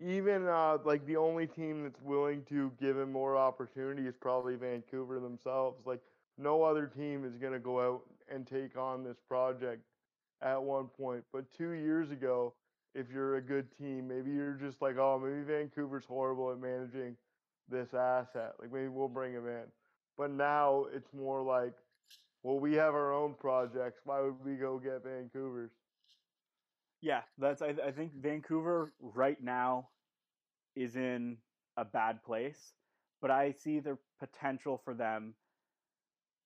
[0.00, 4.54] Even uh, like the only team that's willing to give him more opportunity is probably
[4.56, 5.86] Vancouver themselves.
[5.86, 6.00] Like
[6.38, 8.02] no other team is going to go out
[8.32, 9.82] and take on this project
[10.40, 11.24] at one point.
[11.32, 12.54] But two years ago,
[12.94, 17.16] if you're a good team, maybe you're just like, oh, maybe Vancouver's horrible at managing
[17.68, 18.54] this asset.
[18.60, 19.14] Like maybe we'll mm.
[19.14, 19.64] bring him in.
[20.16, 21.74] But now it's more like,
[22.42, 24.00] well, we have our own projects.
[24.04, 25.70] Why would we go get Vancouver's?
[27.00, 27.62] Yeah, that's.
[27.62, 29.88] I, I think Vancouver right now
[30.74, 31.36] is in
[31.76, 32.72] a bad place,
[33.20, 35.34] but I see the potential for them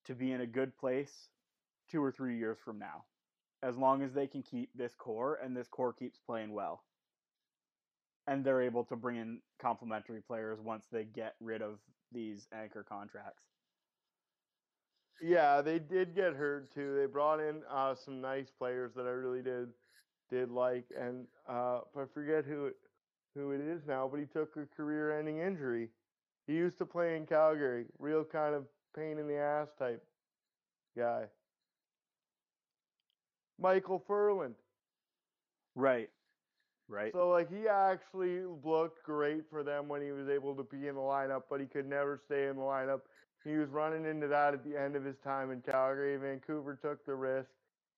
[0.04, 1.28] to be in a good place
[1.90, 3.04] two or three years from now,
[3.62, 6.82] as long as they can keep this core and this core keeps playing well.
[8.26, 11.78] And they're able to bring in complementary players once they get rid of
[12.12, 13.42] these anchor contracts.
[15.20, 16.96] Yeah, they did get hurt too.
[16.98, 19.68] They brought in uh, some nice players that I really did
[20.30, 22.76] did like, and uh, I forget who it,
[23.34, 25.90] who it is now, but he took a career-ending injury.
[26.46, 28.64] He used to play in Calgary, real kind of
[28.96, 30.02] pain in the ass type
[30.96, 31.24] guy.
[33.62, 34.54] Micheal Ferland.
[35.74, 36.10] Right.
[36.88, 37.12] Right.
[37.12, 40.94] So like he actually looked great for them when he was able to be in
[40.96, 43.02] the lineup, but he could never stay in the lineup.
[43.44, 46.16] He was running into that at the end of his time in Calgary.
[46.16, 47.50] Vancouver took the risk.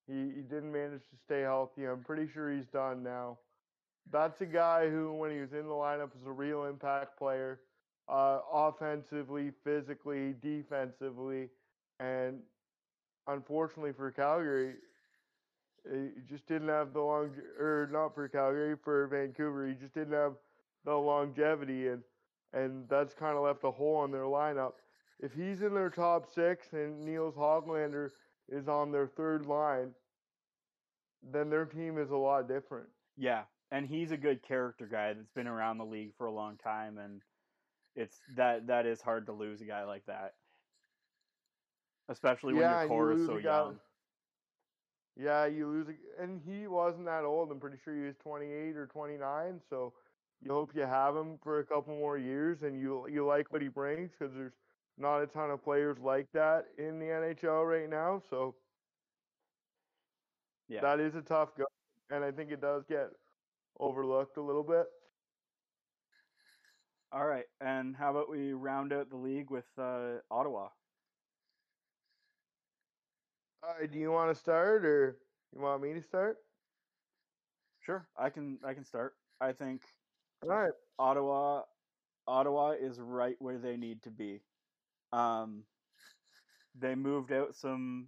[0.07, 1.85] He he didn't manage to stay healthy.
[1.85, 3.39] I'm pretty sure he's done now.
[4.11, 7.61] That's a guy who, when he was in the lineup, was a real impact player.
[8.07, 11.49] uh, offensively, physically, defensively,
[11.99, 12.39] and
[13.27, 14.75] unfortunately for Calgary,
[15.91, 19.67] he just didn't have the long or not for Calgary for Vancouver.
[19.67, 20.33] He just didn't have
[20.85, 22.03] the longevity, and
[22.53, 24.73] and that's kind of left a hole in their lineup.
[25.19, 28.11] If he's in their top six and Nils Hoglander
[28.49, 29.93] is on their third line,
[31.23, 32.87] then their team is a lot different.
[33.17, 36.57] Yeah, and he's a good character guy that's been around the league for a long
[36.57, 37.21] time, and
[37.95, 40.35] it's that that is hard to lose a guy like that,
[42.09, 43.73] especially when yeah, your core you is so young.
[43.73, 43.79] guy.
[45.17, 47.49] Yeah, you lose, a, and he wasn't that old.
[47.51, 49.61] I'm pretty sure he was 28 or 29.
[49.69, 49.93] So
[50.41, 53.61] you hope you have him for a couple more years, and you you like what
[53.61, 54.53] he brings because there's
[54.97, 58.21] not a ton of players like that in the NHL right now.
[58.29, 58.55] So
[60.67, 61.65] Yeah, that is a tough go,
[62.09, 63.09] and I think it does get
[63.79, 64.87] overlooked a little bit.
[67.11, 70.69] All right, and how about we round out the league with uh, Ottawa?
[73.67, 75.17] Uh, do you want to start, or
[75.53, 76.37] you want me to start?
[77.81, 79.13] Sure, I can I can start.
[79.41, 79.81] I think
[80.43, 80.71] All right.
[80.99, 81.63] Ottawa
[82.27, 84.41] Ottawa is right where they need to be.
[85.13, 85.63] Um,
[86.79, 88.07] they moved out some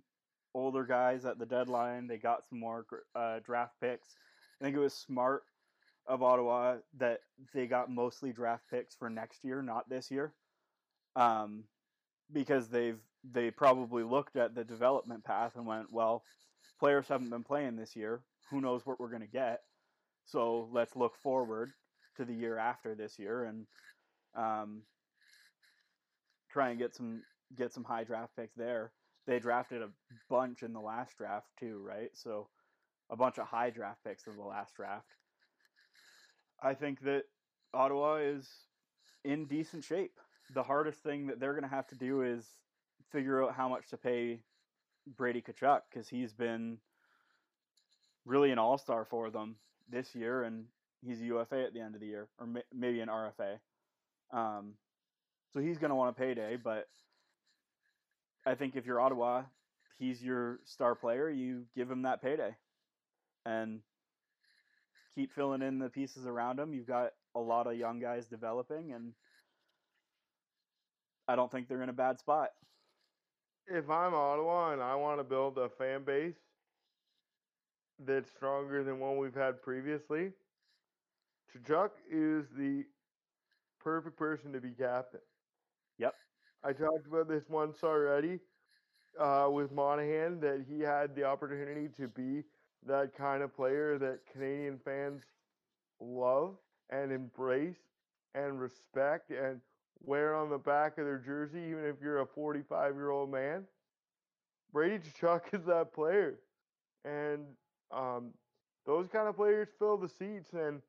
[0.53, 2.07] older guys at the deadline.
[2.07, 2.85] They got some more
[3.15, 4.15] uh, draft picks.
[4.59, 5.43] I think it was smart
[6.07, 7.19] of Ottawa that
[7.53, 10.33] they got mostly draft picks for next year, not this year,
[11.15, 11.63] um,
[12.31, 16.23] because they've they probably looked at the development path and went, well,
[16.79, 18.21] players haven't been playing this year.
[18.49, 19.61] Who knows what we're going to get?
[20.25, 21.71] So let's look forward
[22.17, 23.65] to the year after this year and
[24.35, 24.81] um,
[26.51, 27.21] try and get some
[27.55, 28.91] get some high draft picks there.
[29.25, 29.89] They drafted a
[30.29, 32.09] bunch in the last draft too, right?
[32.13, 32.47] So
[33.09, 35.07] a bunch of high draft picks in the last draft.
[36.61, 37.23] I think that
[37.73, 38.49] Ottawa is
[39.23, 40.19] in decent shape.
[40.53, 42.45] The hardest thing that they're going to have to do is
[43.11, 44.39] figure out how much to pay
[45.15, 46.77] Brady Tkachuk because he's been
[48.25, 49.55] really an all star for them
[49.89, 50.65] this year, and
[51.05, 53.59] he's a UFA at the end of the year, or may, maybe an RFA.
[54.31, 54.73] Um,
[55.53, 56.87] so he's going to want a payday, but
[58.45, 59.43] I think if you're Ottawa,
[59.97, 61.29] he's your star player.
[61.29, 62.55] You give him that payday,
[63.45, 63.79] and
[65.15, 66.73] keep filling in the pieces around him.
[66.73, 69.13] You've got a lot of young guys developing, and
[71.27, 72.49] I don't think they're in a bad spot.
[73.67, 76.35] If I'm Ottawa and I want to build a fan base
[77.99, 80.31] that's stronger than one we've had previously,
[81.51, 82.85] Tkachuk is the
[83.79, 85.21] perfect person to be captain.
[85.99, 86.15] Yep.
[86.63, 88.39] I talked about this once already
[89.19, 92.43] uh, with Monahan that he had the opportunity to be
[92.85, 95.23] that kind of player that Canadian fans
[95.99, 96.55] love
[96.89, 97.79] and embrace
[98.35, 99.61] and respect and
[100.01, 103.65] wear on the back of their jersey, even if you're a 45 year old man.
[104.71, 106.39] Brady Tkachuk is that player.
[107.05, 107.45] And
[107.91, 108.33] um,
[108.85, 110.81] those kind of players fill the seats, and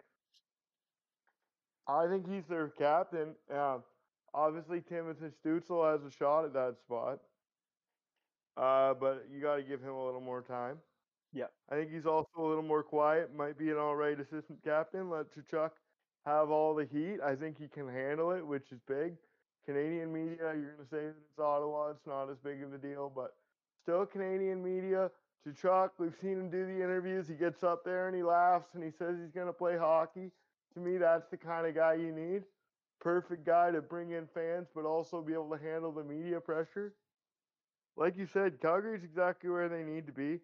[1.87, 3.35] I think he's their captain.
[3.53, 3.79] Uh,
[4.35, 7.21] obviously, Timothy Stützle has a shot at that spot,
[8.57, 10.79] uh, but you got to give him a little more time.
[11.33, 11.47] Yeah.
[11.71, 13.35] I think he's also a little more quiet.
[13.35, 15.11] Might be an all right assistant captain.
[15.11, 15.71] Let Tkachuk
[16.29, 17.19] have all the heat.
[17.25, 19.15] I think he can handle it, which is big.
[19.67, 21.91] Canadian media, you're going to say that it's Ottawa.
[21.91, 23.35] It's not as big of a deal, but
[23.83, 25.11] still Canadian media.
[25.47, 27.29] Tkachuk, we've seen him do the interviews.
[27.29, 30.31] He gets up there and he laughs and he says he's going to play hockey.
[30.75, 32.43] To me, that's the kind of guy you need.
[33.01, 36.95] Perfect guy to bring in fans, but also be able to handle the media pressure.
[37.97, 40.41] Like you said, Calgary's exactly where they need to be.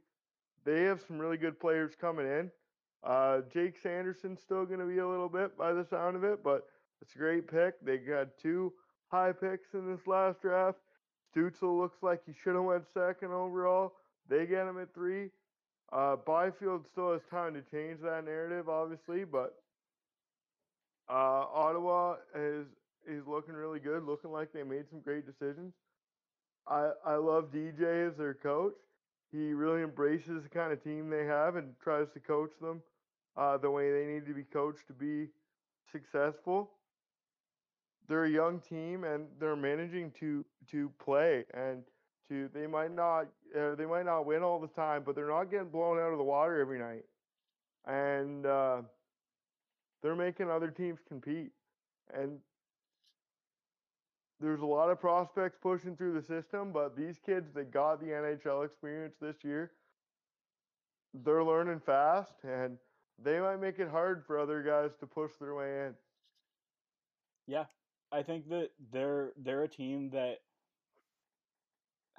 [0.65, 2.51] They have some really good players coming in.
[3.05, 6.43] Uh, Jake Sanderson's still going to be a little bit by the sound of it,
[6.43, 6.66] but
[7.02, 7.74] it's a great pick.
[7.85, 8.72] They got two
[9.09, 10.78] high picks in this last draft.
[11.35, 13.93] Stützle looks like he should have went second overall.
[14.28, 15.31] They get him at three.
[15.93, 19.55] Uh, Byfield still has time to change that narrative, obviously, but
[21.10, 22.66] uh, Ottawa is
[23.06, 25.74] is looking really good, looking like they made some great decisions.
[26.66, 28.76] I I love DJ as their coach.
[29.31, 32.81] He really embraces the kind of team they have and tries to coach them
[33.36, 35.28] uh, the way they need to be coached to be
[35.90, 36.70] successful.
[38.09, 41.82] They're a young team and they're managing to to play and
[42.28, 43.27] to they might not
[43.59, 46.19] uh, they might not win all the time, but they're not getting blown out of
[46.19, 47.05] the water every night,
[47.86, 48.82] and uh,
[50.02, 51.52] they're making other teams compete.
[52.12, 52.39] And
[54.40, 58.06] there's a lot of prospects pushing through the system, but these kids that got the
[58.06, 59.73] NHL experience this year,
[61.24, 62.77] they're learning fast, and
[63.23, 65.95] they might make it hard for other guys to push their way in.
[67.47, 67.65] Yeah,
[68.12, 70.39] I think that they're they're a team that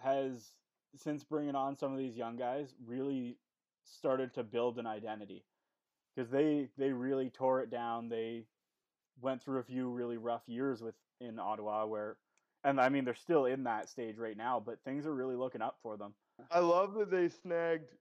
[0.04, 0.52] has
[0.98, 3.38] since bringing on some of these young guys really
[3.84, 5.44] started to build an identity
[6.16, 8.10] because they they really tore it down.
[8.10, 8.46] They
[9.22, 12.18] went through a few really rough years with in Ottawa where
[12.64, 15.62] and I mean they're still in that stage right now, but things are really looking
[15.62, 16.14] up for them.
[16.52, 17.92] I love that they snagged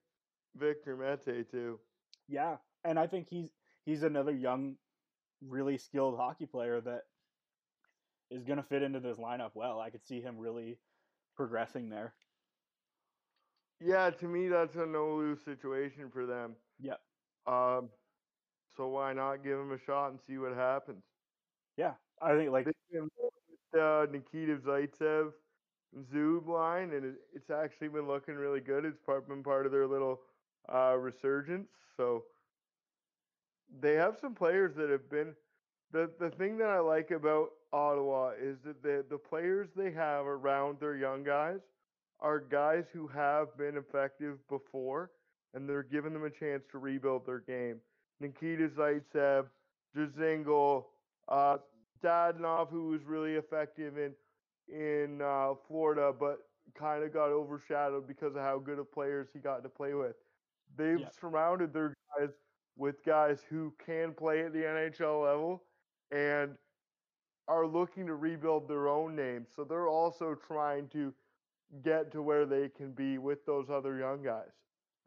[0.57, 1.79] Victor Mete too.
[2.27, 3.49] Yeah, and I think he's
[3.85, 4.75] he's another young,
[5.41, 7.01] really skilled hockey player that
[8.31, 9.79] is going to fit into this lineup well.
[9.79, 10.77] I could see him really
[11.35, 12.13] progressing there.
[13.81, 16.55] Yeah, to me that's a no lose situation for them.
[16.79, 16.95] Yeah.
[17.47, 17.89] Um,
[18.75, 21.03] so why not give him a shot and see what happens?
[21.77, 25.33] Yeah, I think like They've been with uh, Nikita Zaitsev
[26.13, 28.85] Zub line, and it's actually been looking really good.
[28.85, 30.21] It's part, been part of their little
[30.73, 31.69] uh, resurgence.
[31.97, 32.23] So
[33.81, 35.35] they have some players that have been.
[35.91, 40.25] The, the thing that I like about Ottawa is that the, the players they have
[40.25, 41.59] around their young guys
[42.19, 45.11] are guys who have been effective before,
[45.53, 47.79] and they're giving them a chance to rebuild their game.
[48.19, 49.45] Nikita Zaitsev,
[49.95, 50.85] Dzingel,
[51.27, 51.57] uh,
[52.03, 54.13] Dadonov, who was really effective in
[54.67, 56.39] in uh, Florida, but
[56.73, 60.15] kind of got overshadowed because of how good of players he got to play with.
[60.77, 61.13] They've Yep.
[61.19, 62.29] surrounded their guys
[62.77, 65.63] with guys who can play at the NHL level
[66.11, 66.51] and
[67.47, 69.49] are looking to rebuild their own names.
[69.55, 71.13] So they're also trying to
[71.83, 74.51] get to where they can be with those other young guys.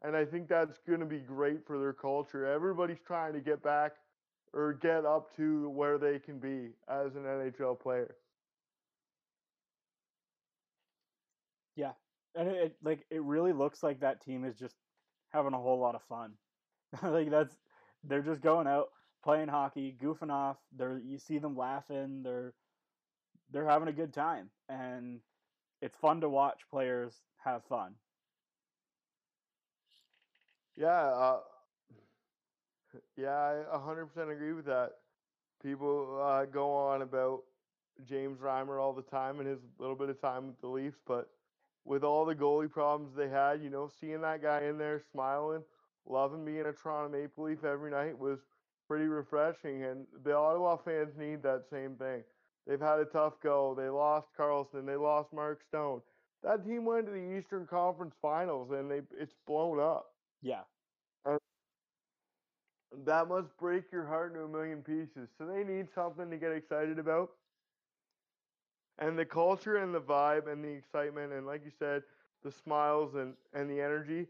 [0.01, 2.45] And I think that's going to be great for their culture.
[2.45, 3.93] Everybody's trying to get back
[4.53, 8.15] or get up to where they can be as an NHL player.
[11.75, 11.91] Yeah.
[12.35, 14.75] And it, it like it really looks like that team is just
[15.33, 16.33] having a whole lot of fun.
[17.03, 17.55] like that's
[18.03, 18.89] they're just going out
[19.23, 20.57] playing hockey, goofing off.
[20.77, 22.23] They're you see them laughing.
[22.23, 22.53] They're
[23.51, 25.19] they're having a good time, and
[25.81, 27.13] it's fun to watch players
[27.43, 27.95] have fun.
[30.77, 31.39] Yeah, uh,
[33.17, 34.91] yeah, I 100% agree with that.
[35.63, 37.41] People uh, go on about
[38.07, 41.29] James Reimer all the time and his little bit of time with the Leafs, but
[41.85, 45.63] with all the goalie problems they had, you know, seeing that guy in there smiling,
[46.09, 48.39] loving being a Toronto Maple Leaf every night was
[48.87, 49.83] pretty refreshing.
[49.83, 52.23] And the Ottawa fans need that same thing.
[52.67, 53.73] They've had a tough go.
[53.75, 54.85] They lost Karlsson.
[54.85, 56.01] They lost Mark Stone.
[56.43, 60.13] That team went to the Eastern Conference Finals, and they it's blown up.
[60.41, 60.63] Yeah,
[63.05, 65.29] That must break your heart into a million pieces.
[65.37, 67.31] So they need something to get excited about.
[68.99, 72.03] And the culture and the vibe and the excitement and like you said,
[72.43, 74.27] the smiles and, and the energy,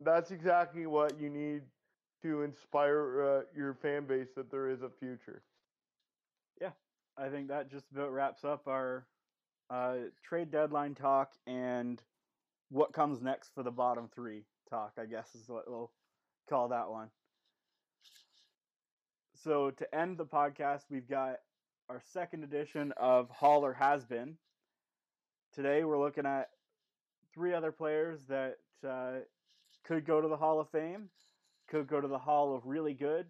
[0.00, 1.62] that's exactly what you need
[2.22, 5.42] to inspire uh, your fan base that there is a future.
[6.60, 6.70] Yeah,
[7.16, 9.06] I think that just about wraps up our
[9.70, 12.02] uh, trade deadline talk and
[12.70, 14.92] what comes next for the bottom three talk.
[14.98, 15.90] I guess is what we'll
[16.48, 17.08] call that one.
[19.42, 21.36] So to end the podcast, we've got
[21.88, 24.36] our second edition of Hall or Has Been.
[25.54, 26.50] Today we're looking at
[27.32, 29.20] three other players that uh,
[29.84, 31.08] could go to the Hall of Fame,
[31.68, 33.26] could go to the Hall of Really Good,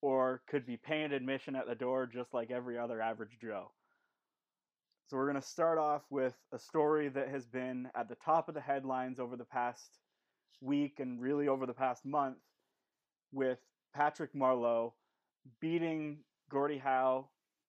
[0.00, 3.70] or could be paying admission at the door just like every other average Joe.
[5.06, 8.48] So we're going to start off with a story that has been at the top
[8.48, 9.98] of the headlines over the past
[10.60, 12.38] week and really over the past month
[13.32, 13.58] with
[13.94, 14.92] Patrick Marleau
[15.60, 16.18] beating
[16.50, 17.28] Gordie Howe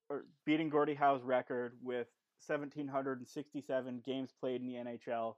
[0.09, 2.07] or beating Gordie Howe's record with
[2.47, 5.35] 1767 games played in the NHL.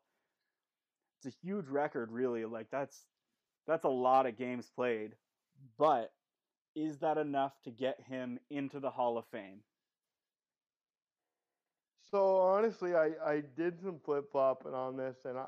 [1.18, 3.06] It's a huge record really, like that's
[3.66, 5.16] that's a lot of games played.
[5.78, 6.14] But
[6.76, 9.64] is that enough to get him into the Hall of Fame?
[12.12, 15.48] So honestly, I, I did some flip flopping on this, and I,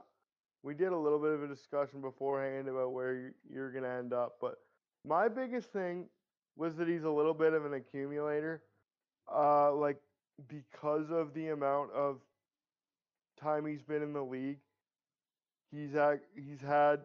[0.64, 3.90] we did a little bit of a discussion beforehand about where you- you're going to
[3.90, 4.40] end up.
[4.42, 4.60] But
[5.06, 6.10] my biggest thing
[6.56, 8.64] was that he's a little bit of an accumulator,
[9.34, 10.02] uh, like
[10.48, 12.22] because of the amount of
[13.38, 14.60] time he's been in the league.
[15.72, 17.02] He's had he's had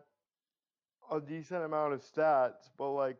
[1.10, 3.18] a decent amount of stats, but like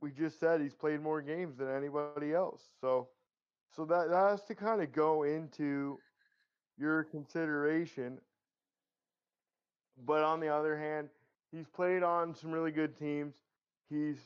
[0.00, 2.62] we just said, he's played more games than anybody else.
[2.80, 3.08] So
[3.74, 5.98] so that, that has to kind of go into
[6.78, 8.18] your consideration.
[10.04, 11.08] But on the other hand,
[11.50, 13.34] he's played on some really good teams.
[13.88, 14.18] He's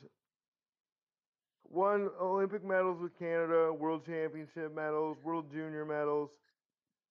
[1.69, 6.31] won Olympic medals with Canada, World Championship medals, World Junior medals.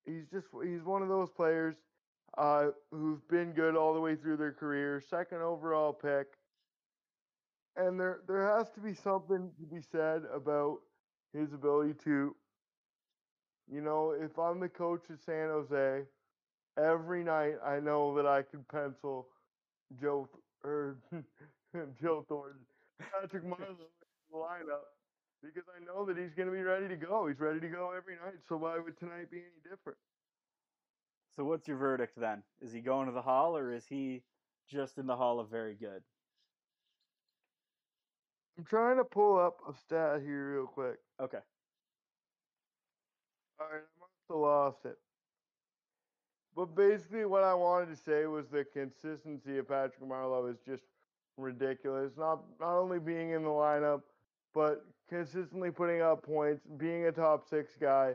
[0.05, 1.77] He's just he's one of those players
[2.39, 5.01] uh, who've been good all the way through their career.
[5.11, 6.27] Second overall pick,
[7.77, 10.79] and there there has to be something to be said about
[11.33, 12.35] his ability to
[13.71, 16.03] You know, if I'm the coach of San Jose,
[16.79, 19.29] every night I know that I can pencil
[20.01, 20.29] Joe
[20.65, 20.97] or
[22.03, 22.61] Joe Thornton,
[23.01, 24.89] Patrick Marleau in the lineup
[25.43, 27.27] because I know that he's going to be ready to go.
[27.29, 28.41] He's ready to go every night.
[28.49, 29.99] So why would tonight be any different?
[31.37, 32.43] So what's your verdict then?
[32.61, 34.23] Is he going to the Hall or is he
[34.69, 36.03] just in the Hall of Very Good?
[38.59, 40.99] I'm trying to pull up a stat here real quick.
[41.21, 41.39] Okay.
[43.59, 44.99] All right, I must have lost it.
[46.55, 50.83] But basically, what I wanted to say was the consistency of Patrick Marleau is just
[51.37, 52.13] ridiculous.
[52.19, 54.03] Not not only being in the lineup,
[54.55, 58.15] but consistently putting up points, being a top six guy.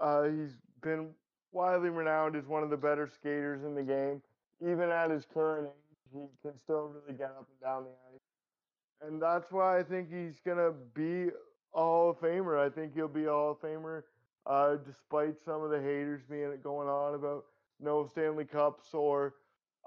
[0.00, 1.08] Uh, he's been
[1.56, 4.20] widely renowned as one of the better skaters in the game.
[4.60, 9.08] Even at his current age, he can still really get up and down the ice.
[9.08, 11.30] And that's why I think he's going to be
[11.74, 12.58] a Hall of Famer.
[12.58, 14.02] I think he'll be a Hall of Famer
[14.46, 17.44] uh, despite some of the haters being going on about
[17.80, 19.34] no Stanley Cups or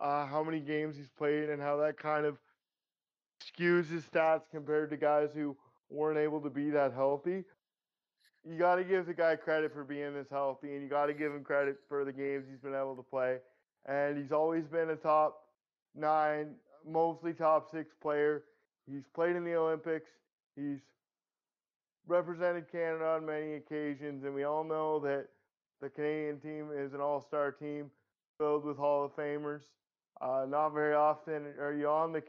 [0.01, 2.37] uh, how many games he's played and how that kind of
[3.41, 5.55] skews his stats compared to guys who
[5.89, 7.43] weren't able to be that healthy.
[8.47, 11.13] You got to give the guy credit for being this healthy, and you got to
[11.13, 13.37] give him credit for the games he's been able to play.
[13.85, 15.41] And he's always been a top
[15.95, 16.55] nine,
[16.87, 18.43] mostly top six player.
[18.89, 20.09] He's played in the Olympics.
[20.55, 20.79] He's
[22.07, 25.27] represented Canada on many occasions, and we all know that
[25.81, 27.89] the Canadian team is an all star team
[28.37, 29.61] filled with Hall of Famers.
[30.21, 32.21] Uh, not very often are you on the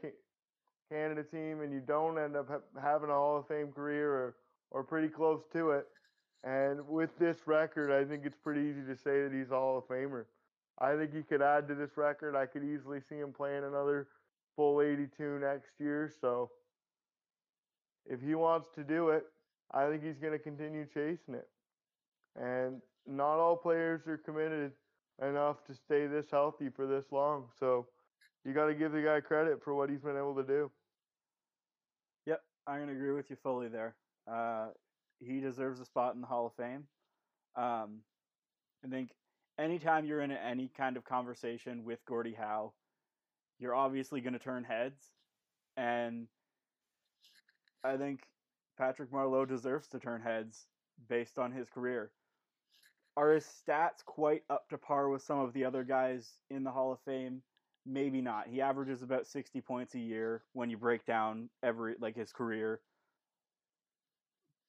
[0.89, 4.35] Canada team and you don't end up ha- having a Hall of Fame career or,
[4.71, 5.87] or pretty close to it.
[6.43, 9.77] And with this record, I think it's pretty easy to say that he's a Hall
[9.77, 10.25] of Famer.
[10.79, 12.35] I think he could add to this record.
[12.35, 14.07] I could easily see him playing another
[14.55, 16.11] full 82 next year.
[16.19, 16.49] So
[18.05, 19.25] if he wants to do it,
[19.71, 21.47] I think he's going to continue chasing it.
[22.35, 24.71] And not all players are committed
[25.21, 27.45] enough to stay this healthy for this long.
[27.59, 27.85] So
[28.43, 30.71] you got to give the guy credit for what he's been able to do.
[32.25, 33.95] Yep, I'm going to agree with you fully there.
[34.31, 34.67] Uh,
[35.21, 36.85] he deserves a spot in the Hall of Fame.
[37.55, 37.99] Um,
[38.83, 39.11] I think
[39.59, 42.73] anytime you're in any kind of conversation with Gordie Howe,
[43.59, 45.11] you're obviously going to turn heads.
[45.77, 46.27] And
[47.83, 48.21] I think
[48.77, 50.65] Patrick Marleau deserves to turn heads
[51.09, 52.11] based on his career.
[53.17, 56.71] Are his stats quite up to par with some of the other guys in the
[56.71, 57.41] Hall of Fame?
[57.85, 58.47] Maybe not.
[58.47, 62.79] He averages about 60 points a year when you break down every like his career.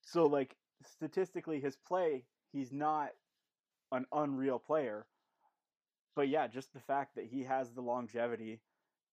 [0.03, 0.57] So like
[0.87, 3.11] statistically his play, he's not
[3.91, 5.07] an unreal player.
[6.15, 8.61] But yeah, just the fact that he has the longevity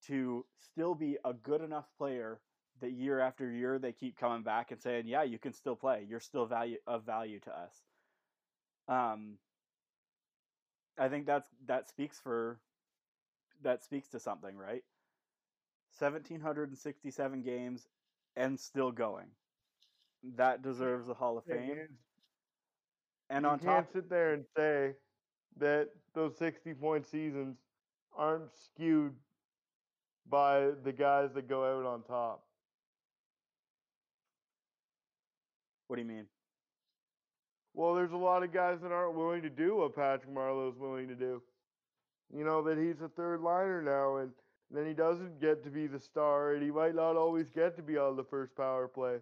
[0.06, 2.40] to still be a good enough player
[2.80, 6.06] that year after year they keep coming back and saying, "Yeah, you can still play.
[6.08, 7.84] You're still value of value to us."
[8.88, 9.38] Um,
[10.98, 12.60] I think that's that speaks for
[13.62, 14.84] that speaks to something, right?
[15.90, 17.88] Seventeen hundred and sixty-seven games
[18.36, 19.28] and still going.
[20.36, 21.88] That deserves a Hall of Fame.
[23.30, 24.92] And you on can't top, sit there and say
[25.58, 27.56] that those sixty-point seasons
[28.16, 29.14] aren't skewed
[30.28, 32.44] by the guys that go out on top.
[35.86, 36.26] What do you mean?
[37.72, 41.08] Well, there's a lot of guys that aren't willing to do what Patrick Marleau's willing
[41.08, 41.40] to do.
[42.36, 44.30] You know, that he's a third liner now, and
[44.70, 47.82] then he doesn't get to be the star, and he might not always get to
[47.82, 49.16] be on the first power play.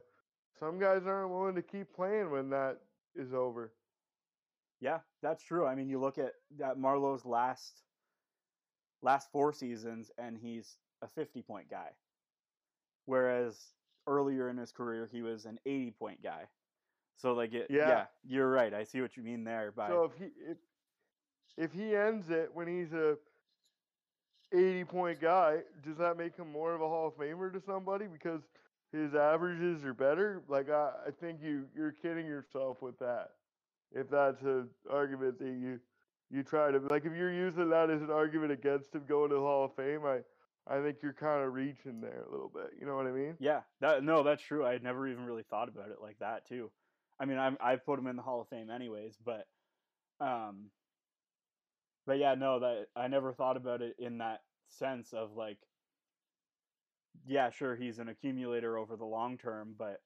[0.58, 2.78] Some guys aren't willing to keep playing when that
[3.14, 3.72] is over.
[4.80, 5.66] Yeah, that's true.
[5.66, 7.82] I mean, you look at that Marleau's last
[9.02, 11.90] last four seasons, and he's a 50 point guy,
[13.06, 13.56] whereas
[14.06, 16.44] earlier in his career he was an 80 point guy.
[17.16, 17.88] So like it, yeah.
[17.88, 18.72] yeah, you're right.
[18.72, 19.72] I see what you mean there.
[19.72, 20.56] By so if he if
[21.56, 23.16] if he ends it when he's a
[24.52, 28.06] 80 point guy, does that make him more of a Hall of Famer to somebody
[28.06, 28.42] because
[28.92, 30.42] his averages are better?
[30.48, 33.30] Like I, I think you you're kidding yourself with that.
[33.92, 35.80] If that's an argument that you
[36.30, 39.36] you try to like if you're using that as an argument against him going to
[39.36, 40.20] the Hall of Fame, I
[40.66, 42.72] I think you're kind of reaching there a little bit.
[42.78, 43.36] You know what I mean?
[43.40, 44.66] Yeah, that no, that's true.
[44.66, 46.70] I had never even really thought about it like that too.
[47.20, 49.46] I mean, I'm I've put him in the Hall of Fame anyways, but
[50.20, 50.70] um,
[52.06, 55.58] but yeah, no, that I never thought about it in that sense of like,
[57.26, 60.00] yeah, sure, he's an accumulator over the long term, but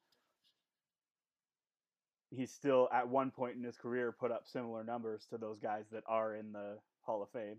[2.31, 5.85] he's still at one point in his career put up similar numbers to those guys
[5.93, 7.59] that are in the Hall of Fame.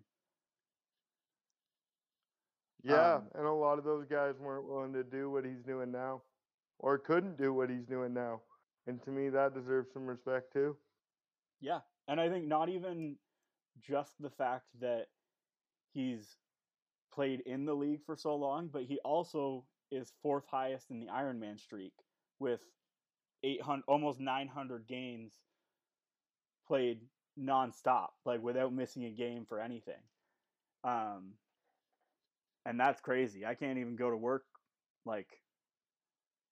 [2.84, 5.92] Yeah, um, and a lot of those guys weren't willing to do what he's doing
[5.92, 6.22] now,
[6.80, 8.42] or couldn't do what he's doing now.
[8.88, 10.76] And to me, that deserves some respect too.
[11.62, 11.80] Yeah,
[12.10, 13.16] and I think not even
[13.80, 15.08] just the fact that
[15.94, 16.36] he's
[17.14, 21.08] played in the league for so long, but he also is fourth highest in the
[21.08, 21.94] Ironman streak
[22.40, 22.62] with
[23.44, 25.34] 800 almost 900 games
[26.68, 27.00] played
[27.40, 30.02] nonstop, like without missing a game for anything.
[30.84, 31.34] Um,
[32.66, 33.46] and that's crazy.
[33.46, 34.46] I can't even go to work
[35.06, 35.30] like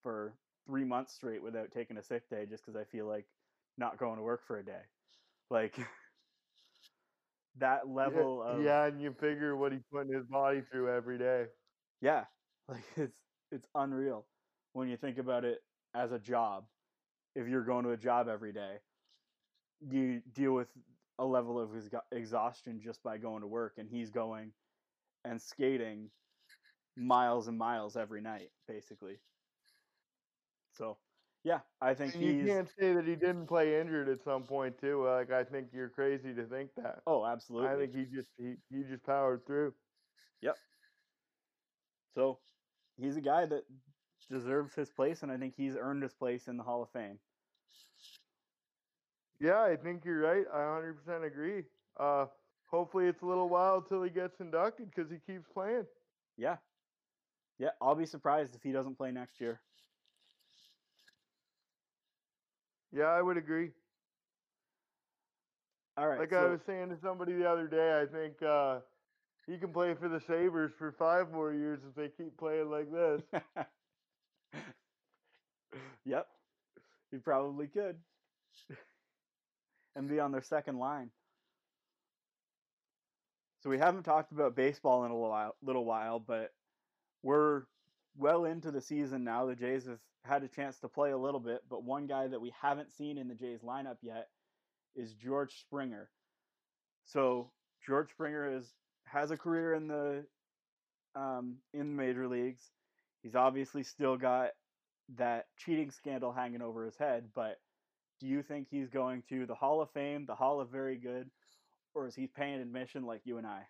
[0.02, 0.34] for
[0.66, 3.26] three months straight without taking a sick day just because I feel like
[3.78, 4.82] not going to work for a day.
[5.50, 5.76] Like
[7.58, 11.18] that level yeah, of yeah, and you figure what he's putting his body through every
[11.18, 11.46] day.
[12.00, 12.24] yeah,
[12.68, 13.18] like it's
[13.50, 14.26] it's unreal
[14.72, 15.58] when you think about it
[15.94, 16.64] as a job.
[17.34, 18.76] If you're going to a job every day,
[19.80, 20.68] you deal with
[21.18, 21.70] a level of
[22.10, 24.52] exhaustion just by going to work, and he's going
[25.24, 26.10] and skating
[26.96, 29.18] miles and miles every night, basically.
[30.72, 30.98] So,
[31.44, 35.04] yeah, I think you can't say that he didn't play injured at some point too.
[35.04, 37.00] Like I think you're crazy to think that.
[37.06, 37.68] Oh, absolutely.
[37.68, 39.74] I think he just he, he just powered through.
[40.40, 40.56] Yep.
[42.14, 42.38] So
[42.96, 43.64] he's a guy that
[44.30, 47.18] deserves his place, and I think he's earned his place in the Hall of Fame.
[49.40, 50.46] Yeah, I think you're right.
[50.52, 51.64] I 100% agree.
[51.98, 52.26] Uh,
[52.70, 55.86] hopefully it's a little while till he gets inducted because he keeps playing.
[56.36, 56.56] Yeah.
[57.58, 59.60] Yeah, I'll be surprised if he doesn't play next year.
[62.92, 63.70] Yeah, I would agree.
[65.96, 66.18] All right.
[66.20, 68.80] Like I was saying to somebody the other day, I think uh,
[69.46, 72.90] he can play for the Sabres for five more years if they keep playing like
[72.90, 73.22] this.
[76.04, 76.26] yep.
[77.10, 77.96] He probably could.
[79.96, 81.10] and be on their second line.
[83.62, 86.52] So we haven't talked about baseball in a little while, little while, but
[87.22, 87.62] we're
[88.16, 89.46] well into the season now.
[89.46, 92.40] The Jays have had a chance to play a little bit, but one guy that
[92.40, 94.28] we haven't seen in the Jays lineup yet
[94.94, 96.10] is George Springer.
[97.04, 97.50] So
[97.86, 98.72] George Springer is
[99.04, 100.24] has a career in the
[101.14, 102.62] um, in the major leagues.
[103.22, 104.50] He's obviously still got
[105.16, 107.58] that cheating scandal hanging over his head, but
[108.20, 111.28] do you think he's going to the Hall of Fame, the Hall of Very Good,
[111.94, 113.62] or is he paying admission like you and I?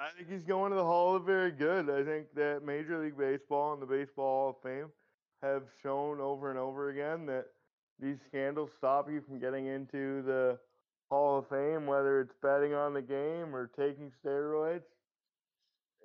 [0.00, 1.90] I think he's going to the Hall of Very Good.
[1.90, 4.88] I think that Major League Baseball and the Baseball Hall of Fame
[5.42, 7.48] have shown over and over again that
[8.00, 10.58] these scandals stop you from getting into the
[11.10, 14.88] Hall of Fame, whether it's betting on the game or taking steroids.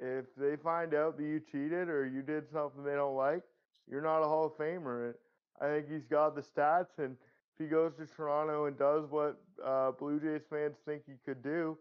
[0.01, 3.43] If they find out that you cheated or you did something they don't like,
[3.89, 5.13] you're not a Hall of Famer.
[5.61, 7.15] I think he's got the stats, and
[7.53, 11.41] if he goes to Toronto and does what uh, Blue Jays fans think he could
[11.41, 11.77] do,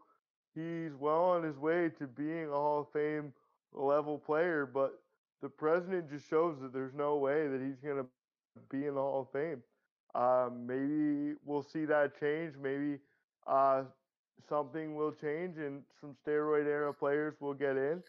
[0.55, 3.33] he's well on his way to being a Hall of Fame
[3.73, 4.67] level player.
[4.67, 5.01] But
[5.43, 8.07] the president just shows that there's no way that he's going to
[8.71, 9.63] be in the Hall of Fame.
[10.15, 12.55] Uh, maybe we'll see that change.
[12.61, 12.99] Maybe
[13.47, 13.83] uh,
[14.49, 18.03] something will change and some steroid era players will get in.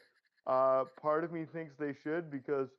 [0.48, 2.70] Uh, part of me thinks they should because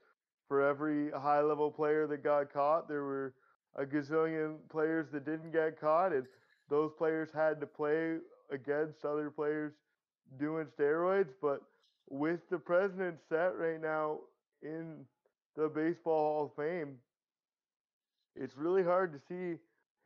[0.46, 3.34] for every high level player that got caught, there were
[3.74, 6.26] a gazillion players that didn't get caught, and
[6.70, 8.18] those players had to play
[8.50, 9.72] against other players
[10.38, 11.30] doing steroids.
[11.40, 11.62] But
[12.08, 14.18] with the president set right now
[14.62, 15.04] in
[15.56, 16.96] the Baseball Hall of Fame,
[18.34, 19.58] it's really hard to see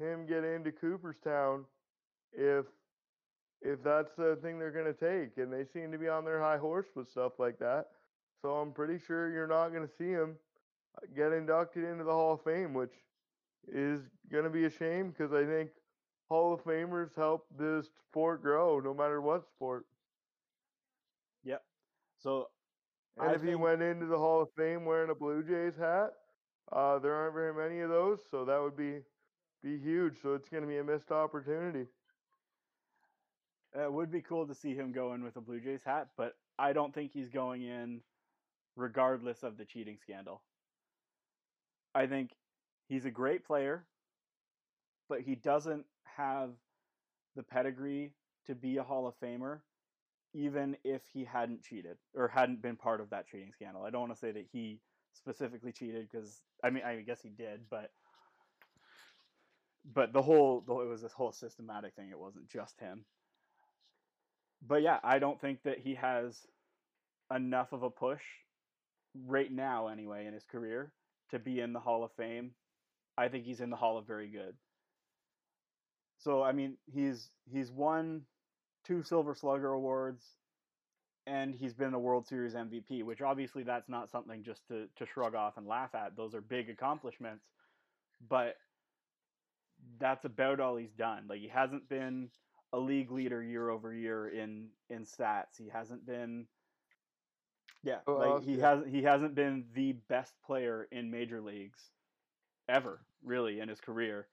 [0.03, 1.65] him get into Cooperstown
[2.33, 2.65] if
[3.63, 6.41] if that's the thing they're going to take and they seem to be on their
[6.41, 7.89] high horse with stuff like that
[8.41, 10.37] so i'm pretty sure you're not going to see him
[10.97, 12.95] uh, get inducted into the hall of fame which
[13.71, 14.01] is
[14.33, 15.71] going to be a shame because i think
[16.31, 19.85] hall of famers help this sport grow no matter what sport
[21.45, 21.63] Yep.
[22.19, 22.49] So
[23.19, 26.13] and I if he went into the hall of fame wearing a blue jays hat
[26.73, 29.01] uh, there aren't very many of those so that would be
[29.63, 31.87] be huge so it's going to be a missed opportunity
[33.75, 36.35] it would be cool to see him go in with a Blue Jays hat, but
[36.59, 38.01] I don't think he's going in
[38.77, 40.43] regardless of the cheating scandal.
[41.95, 42.31] I think
[42.89, 43.85] he's a great player,
[45.09, 45.85] but he doesn't
[46.21, 46.51] have
[47.37, 48.13] the pedigree
[48.47, 49.61] to be a Hall of Famer,
[50.35, 53.85] even if he hadn't cheated or hadn't been part of that cheating scandal.
[53.85, 54.81] I don't want to say that he
[55.13, 57.91] specifically cheated because I mean I guess he did, but
[59.95, 62.11] but the whole it was this whole systematic thing.
[62.11, 63.05] It wasn't just him.
[64.67, 66.37] But yeah, I don't think that he has
[67.35, 68.23] enough of a push
[69.27, 70.93] right now, anyway, in his career
[71.31, 72.51] to be in the Hall of Fame.
[73.17, 74.55] I think he's in the Hall of Very Good.
[76.21, 78.23] So I mean, he's he's won
[78.85, 80.25] two Silver Slugger awards,
[81.27, 83.03] and he's been a World Series MVP.
[83.05, 86.17] Which obviously that's not something just to to shrug off and laugh at.
[86.17, 87.47] Those are big accomplishments,
[88.29, 88.57] but
[89.99, 91.25] that's about all he's done.
[91.29, 92.31] Like he hasn't been
[92.73, 95.59] a league leader year over year in in stats.
[95.59, 96.47] He hasn't been
[97.83, 98.61] yeah, Oh, like oh, he okay.
[98.61, 101.93] hasn't he hasn't been the best player in major leagues
[102.69, 104.29] ever, really, in his career.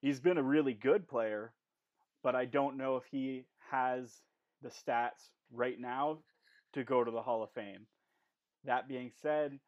[0.00, 1.52] He's been a really good player,
[2.22, 4.22] but I don't know if he has
[4.62, 6.18] the stats right now
[6.72, 7.86] to go to the Hall of Fame.
[8.64, 9.58] That being said,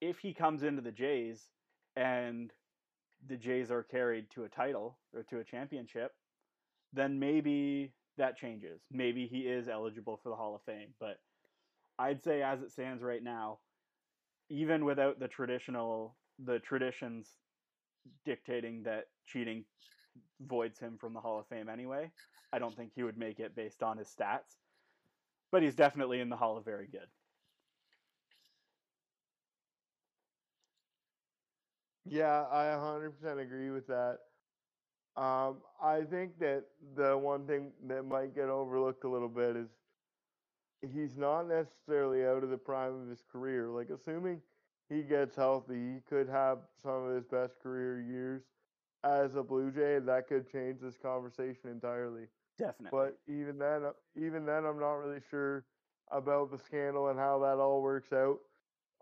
[0.00, 1.40] if he comes into the Jays
[1.96, 2.50] and
[3.28, 6.12] the Jays are carried to a title or to a championship,
[6.92, 8.80] then maybe that changes.
[8.90, 10.88] Maybe he is eligible for the Hall of Fame.
[10.98, 11.18] But
[11.98, 13.58] I'd say as it stands right now,
[14.50, 17.28] even without the traditional the traditions
[18.24, 19.64] dictating that cheating
[20.40, 22.10] voids him from the Hall of Fame anyway,
[22.52, 24.56] I don't think he would make it based on his stats.
[25.50, 27.08] But he's definitely in the Hall of Very Good.
[32.04, 34.18] Yeah, I 100% agree with that.
[35.16, 36.64] Um, I think that
[36.96, 39.68] the one thing that might get overlooked a little bit is
[40.80, 43.68] he's not necessarily out of the prime of his career.
[43.68, 44.40] Like, assuming
[44.92, 48.42] he gets healthy, he could have some of his best career years
[49.04, 52.26] as a Blue Jay, and that could change this conversation entirely.
[52.58, 52.90] Definitely.
[52.90, 55.64] But even then, uh, even then, I'm not really sure
[56.10, 58.38] about the scandal and how that all works out.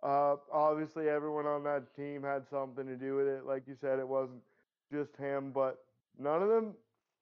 [0.02, 3.44] Uh, obviously, everyone on that team had something to do with it.
[3.44, 4.40] Like you said, it wasn't
[4.92, 5.84] just him, but
[6.18, 6.74] none of them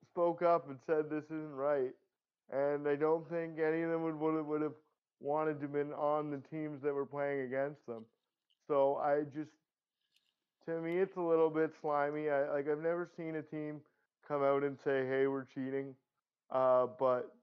[0.09, 1.93] spoke up and said this isn't right.
[2.53, 4.75] And I don't think any of them would would have, would have
[5.21, 8.05] wanted to been on the teams that were playing against them.
[8.69, 9.51] So I just,
[10.67, 12.31] to me, it's a little bit slimy.
[12.31, 13.81] I like I've never seen a team
[14.27, 15.95] come out and say, "Hey, we're cheating,"
[16.51, 17.35] uh, but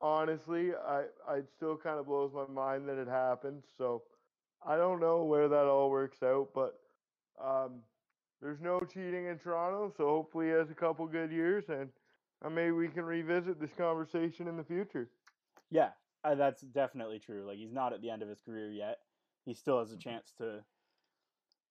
[0.00, 3.62] honestly, I I still kind of blows my mind that it happened.
[3.76, 4.02] So
[4.66, 6.80] I don't know where that all works out, but
[7.42, 7.80] um,
[8.42, 9.92] there's no cheating in Toronto.
[9.96, 11.90] So hopefully, he has a couple good years, and
[12.54, 15.08] maybe we can revisit this conversation in the future.
[15.70, 15.90] Yeah,
[16.24, 17.46] uh, that's definitely true.
[17.46, 18.98] Like he's not at the end of his career yet.
[19.48, 20.62] He still has a chance to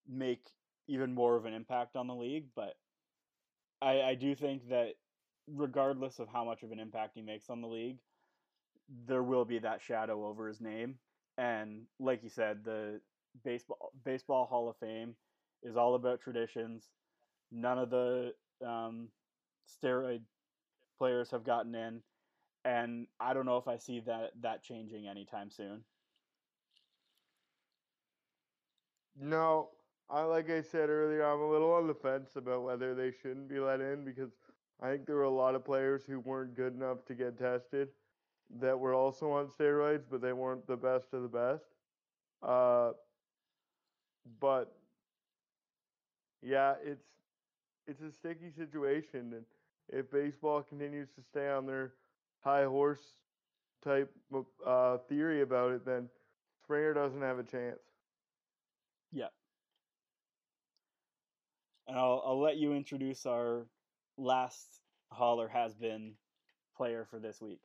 [0.09, 0.41] make
[0.87, 2.73] even more of an impact on the league, but
[3.83, 4.93] I, I do think that
[5.47, 7.99] regardless of how much of an impact he makes on the league,
[9.05, 10.95] there will be that shadow over his name.
[11.37, 12.99] And like you said, the
[13.43, 15.13] baseball baseball Hall of Fame
[15.61, 16.89] is all about traditions.
[17.51, 18.33] None of the
[18.65, 19.09] um,
[19.69, 20.21] steroid
[20.97, 22.01] players have gotten in,
[22.65, 25.83] and I don't know if I see that that changing anytime soon.
[29.19, 29.69] No,
[30.09, 33.49] I like I said earlier, I'm a little on the fence about whether they shouldn't
[33.49, 34.31] be let in because
[34.81, 37.89] I think there were a lot of players who weren't good enough to get tested
[38.59, 41.65] that were also on steroids, but they weren't the best of the best.
[42.43, 42.91] Uh,
[44.39, 44.77] but
[46.41, 47.05] yeah, it's
[47.87, 49.45] it's a sticky situation, and
[49.89, 51.93] if baseball continues to stay on their
[52.41, 53.01] high horse
[53.83, 54.11] type
[54.65, 56.09] uh, theory about it, then
[56.63, 57.79] Springer doesn't have a chance.
[59.11, 59.27] Yeah.
[61.87, 63.67] And I'll I'll let you introduce our
[64.17, 64.65] last
[65.11, 66.13] Hall or has been
[66.75, 67.59] player for this week.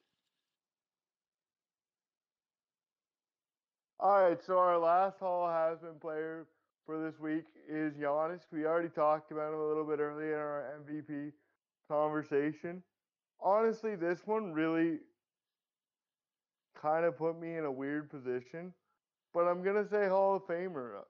[4.01, 6.47] All right, so our last Hall has been player
[6.87, 8.41] for this week is Giannis.
[8.53, 11.33] We already talked about him a little bit earlier in our MVP
[11.89, 12.83] conversation.
[13.41, 14.99] Honestly, this one really
[16.81, 18.73] kind of put me in a weird position,
[19.33, 20.99] but I'm gonna say Hall of Famer.
[21.01, 21.03] Uh,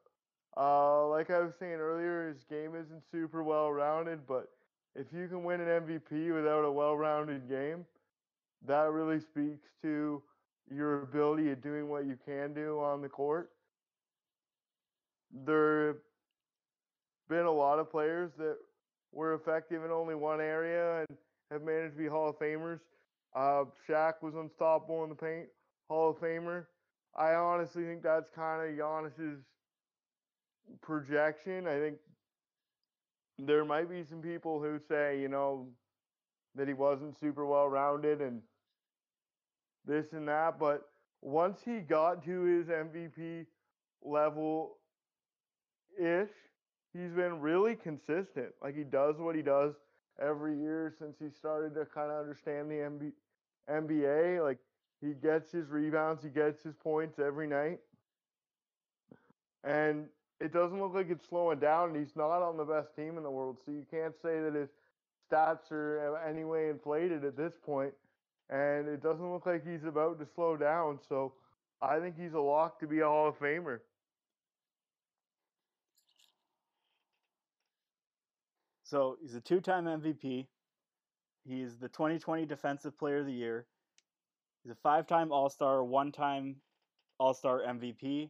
[0.56, 4.50] Uh, like I was saying earlier, his game isn't super well rounded, but
[4.94, 7.86] if you can win an MVP without a well rounded game,
[8.66, 10.22] that really speaks to
[10.70, 13.50] your ability at doing what you can do on the court.
[15.44, 15.96] There have
[17.28, 18.58] been a lot of players that
[19.12, 21.18] were effective in only one area and
[21.50, 22.80] have managed to be Hall of Famers.
[23.34, 25.46] Uh, Shaq was unstoppable in the paint,
[25.88, 26.66] Hall of Famer.
[27.16, 29.42] I honestly think that's kind of Giannis's
[30.80, 31.66] projection.
[31.66, 31.96] I think
[33.38, 35.68] there might be some people who say, you know,
[36.54, 38.42] that he wasn't super well rounded and
[39.84, 40.82] this and that, but
[41.20, 43.46] once he got to his MVP
[44.02, 44.78] level
[45.98, 46.30] ish,
[46.92, 48.52] he's been really consistent.
[48.62, 49.74] Like he does what he does
[50.20, 53.12] every year since he started to kind of understand the MB-
[53.70, 54.42] NBA.
[54.42, 54.58] Like
[55.00, 57.78] he gets his rebounds, he gets his points every night.
[59.64, 60.06] And
[60.42, 61.90] it doesn't look like it's slowing down.
[61.90, 64.54] And he's not on the best team in the world, so you can't say that
[64.54, 64.70] his
[65.30, 67.94] stats are uh, anyway inflated at this point.
[68.50, 70.98] And it doesn't look like he's about to slow down.
[71.08, 71.32] So
[71.80, 73.78] I think he's a lock to be a Hall of Famer.
[78.82, 80.46] So he's a two-time MVP.
[81.48, 83.66] He's the 2020 Defensive Player of the Year.
[84.62, 86.56] He's a five-time All-Star, one-time
[87.18, 88.28] All-Star MVP,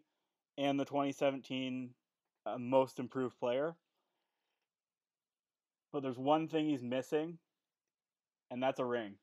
[0.56, 1.90] and the 2017
[2.46, 3.74] uh, Most Improved Player.
[5.92, 7.38] But there's one thing he's missing,
[8.50, 9.14] and that's a ring.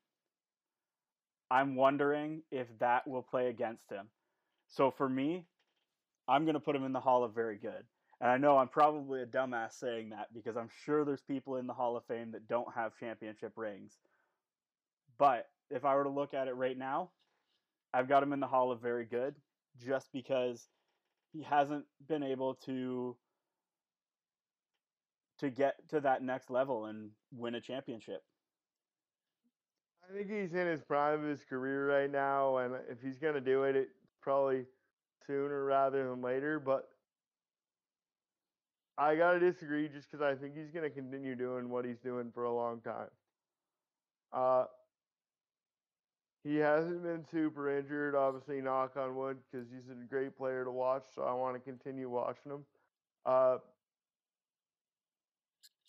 [1.50, 4.06] I'm wondering if that will play against him.
[4.68, 5.46] So for me,
[6.28, 7.84] I'm going to put him in the Hall of Very Good.
[8.20, 11.66] And I know I'm probably a dumbass saying that because I'm sure there's people in
[11.66, 13.98] the Hall of Fame that don't have championship rings.
[15.18, 17.10] But if I were to look at it right now,
[17.92, 19.34] I've got him in the Hall of Very Good
[19.84, 20.68] just because
[21.32, 23.16] he hasn't been able to
[25.38, 28.22] to get to that next level and win a championship.
[30.08, 33.34] I think he's in his prime of his career right now, and if he's going
[33.34, 33.88] to do it, it
[34.20, 34.64] probably
[35.26, 36.58] sooner rather than later.
[36.58, 36.88] But
[38.98, 42.00] I got to disagree just because I think he's going to continue doing what he's
[42.00, 43.08] doing for a long time.
[44.32, 44.64] Uh,
[46.42, 50.70] he hasn't been super injured, obviously, knock on wood, because he's a great player to
[50.70, 52.64] watch, so I want to continue watching him.
[53.26, 53.58] Uh,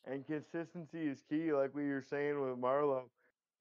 [0.06, 3.04] and consistency is key, like we were saying with Marleau.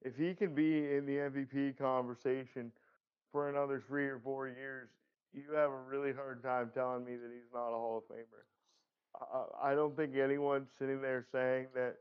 [0.01, 2.71] If he can be in the MVP conversation
[3.31, 4.89] for another three or four years,
[5.33, 8.43] you have a really hard time telling me that he's not a Hall of Famer.
[9.61, 11.97] I don't think anyone's sitting there saying that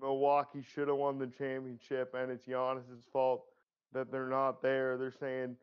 [0.00, 3.44] Milwaukee should have won the championship and it's Giannis's fault
[3.92, 4.96] that they're not there.
[4.96, 5.56] They're saying,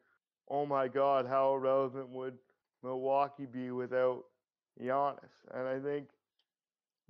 [0.49, 2.37] "Oh my God, how irrelevant would
[2.83, 4.25] Milwaukee be without
[4.79, 6.09] Giannis?" And I think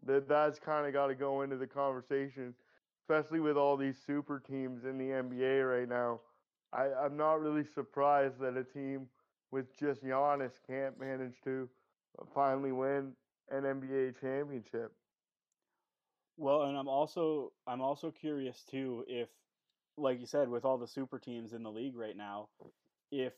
[0.06, 2.54] that that's kind of got to go into the conversation,
[3.02, 6.22] especially with all these super teams in the NBA right now.
[6.74, 9.08] I, I'm not really surprised that a team
[9.52, 11.70] with just Giannis can't manage to
[12.20, 13.14] uh, finally win
[13.50, 14.92] an NBA championship.
[16.38, 19.30] Well, and I'm also I'm also curious too if
[19.98, 22.50] like you said with all the super teams in the league right now,
[23.12, 23.34] if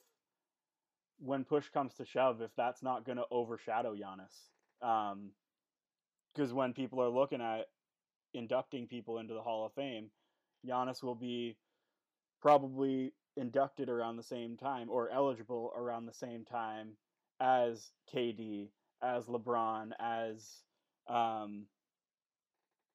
[1.20, 4.88] when push comes to shove if that's not going to overshadow Giannis.
[4.88, 5.32] Um
[6.34, 7.66] because when people are looking at
[8.36, 10.12] inducting people into the Hall of Fame,
[10.68, 11.58] Giannis will be
[12.42, 16.90] probably inducted around the same time or eligible around the same time
[17.40, 18.70] as KD,
[19.02, 20.62] as LeBron, as
[21.08, 21.66] um,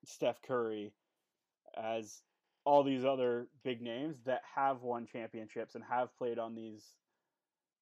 [0.04, 0.92] Steph Curry,
[1.76, 2.22] as
[2.64, 6.84] all these other big names that have won championships and have played on these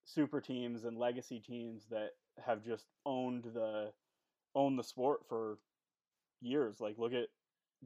[0.05, 2.11] super teams and legacy teams that
[2.45, 3.93] have just owned the
[4.55, 5.59] owned the sport for
[6.41, 6.81] years.
[6.81, 7.29] Like look at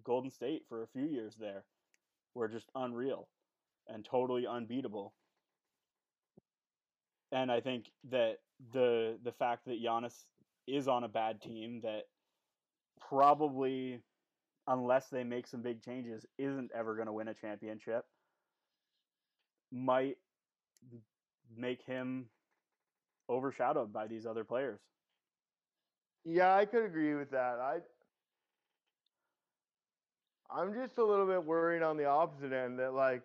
[0.04, 1.64] Golden State for a few years there.
[2.34, 3.28] Were just unreal
[3.88, 5.14] and totally unbeatable.
[7.32, 8.38] And I think that
[8.72, 10.24] the the fact that Giannis
[10.66, 12.04] is on a bad team that
[13.08, 14.00] probably
[14.66, 18.06] unless they make some big changes isn't ever going to win a championship
[19.70, 20.16] might
[21.56, 22.26] make him
[23.28, 24.80] overshadowed by these other players.
[26.24, 27.58] Yeah, I could agree with that.
[27.60, 27.78] I
[30.50, 33.22] I'm just a little bit worried on the opposite end that like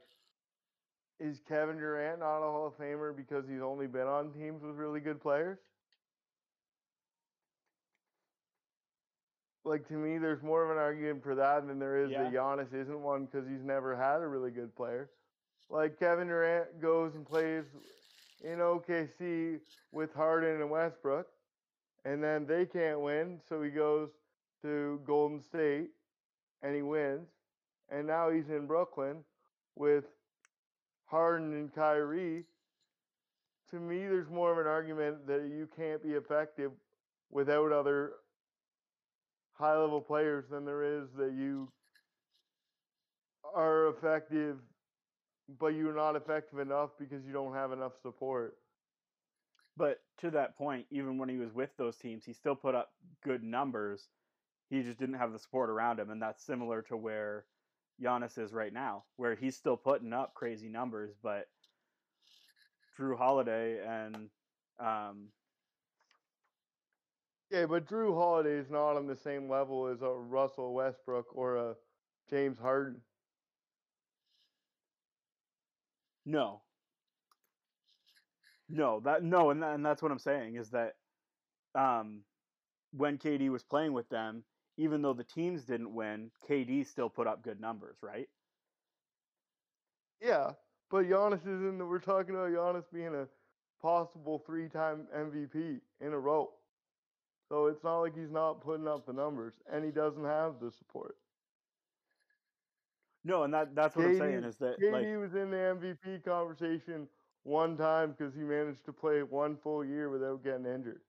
[1.20, 4.76] is Kevin Durant not a Hall of Famer because he's only been on teams with
[4.76, 5.60] really good players?
[9.70, 12.24] Like to me, there's more of an argument for that than there is Yeah.
[12.24, 15.12] that Giannis isn't one because he's never had a really good player.
[15.70, 17.66] Like Kevin Durant goes and plays
[18.42, 19.60] in OKC
[19.92, 21.28] with Harden and Westbrook,
[22.04, 24.10] and then they can't win, so he goes
[24.64, 25.92] to Golden State
[26.64, 27.30] and he wins,
[27.90, 29.24] and now he's in Brooklyn
[29.76, 30.06] with
[31.06, 32.44] Harden and Kyrie.
[33.70, 36.72] To me, there's more of an argument that you can't be effective
[37.30, 38.14] without other
[39.60, 41.70] high level players than there is that you
[43.54, 44.58] are effective,
[45.60, 48.56] but you're not effective enough because you don't have enough support.
[49.76, 52.92] But to that point, even when he was with those teams, he still put up
[53.24, 54.08] good numbers.
[54.70, 57.46] He just didn't have the support around him, and that's similar to where
[58.02, 61.48] Giannis is right now, where he's still putting up crazy numbers, but
[62.98, 64.30] Jrue Holiday and
[64.80, 65.28] um,
[67.52, 71.58] Yeah, but Jrue Holiday is not on the same level as a Russell Westbrook or
[71.58, 71.76] a
[72.30, 73.04] James Harden.
[76.26, 76.64] no,
[78.70, 80.96] no, that no, and that, and that's what I'm saying is that
[81.76, 82.24] um,
[82.92, 84.44] when KD was playing with them,
[84.78, 88.30] even though the teams didn't win, KD still put up good numbers, right?
[90.22, 90.54] Yeah,
[90.90, 91.88] but Giannis isn't.
[91.88, 93.28] We're talking about Giannis being a
[93.82, 96.59] possible three-time MVP in a row.
[97.50, 100.72] So it's not like he's not putting up the numbers, and he doesn't have the
[100.72, 101.16] support.
[103.24, 106.24] No, and that that's what I'm saying is that KD like was in the MVP
[106.24, 107.08] conversation
[107.44, 111.02] one time because he managed to play one full year without getting injured.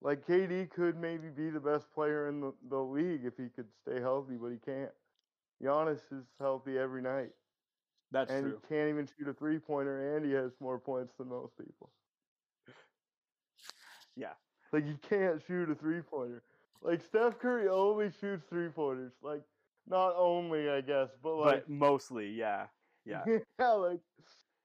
[0.00, 3.68] Like KD could maybe be the best player in the, the league if he could
[3.82, 4.90] stay healthy, but he can't.
[5.62, 7.30] Giannis is healthy every night,
[8.10, 8.60] that's and true.
[8.68, 11.90] he can't even shoot a three pointer, and he has more points than most people.
[14.16, 14.34] Yeah.
[14.72, 16.42] Like he can't shoot a three pointer.
[16.82, 19.12] Like Steph Curry only shoots three pointers.
[19.22, 19.42] Like
[19.86, 22.66] not only, I guess, but like but mostly, yeah.
[23.04, 23.24] Yeah.
[23.58, 24.00] yeah, like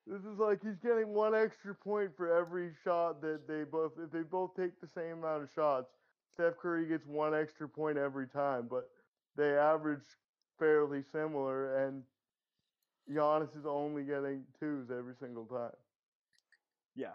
[0.05, 4.11] this is like he's getting one extra point for every shot that they both if
[4.11, 5.89] they both take the same amount of shots.
[6.33, 8.89] Steph Curry gets one extra point every time, but
[9.35, 10.03] they average
[10.59, 12.03] fairly similar and
[13.11, 15.71] Giannis is only getting twos every single time.
[16.95, 17.13] Yeah.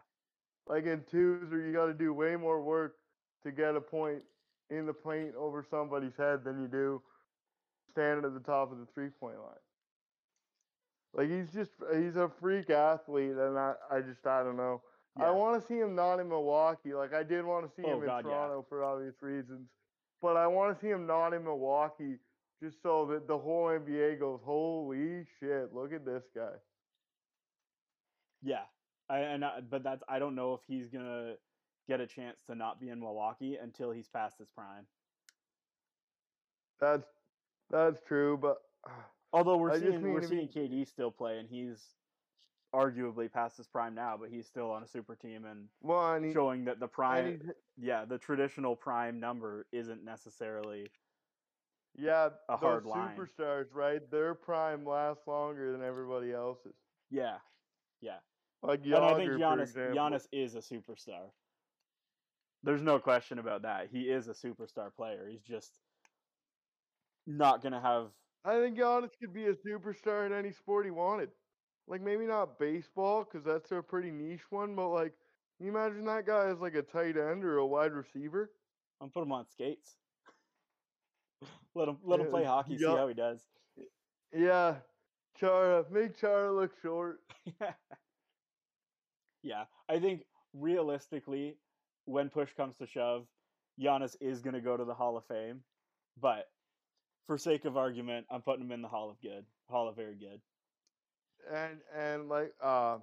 [0.67, 2.97] Like in twos where you gotta do way more work
[3.45, 4.23] to get a point
[4.71, 7.03] in the paint over somebody's head than you do
[7.91, 9.55] standing at the top of the three point line.
[11.15, 14.83] Like he's just he's a freak athlete, and I I just I don't know.
[15.21, 16.95] I want to see him not in Milwaukee.
[16.95, 18.31] Like I did want to see Oh, him in God, yeah.
[18.33, 19.69] Toronto for obvious reasons,
[20.23, 22.17] but I want to see him not in Milwaukee
[22.63, 26.53] just so that the whole NBA goes, holy shit, look at this guy.
[28.43, 28.63] Yeah,
[29.13, 31.35] I, and I, but that's I don't know if he's gonna
[31.89, 34.87] get a chance to not be in Milwaukee until he's past his prime.
[36.81, 37.07] That's
[37.71, 38.91] that's true, but ah,
[39.33, 41.95] Although we're I seeing we're seeing KD still play, and he's
[42.75, 46.65] arguably past his prime now, but he's still on a super team and well, showing
[46.65, 50.91] that the prime, yeah, the traditional prime number isn't necessarily
[51.97, 53.17] yeah, a hard line.
[53.17, 54.11] superstars, right?
[54.11, 56.75] Their prime lasts longer than everybody else's.
[57.11, 57.37] Yeah,
[58.01, 58.19] yeah.
[58.63, 59.95] Like and I think Jagr, for Giannis.
[59.95, 61.31] Giannis is a superstar.
[62.63, 63.89] There's no question about that.
[63.91, 65.27] He is a superstar player.
[65.29, 65.81] He's just
[67.27, 68.09] not gonna have
[68.45, 71.31] I think Giannis could be a superstar in any sport he wanted.
[71.87, 75.13] Like maybe not baseball because that's a pretty niche one, but like,
[75.57, 78.51] can you imagine that guy as like a tight end or a wide receiver?
[79.01, 79.97] I'm put him on skates.
[81.75, 82.79] let him let him play hockey.
[82.79, 83.41] See how he does.
[84.35, 84.77] Yeah,
[85.39, 87.21] Chara, make Chara look short.
[89.43, 91.57] yeah, I think realistically,
[92.05, 93.27] when push comes to shove,
[93.81, 95.65] Giannis is going to go to the Hall of Fame.
[96.21, 96.47] But
[97.27, 100.17] for sake of argument, I'm putting him in the Hall of Good, Hall of Very
[100.17, 100.41] Good.
[101.53, 102.99] and and like uh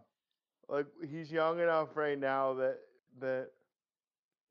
[0.67, 2.79] like he's young enough right now that
[3.19, 3.49] that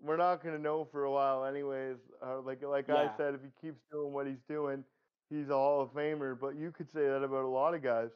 [0.01, 1.97] we're not gonna know for a while anyways.
[2.23, 4.85] Uh, like like I said, if he keeps doing what he's doing,
[5.31, 6.39] he's a Hall of Famer.
[6.39, 8.10] But you could say that about a lot of guys.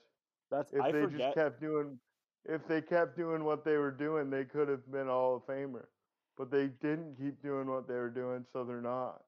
[0.50, 1.34] That's If I they forget.
[1.34, 1.98] just kept doing,
[2.44, 5.46] if they kept doing what they were doing, they could have been a Hall of
[5.46, 5.86] Famer.
[6.36, 9.22] But they didn't keep doing what they were doing, so they're not.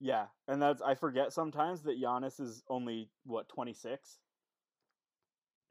[0.00, 4.18] Yeah, and that's I forget sometimes that Giannis is only what 26.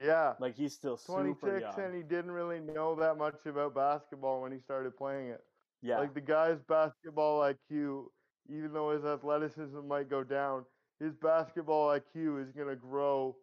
[0.01, 0.33] Yeah.
[0.39, 1.85] Like he's still super 26 young.
[1.85, 5.41] and he didn't really know that much about basketball when he started playing it.
[5.81, 8.05] yeah, Like the guy's basketball IQ,
[8.49, 10.65] even though his athleticism might go down,
[10.99, 13.37] his basketball IQ is going to grow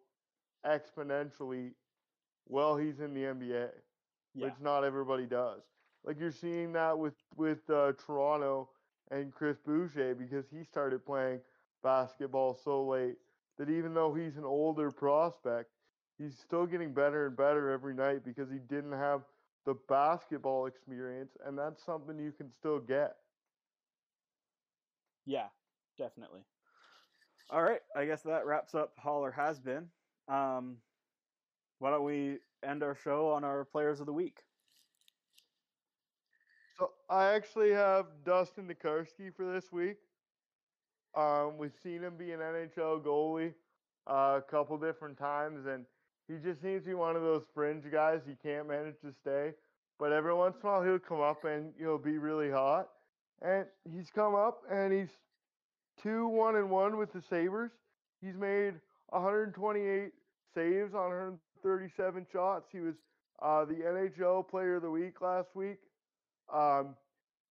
[0.65, 1.71] exponentially
[2.45, 3.71] while he's in the NBA,
[4.33, 5.63] yeah, which not everybody does.
[6.03, 8.69] Like you're seeing that with with uh, Toronto
[9.11, 11.41] and Chris Boucher because he started playing
[11.83, 13.17] basketball so late
[13.57, 15.71] that even though he's an older prospect,
[16.17, 19.23] he's still getting better and better every night because he didn't have
[19.65, 23.15] the basketball experience, and that's something you can still get.
[25.25, 25.47] yeah,
[25.97, 26.45] definitely.
[27.49, 29.89] All right, I guess that wraps up Hall or has been.
[30.27, 30.77] Um,
[31.79, 34.39] why don't we end our show on our players of the week?
[36.77, 39.97] So I actually have Dustin Tokarski for this week.
[41.15, 43.53] Um, we've seen him be an NHL goalie
[44.07, 45.85] uh, a couple different times, and
[46.27, 48.21] he just seems to be one of those fringe guys.
[48.27, 49.53] He can't manage to stay,
[49.99, 52.89] but every once in a while he'll come up and he'll be really hot.
[53.41, 55.09] And he's come up and he's
[56.01, 57.71] two one and one with the Sabres.
[58.21, 58.73] He's made
[59.09, 60.11] 128
[60.53, 62.69] saves on 137 shots.
[62.71, 62.93] He was
[63.41, 65.79] uh, the NHL Player of the Week last week.
[66.53, 66.95] Um,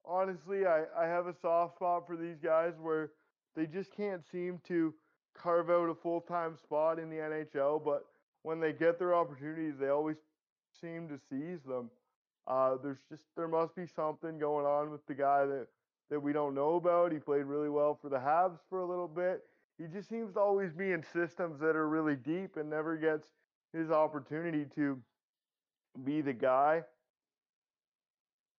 [0.04, 3.10] honestly, I, I have a soft spot for these guys where
[3.56, 4.94] they just can't seem to
[5.36, 8.06] carve out a full time spot in the NHL, but
[8.44, 10.16] when they get their opportunities, they always
[10.80, 11.90] seem to seize them.
[12.46, 15.66] Uh, there's just there must be something going on with the guy that
[16.10, 17.10] that we don't know about.
[17.10, 19.44] He played really well for the Habs for a little bit.
[19.78, 23.26] He just seems to always be in systems that are really deep and never gets
[23.74, 24.98] his opportunity to
[26.04, 26.82] be the guy.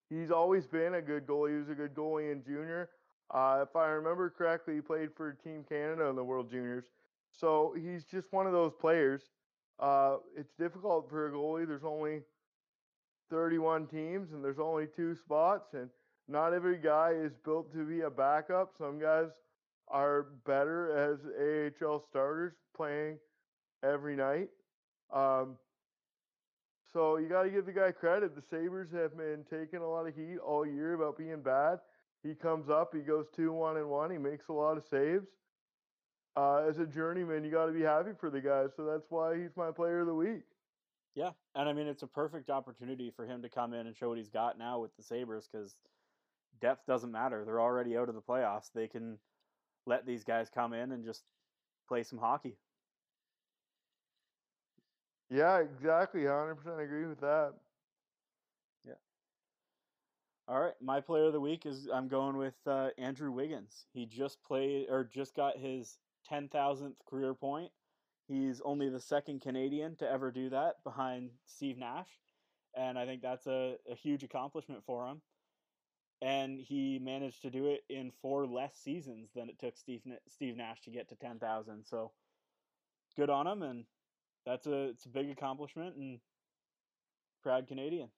[0.09, 1.51] He's always been a good goalie.
[1.51, 2.89] He was a good goalie in junior.
[3.33, 6.85] Uh, if I remember correctly, he played for Team Canada in the World Juniors.
[7.31, 9.21] So he's just one of those players.
[9.79, 11.67] Uh, it's difficult for a goalie.
[11.67, 12.21] There's only
[13.29, 15.89] 31 teams and there's only two spots, and
[16.27, 18.73] not every guy is built to be a backup.
[18.77, 19.29] Some guys
[19.87, 21.19] are better as
[21.83, 23.17] AHL starters playing
[23.83, 24.49] every night.
[25.13, 25.57] Um,
[26.91, 28.35] so you got to give the guy credit.
[28.35, 31.79] The Sabres have been taking a lot of heat all year about being bad.
[32.23, 35.27] He comes up, he goes 2 1 and 1, he makes a lot of saves.
[36.37, 38.65] Uh, as a journeyman, you got to be happy for the guy.
[38.75, 40.43] So that's why he's my player of the week.
[41.15, 44.09] Yeah, and I mean it's a perfect opportunity for him to come in and show
[44.09, 45.75] what he's got now with the Sabres because
[46.59, 47.45] depth doesn't matter.
[47.45, 48.69] They're already out of the playoffs.
[48.73, 49.17] They can
[49.85, 51.23] let these guys come in and just
[51.87, 52.57] play some hockey.
[55.29, 56.21] Yeah, exactly.
[56.21, 57.53] 100% agree with that.
[58.85, 58.93] Yeah.
[60.47, 63.85] All right, my player of the week is I'm going with uh, Andrew Wiggins.
[63.93, 65.97] He just played or just got his
[66.31, 67.71] 10,000th career point.
[68.27, 72.09] He's only the second Canadian to ever do that behind Steve Nash.
[72.75, 75.21] And I think that's a, a huge accomplishment for him.
[76.21, 80.57] And he managed to do it in four less seasons than it took Steve, Steve
[80.57, 81.85] Nash to get to 10,000.
[81.85, 82.11] So
[83.15, 83.61] good on him.
[83.61, 83.85] And
[84.45, 86.19] that's a it's a big accomplishment and
[87.43, 88.09] proud Canadian.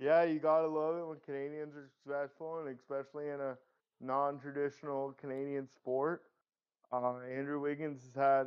[0.00, 3.56] Yeah, you gotta love it when Canadians are successful, and especially in a
[4.00, 6.22] non-traditional Canadian sport.
[6.92, 8.46] Uh, Andrew Wiggins has had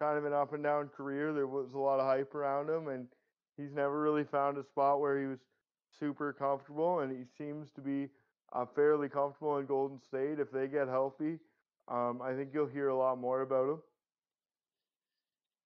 [0.00, 1.32] kind of an up and down career.
[1.32, 3.08] There was a lot of hype around him, and
[3.56, 5.40] he's never really found a spot where he was
[5.98, 7.00] super comfortable.
[7.00, 8.08] And he seems to be
[8.52, 10.38] uh, fairly comfortable in Golden State.
[10.38, 11.38] If they get healthy,
[11.88, 13.82] um, I think you'll hear a lot more about him.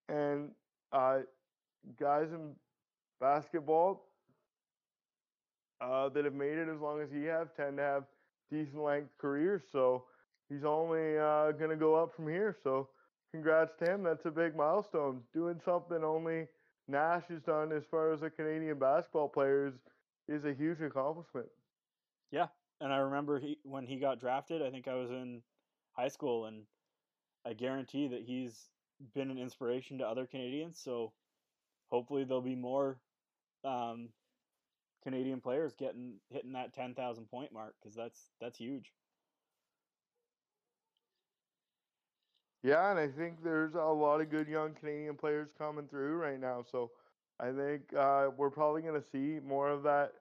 [0.08, 0.50] And
[0.92, 1.18] uh,
[1.98, 2.50] guys in
[3.20, 4.06] basketball
[5.80, 8.04] uh, that have made it as long as he have tend to have
[8.50, 9.62] decent length careers.
[9.72, 10.04] So
[10.48, 12.56] he's only uh, going to go up from here.
[12.62, 12.88] So
[13.32, 14.02] congrats to him.
[14.02, 15.20] That's a big milestone.
[15.32, 16.46] Doing something only
[16.88, 19.74] Nash has done as far as a Canadian basketball player is,
[20.28, 21.46] is a huge accomplishment.
[22.32, 22.46] Yeah,
[22.80, 24.62] and I remember he when he got drafted.
[24.62, 25.42] I think I was in
[25.92, 26.62] high school, and
[27.46, 28.70] I guarantee that he's
[29.14, 30.78] been an inspiration to other Canadians.
[30.78, 31.12] So
[31.90, 32.98] hopefully there'll be more
[33.64, 34.08] um,
[35.02, 38.92] Canadian players getting hitting that ten thousand point mark because that's that's huge.
[42.62, 46.38] Yeah, and I think there's a lot of good young Canadian players coming through right
[46.38, 46.62] now.
[46.70, 46.90] So
[47.38, 50.12] I think uh, we're probably going to see more of that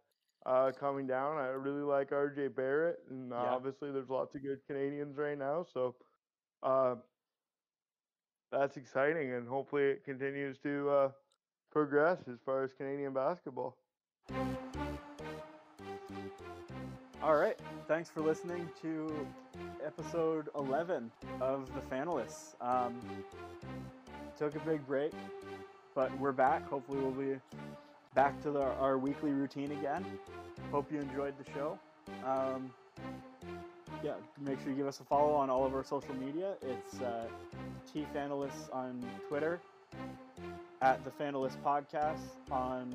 [0.45, 1.37] uh, coming down.
[1.37, 3.49] I really like RJ Barrett, and uh, yeah.
[3.49, 5.65] obviously there's lots of good Canadians right now.
[5.73, 5.95] So
[6.63, 6.95] uh,
[8.51, 11.09] that's exciting, and hopefully it continues to uh,
[11.71, 13.77] progress as far as Canadian basketball.
[17.21, 17.59] All right.
[17.87, 19.27] Thanks for listening to
[19.85, 21.11] episode 11
[21.41, 22.55] of The Fanalysts.
[22.61, 22.99] Um,
[24.37, 25.11] took a big break,
[25.93, 26.67] but we're back.
[26.69, 27.35] Hopefully, we'll be
[28.15, 30.05] back to the, our weekly routine again.
[30.71, 31.79] Hope you enjoyed the show.
[32.25, 32.71] Um,
[34.03, 36.53] yeah, make sure you give us a follow on all of our social media.
[36.61, 37.27] It's uh,
[37.91, 39.59] T Fanalysts on Twitter,
[40.81, 42.19] at the Fanalyst Podcast
[42.51, 42.93] on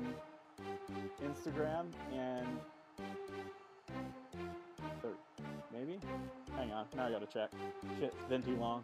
[1.23, 2.47] Instagram, and
[5.03, 5.11] or
[5.73, 5.99] maybe.
[6.55, 7.51] Hang on, now I gotta check.
[7.99, 8.83] Shit, it's been too long.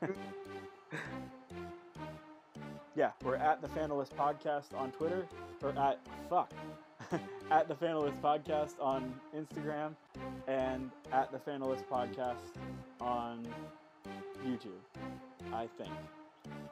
[2.98, 5.24] yeah, we're at the Fanalyst Podcast on Twitter,
[5.62, 6.52] or at fuck,
[7.52, 9.94] at the Fanalyst Podcast on Instagram,
[10.48, 12.56] and at the Fanalyst Podcast
[13.00, 13.46] on
[14.44, 14.82] YouTube.
[15.52, 15.92] I think.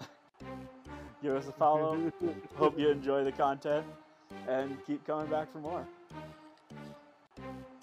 [1.22, 2.12] Give us a follow.
[2.56, 3.86] Hope you enjoy the content,
[4.48, 5.86] and keep coming back for more.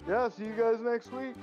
[0.06, 1.34] Yeah, see you guys next week.